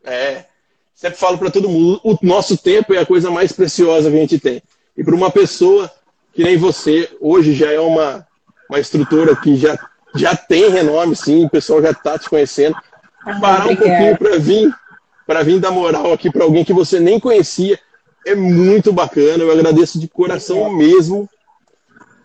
É, 0.03 0.45
sempre 0.93 1.17
falo 1.17 1.38
para 1.38 1.51
todo 1.51 1.69
mundo, 1.69 2.01
o 2.03 2.17
nosso 2.22 2.57
tempo 2.57 2.93
é 2.93 2.97
a 2.97 3.05
coisa 3.05 3.32
mais 3.32 3.51
preciosa 3.51 4.09
que 4.09 4.17
a 4.17 4.19
gente 4.19 4.39
tem. 4.39 4.61
E 4.97 5.03
para 5.03 5.15
uma 5.15 5.32
pessoa 5.32 5.89
que 6.34 6.43
nem 6.43 6.57
você, 6.57 7.09
hoje 7.19 7.53
já 7.53 7.72
é 7.72 7.80
uma, 7.80 8.28
uma 8.69 8.80
estrutura 8.80 9.36
que 9.36 9.55
já, 9.55 9.78
já 10.15 10.36
tem 10.36 10.69
renome, 10.69 11.15
sim, 11.15 11.45
o 11.45 11.49
pessoal 11.49 11.82
já 11.82 11.91
está 11.91 12.19
te 12.19 12.30
conhecendo. 12.30 12.76
Ah, 13.26 13.39
parar 13.39 13.65
obrigada. 13.65 13.72
um 13.72 13.78
pouquinho 13.78 14.17
para 14.17 14.38
vir, 14.38 14.76
para 15.26 15.43
vir 15.43 15.59
dar 15.59 15.72
moral 15.72 16.11
aqui 16.11 16.30
para 16.30 16.43
alguém 16.43 16.65
que 16.65 16.74
você 16.74 16.99
nem 16.99 17.19
conhecia 17.19 17.80
é 18.26 18.36
muito 18.36 18.91
bacana, 18.93 19.43
eu 19.43 19.51
agradeço 19.51 19.99
de 19.99 20.07
coração 20.07 20.72
mesmo. 20.72 21.30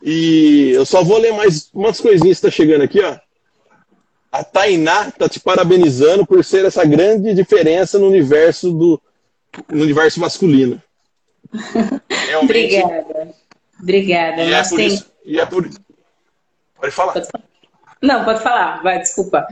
E 0.03 0.71
eu 0.73 0.85
só 0.87 1.03
vou 1.03 1.19
ler 1.19 1.33
mais 1.33 1.69
umas 1.73 2.01
coisinhas 2.01 2.39
que 2.39 2.47
está 2.47 2.51
chegando 2.51 2.83
aqui, 2.83 3.01
ó. 3.01 3.17
A 4.31 4.45
Tainá 4.45 5.11
tá 5.11 5.29
te 5.29 5.41
parabenizando 5.41 6.27
por 6.27 6.45
ser 6.45 6.65
essa 6.65 6.85
grande 6.85 7.33
diferença 7.33 7.99
no 7.99 8.07
universo 8.07 8.71
do 8.71 9.01
no 9.73 9.83
universo 9.83 10.21
masculino. 10.21 10.83
Realmente, 12.11 12.81
Obrigada. 12.81 13.35
Obrigada. 13.81 14.45
E 14.45 14.53
é, 14.53 14.63
por 14.63 14.77
tem... 14.77 14.87
isso, 14.89 15.07
e 15.25 15.41
é 15.41 15.47
por 15.47 15.69
Pode 16.79 16.93
falar. 16.93 17.13
Pode 17.15 17.29
falar. 17.31 17.45
Não, 18.03 18.25
pode 18.25 18.43
falar, 18.43 18.83
vai, 18.83 18.99
desculpa. 18.99 19.47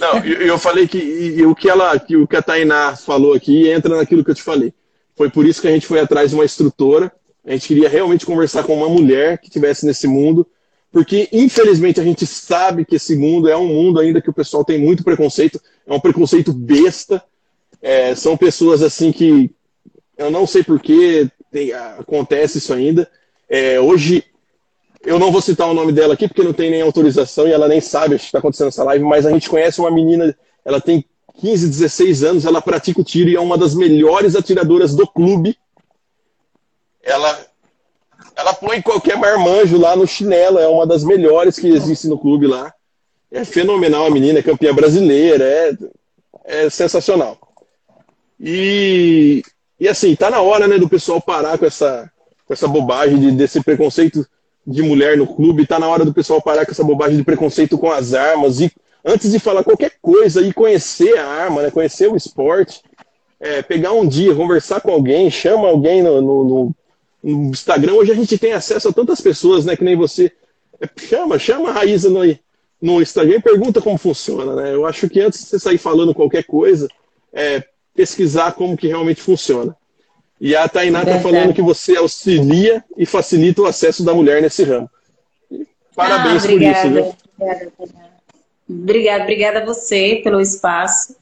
Não, 0.00 0.18
eu, 0.18 0.48
eu 0.48 0.58
falei 0.58 0.88
que 0.88 0.98
e, 0.98 1.46
o 1.46 1.54
que 1.54 1.68
ela, 1.68 1.98
que 1.98 2.16
o 2.16 2.26
que 2.26 2.36
a 2.36 2.42
Tainá 2.42 2.96
falou 2.96 3.34
aqui 3.34 3.70
entra 3.70 3.96
naquilo 3.96 4.24
que 4.24 4.30
eu 4.30 4.34
te 4.34 4.42
falei. 4.42 4.74
Foi 5.16 5.30
por 5.30 5.46
isso 5.46 5.60
que 5.60 5.68
a 5.68 5.70
gente 5.70 5.86
foi 5.86 6.00
atrás 6.00 6.30
de 6.30 6.36
uma 6.36 6.44
instrutora. 6.44 7.12
A 7.44 7.52
gente 7.52 7.68
queria 7.68 7.88
realmente 7.88 8.26
conversar 8.26 8.64
com 8.64 8.76
uma 8.76 8.88
mulher 8.88 9.38
que 9.38 9.46
estivesse 9.46 9.84
nesse 9.84 10.06
mundo, 10.06 10.46
porque 10.90 11.28
infelizmente 11.32 12.00
a 12.00 12.04
gente 12.04 12.26
sabe 12.26 12.84
que 12.84 12.96
esse 12.96 13.16
mundo 13.16 13.48
é 13.48 13.56
um 13.56 13.66
mundo 13.66 14.00
ainda 14.00 14.20
que 14.20 14.30
o 14.30 14.34
pessoal 14.34 14.64
tem 14.64 14.78
muito 14.78 15.04
preconceito, 15.04 15.60
é 15.86 15.92
um 15.92 16.00
preconceito 16.00 16.52
besta. 16.52 17.22
É, 17.82 18.14
são 18.14 18.36
pessoas 18.36 18.82
assim 18.82 19.12
que 19.12 19.50
eu 20.16 20.30
não 20.30 20.46
sei 20.46 20.62
por 20.62 20.80
que 20.80 21.28
acontece 21.98 22.58
isso 22.58 22.72
ainda. 22.72 23.08
É, 23.48 23.78
hoje 23.78 24.24
eu 25.04 25.18
não 25.18 25.30
vou 25.30 25.42
citar 25.42 25.68
o 25.68 25.74
nome 25.74 25.92
dela 25.92 26.14
aqui 26.14 26.26
porque 26.26 26.42
não 26.42 26.52
tem 26.52 26.70
nem 26.70 26.80
autorização 26.80 27.46
e 27.46 27.52
ela 27.52 27.68
nem 27.68 27.80
sabe 27.80 28.14
o 28.14 28.18
que 28.18 28.24
está 28.24 28.38
acontecendo 28.38 28.66
nessa 28.66 28.84
live, 28.84 29.04
mas 29.04 29.26
a 29.26 29.30
gente 29.30 29.50
conhece 29.50 29.80
uma 29.80 29.90
menina, 29.90 30.34
ela 30.64 30.80
tem 30.80 31.04
15, 31.40 31.68
16 31.68 32.24
anos, 32.24 32.44
ela 32.44 32.62
pratica 32.62 33.00
o 33.00 33.04
tiro 33.04 33.28
e 33.28 33.36
é 33.36 33.40
uma 33.40 33.58
das 33.58 33.74
melhores 33.74 34.36
atiradoras 34.36 34.94
do 34.94 35.06
clube. 35.06 35.56
Ela 37.02 37.46
ela 38.36 38.52
põe 38.52 38.82
qualquer 38.82 39.16
marmanjo 39.16 39.78
lá 39.78 39.94
no 39.94 40.06
chinelo, 40.06 40.58
é 40.58 40.66
uma 40.66 40.86
das 40.86 41.04
melhores 41.04 41.58
que 41.58 41.68
existe 41.68 42.08
no 42.08 42.18
clube 42.18 42.46
lá. 42.46 42.72
É 43.30 43.44
fenomenal 43.44 44.06
a 44.06 44.10
menina, 44.10 44.40
é 44.40 44.42
campeã 44.42 44.74
brasileira, 44.74 45.44
é, 45.44 45.76
é 46.44 46.70
sensacional. 46.70 47.38
E, 48.40 49.42
e 49.78 49.88
assim, 49.88 50.14
tá 50.16 50.30
na 50.30 50.40
hora 50.40 50.66
né, 50.66 50.78
do 50.78 50.88
pessoal 50.88 51.20
parar 51.20 51.58
com 51.58 51.66
essa, 51.66 52.10
com 52.46 52.52
essa 52.52 52.66
bobagem 52.66 53.18
de, 53.18 53.30
desse 53.32 53.62
preconceito 53.62 54.26
de 54.66 54.82
mulher 54.82 55.16
no 55.16 55.26
clube, 55.26 55.66
tá 55.66 55.78
na 55.78 55.88
hora 55.88 56.04
do 56.04 56.14
pessoal 56.14 56.42
parar 56.42 56.64
com 56.64 56.72
essa 56.72 56.84
bobagem 56.84 57.16
de 57.16 57.24
preconceito 57.24 57.78
com 57.78 57.90
as 57.90 58.14
armas 58.14 58.60
e 58.60 58.72
antes 59.04 59.30
de 59.30 59.38
falar 59.38 59.62
qualquer 59.62 59.92
coisa 60.00 60.40
e 60.40 60.52
conhecer 60.52 61.18
a 61.18 61.26
arma, 61.26 61.62
né, 61.62 61.70
conhecer 61.70 62.08
o 62.08 62.16
esporte, 62.16 62.82
é, 63.38 63.62
pegar 63.62 63.92
um 63.92 64.06
dia, 64.06 64.34
conversar 64.34 64.80
com 64.80 64.90
alguém, 64.90 65.30
chama 65.30 65.68
alguém 65.68 66.02
no, 66.02 66.20
no, 66.22 66.44
no, 66.44 66.74
no, 67.22 67.50
Instagram. 67.50 67.92
Hoje 67.92 68.12
a 68.12 68.14
gente 68.14 68.38
tem 68.38 68.52
acesso 68.52 68.88
a 68.88 68.92
tantas 68.92 69.20
pessoas, 69.20 69.64
né, 69.64 69.76
que 69.76 69.84
nem 69.84 69.96
você. 69.96 70.32
É, 70.80 70.88
chama, 70.98 71.38
chama 71.38 71.68
a 71.68 71.72
Raíza 71.72 72.08
no, 72.08 72.20
no 72.80 73.02
Instagram 73.02 73.36
e 73.36 73.42
pergunta 73.42 73.80
como 73.80 73.98
funciona, 73.98 74.54
né? 74.54 74.74
Eu 74.74 74.86
acho 74.86 75.08
que 75.08 75.20
antes 75.20 75.40
de 75.40 75.46
você 75.46 75.58
sair 75.58 75.78
falando 75.78 76.14
qualquer 76.14 76.44
coisa, 76.44 76.88
é, 77.32 77.62
pesquisar 77.94 78.52
como 78.52 78.76
que 78.76 78.88
realmente 78.88 79.20
funciona. 79.20 79.76
E 80.40 80.56
a 80.56 80.68
Tainá 80.68 81.02
está 81.02 81.20
falando 81.20 81.54
que 81.54 81.62
você 81.62 81.96
auxilia 81.96 82.84
e 82.96 83.06
facilita 83.06 83.62
o 83.62 83.66
acesso 83.66 84.04
da 84.04 84.12
mulher 84.12 84.42
nesse 84.42 84.64
ramo. 84.64 84.90
Parabéns 85.94 86.44
ah, 86.44 86.48
por 86.48 86.62
isso, 86.62 86.90
viu? 86.90 87.16
Obrigada, 87.38 87.72
obrigada, 87.78 88.13
obrigada 88.68 89.60
a 89.60 89.64
você 89.64 90.20
pelo 90.22 90.40
espaço. 90.40 91.16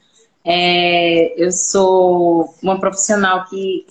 É, 0.45 1.33
eu 1.41 1.51
sou 1.51 2.53
uma 2.61 2.79
profissional 2.79 3.45
que, 3.45 3.85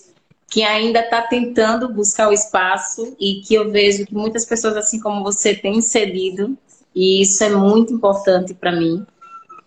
que 0.49 0.63
ainda 0.63 0.99
está 0.99 1.21
tentando 1.21 1.89
buscar 1.89 2.29
o 2.29 2.33
espaço 2.33 3.15
e 3.19 3.41
que 3.41 3.55
eu 3.55 3.71
vejo 3.71 4.05
que 4.05 4.13
muitas 4.13 4.45
pessoas, 4.45 4.77
assim 4.77 4.99
como 4.99 5.23
você, 5.23 5.55
têm 5.55 5.81
cedido, 5.81 6.57
e 6.95 7.21
isso 7.21 7.43
é 7.43 7.49
muito 7.49 7.91
importante 7.91 8.53
para 8.53 8.71
mim, 8.71 9.05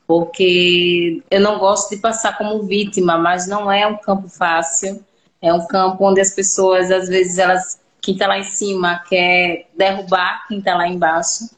porque 0.07 1.23
eu 1.29 1.41
não 1.41 1.59
gosto 1.59 1.91
de 1.91 1.97
passar 1.97 2.39
como 2.39 2.63
vítima, 2.63 3.19
mas 3.19 3.49
não 3.49 3.71
é 3.71 3.87
um 3.87 3.97
campo 3.97 4.29
fácil. 4.29 5.05
É 5.43 5.53
um 5.53 5.67
campo 5.67 6.05
onde 6.05 6.21
as 6.21 6.31
pessoas, 6.31 6.91
às 6.91 7.09
vezes, 7.09 7.39
elas, 7.39 7.81
quem 8.01 8.15
está 8.15 8.27
lá 8.27 8.39
em 8.39 8.45
cima 8.45 9.03
quer 9.09 9.69
derrubar 9.77 10.47
quem 10.49 10.59
está 10.59 10.77
lá 10.77 10.89
embaixo. 10.89 11.51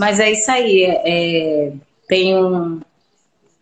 Mas 0.00 0.18
é 0.18 0.32
isso 0.32 0.50
aí. 0.50 0.82
É, 0.82 1.72
tem, 2.08 2.34
um, 2.34 2.80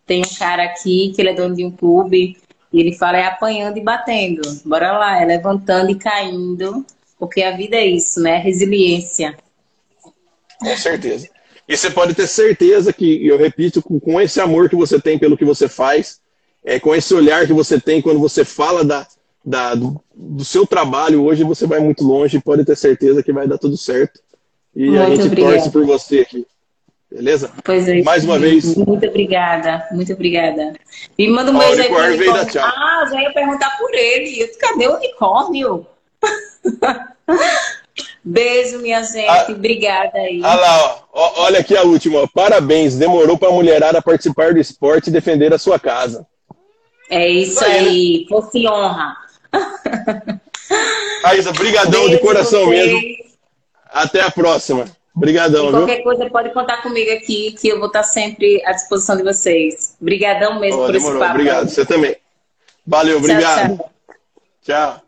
tem 0.07 0.21
um 0.21 0.35
cara 0.39 0.63
aqui 0.63 1.11
que 1.13 1.21
ele 1.21 1.31
é 1.31 1.33
dono 1.33 1.53
de 1.53 1.65
um 1.65 1.69
clube 1.69 2.37
e 2.71 2.79
ele 2.79 2.95
fala 2.95 3.17
é 3.17 3.25
apanhando 3.25 3.75
e 3.75 3.83
batendo. 3.83 4.41
Bora 4.63 4.97
lá, 4.97 5.21
é 5.21 5.25
levantando 5.25 5.91
e 5.91 5.95
caindo, 5.95 6.85
porque 7.19 7.43
a 7.43 7.57
vida 7.57 7.75
é 7.75 7.85
isso, 7.85 8.21
né? 8.21 8.37
Resiliência. 8.37 9.35
Com 10.59 10.77
certeza. 10.77 11.27
E 11.67 11.75
você 11.75 11.89
pode 11.91 12.13
ter 12.13 12.25
certeza 12.25 12.93
que, 12.93 13.27
eu 13.27 13.37
repito, 13.37 13.81
com 13.81 14.21
esse 14.21 14.39
amor 14.39 14.69
que 14.69 14.77
você 14.77 14.97
tem 14.97 15.19
pelo 15.19 15.37
que 15.37 15.43
você 15.43 15.67
faz, 15.67 16.21
é, 16.63 16.79
com 16.79 16.95
esse 16.95 17.13
olhar 17.13 17.45
que 17.45 17.53
você 17.53 17.81
tem 17.81 18.01
quando 18.01 18.19
você 18.19 18.45
fala 18.45 18.85
da, 18.85 19.05
da, 19.43 19.75
do, 19.75 20.01
do, 20.15 20.45
seu 20.45 20.65
trabalho 20.65 21.25
hoje, 21.25 21.43
você 21.43 21.67
vai 21.67 21.81
muito 21.81 22.05
longe, 22.05 22.39
pode 22.39 22.63
ter 22.63 22.77
certeza 22.77 23.21
que 23.21 23.33
vai 23.33 23.45
dar 23.45 23.57
tudo 23.57 23.75
certo. 23.75 24.21
E 24.75 24.89
muito 24.89 25.01
a 25.01 25.09
gente 25.09 25.21
obrigada. 25.27 25.55
torce 25.55 25.71
por 25.71 25.85
você 25.85 26.19
aqui. 26.19 26.45
Beleza? 27.11 27.51
Pois 27.63 27.87
é. 27.87 28.03
Mais 28.03 28.23
uma 28.23 28.37
vez. 28.37 28.75
Muito 28.75 29.07
obrigada, 29.07 29.87
muito 29.91 30.13
obrigada. 30.13 30.73
E 31.17 31.27
manda 31.27 31.51
um 31.51 31.57
beijo 31.57 31.81
aí 31.81 31.87
pro 31.87 31.97
unicórnio. 31.97 32.61
Ah, 32.61 33.09
já 33.11 33.21
ia 33.21 33.33
perguntar 33.33 33.77
por 33.77 33.93
ele. 33.93 34.47
Cadê 34.59 34.87
o 34.87 34.95
unicórnio? 34.95 35.87
Beijo, 38.23 38.79
minha 38.79 39.01
gente. 39.03 39.27
Ah, 39.27 39.47
Obrigada 39.49 40.17
aí. 40.19 40.41
Olha 40.43 40.55
lá, 40.55 41.03
ó. 41.11 41.43
olha 41.43 41.59
aqui 41.59 41.75
a 41.75 41.83
última. 41.83 42.27
Parabéns. 42.27 42.95
Demorou 42.95 43.37
para 43.37 43.49
a 43.49 43.53
mulherada 43.53 44.01
participar 44.01 44.53
do 44.53 44.59
esporte 44.59 45.07
e 45.07 45.11
defender 45.11 45.53
a 45.53 45.57
sua 45.57 45.79
casa. 45.79 46.27
É 47.09 47.27
isso 47.27 47.63
aí. 47.63 47.87
aí. 47.87 48.25
Fosse 48.29 48.67
honra. 48.67 49.15
Raíssa, 51.23 51.51
brigadão 51.51 52.07
de 52.09 52.19
coração 52.19 52.67
mesmo. 52.67 52.99
Até 53.91 54.21
a 54.21 54.31
próxima. 54.31 54.85
Obrigadão, 55.15 55.71
qualquer 55.71 55.95
viu? 55.95 56.03
coisa 56.03 56.29
pode 56.29 56.53
contar 56.53 56.81
comigo 56.81 57.11
aqui, 57.11 57.51
que 57.59 57.67
eu 57.67 57.77
vou 57.77 57.87
estar 57.87 58.03
sempre 58.03 58.63
à 58.65 58.71
disposição 58.71 59.17
de 59.17 59.23
vocês. 59.23 59.95
Obrigadão 59.99 60.59
mesmo 60.59 60.81
oh, 60.81 60.85
por 60.85 60.93
demorou. 60.93 61.17
esse 61.17 61.19
papo. 61.19 61.39
Obrigado, 61.39 61.69
você 61.69 61.85
também. 61.85 62.15
Valeu, 62.87 63.17
obrigado. 63.17 63.77
tchau. 64.63 64.63
tchau. 64.63 65.03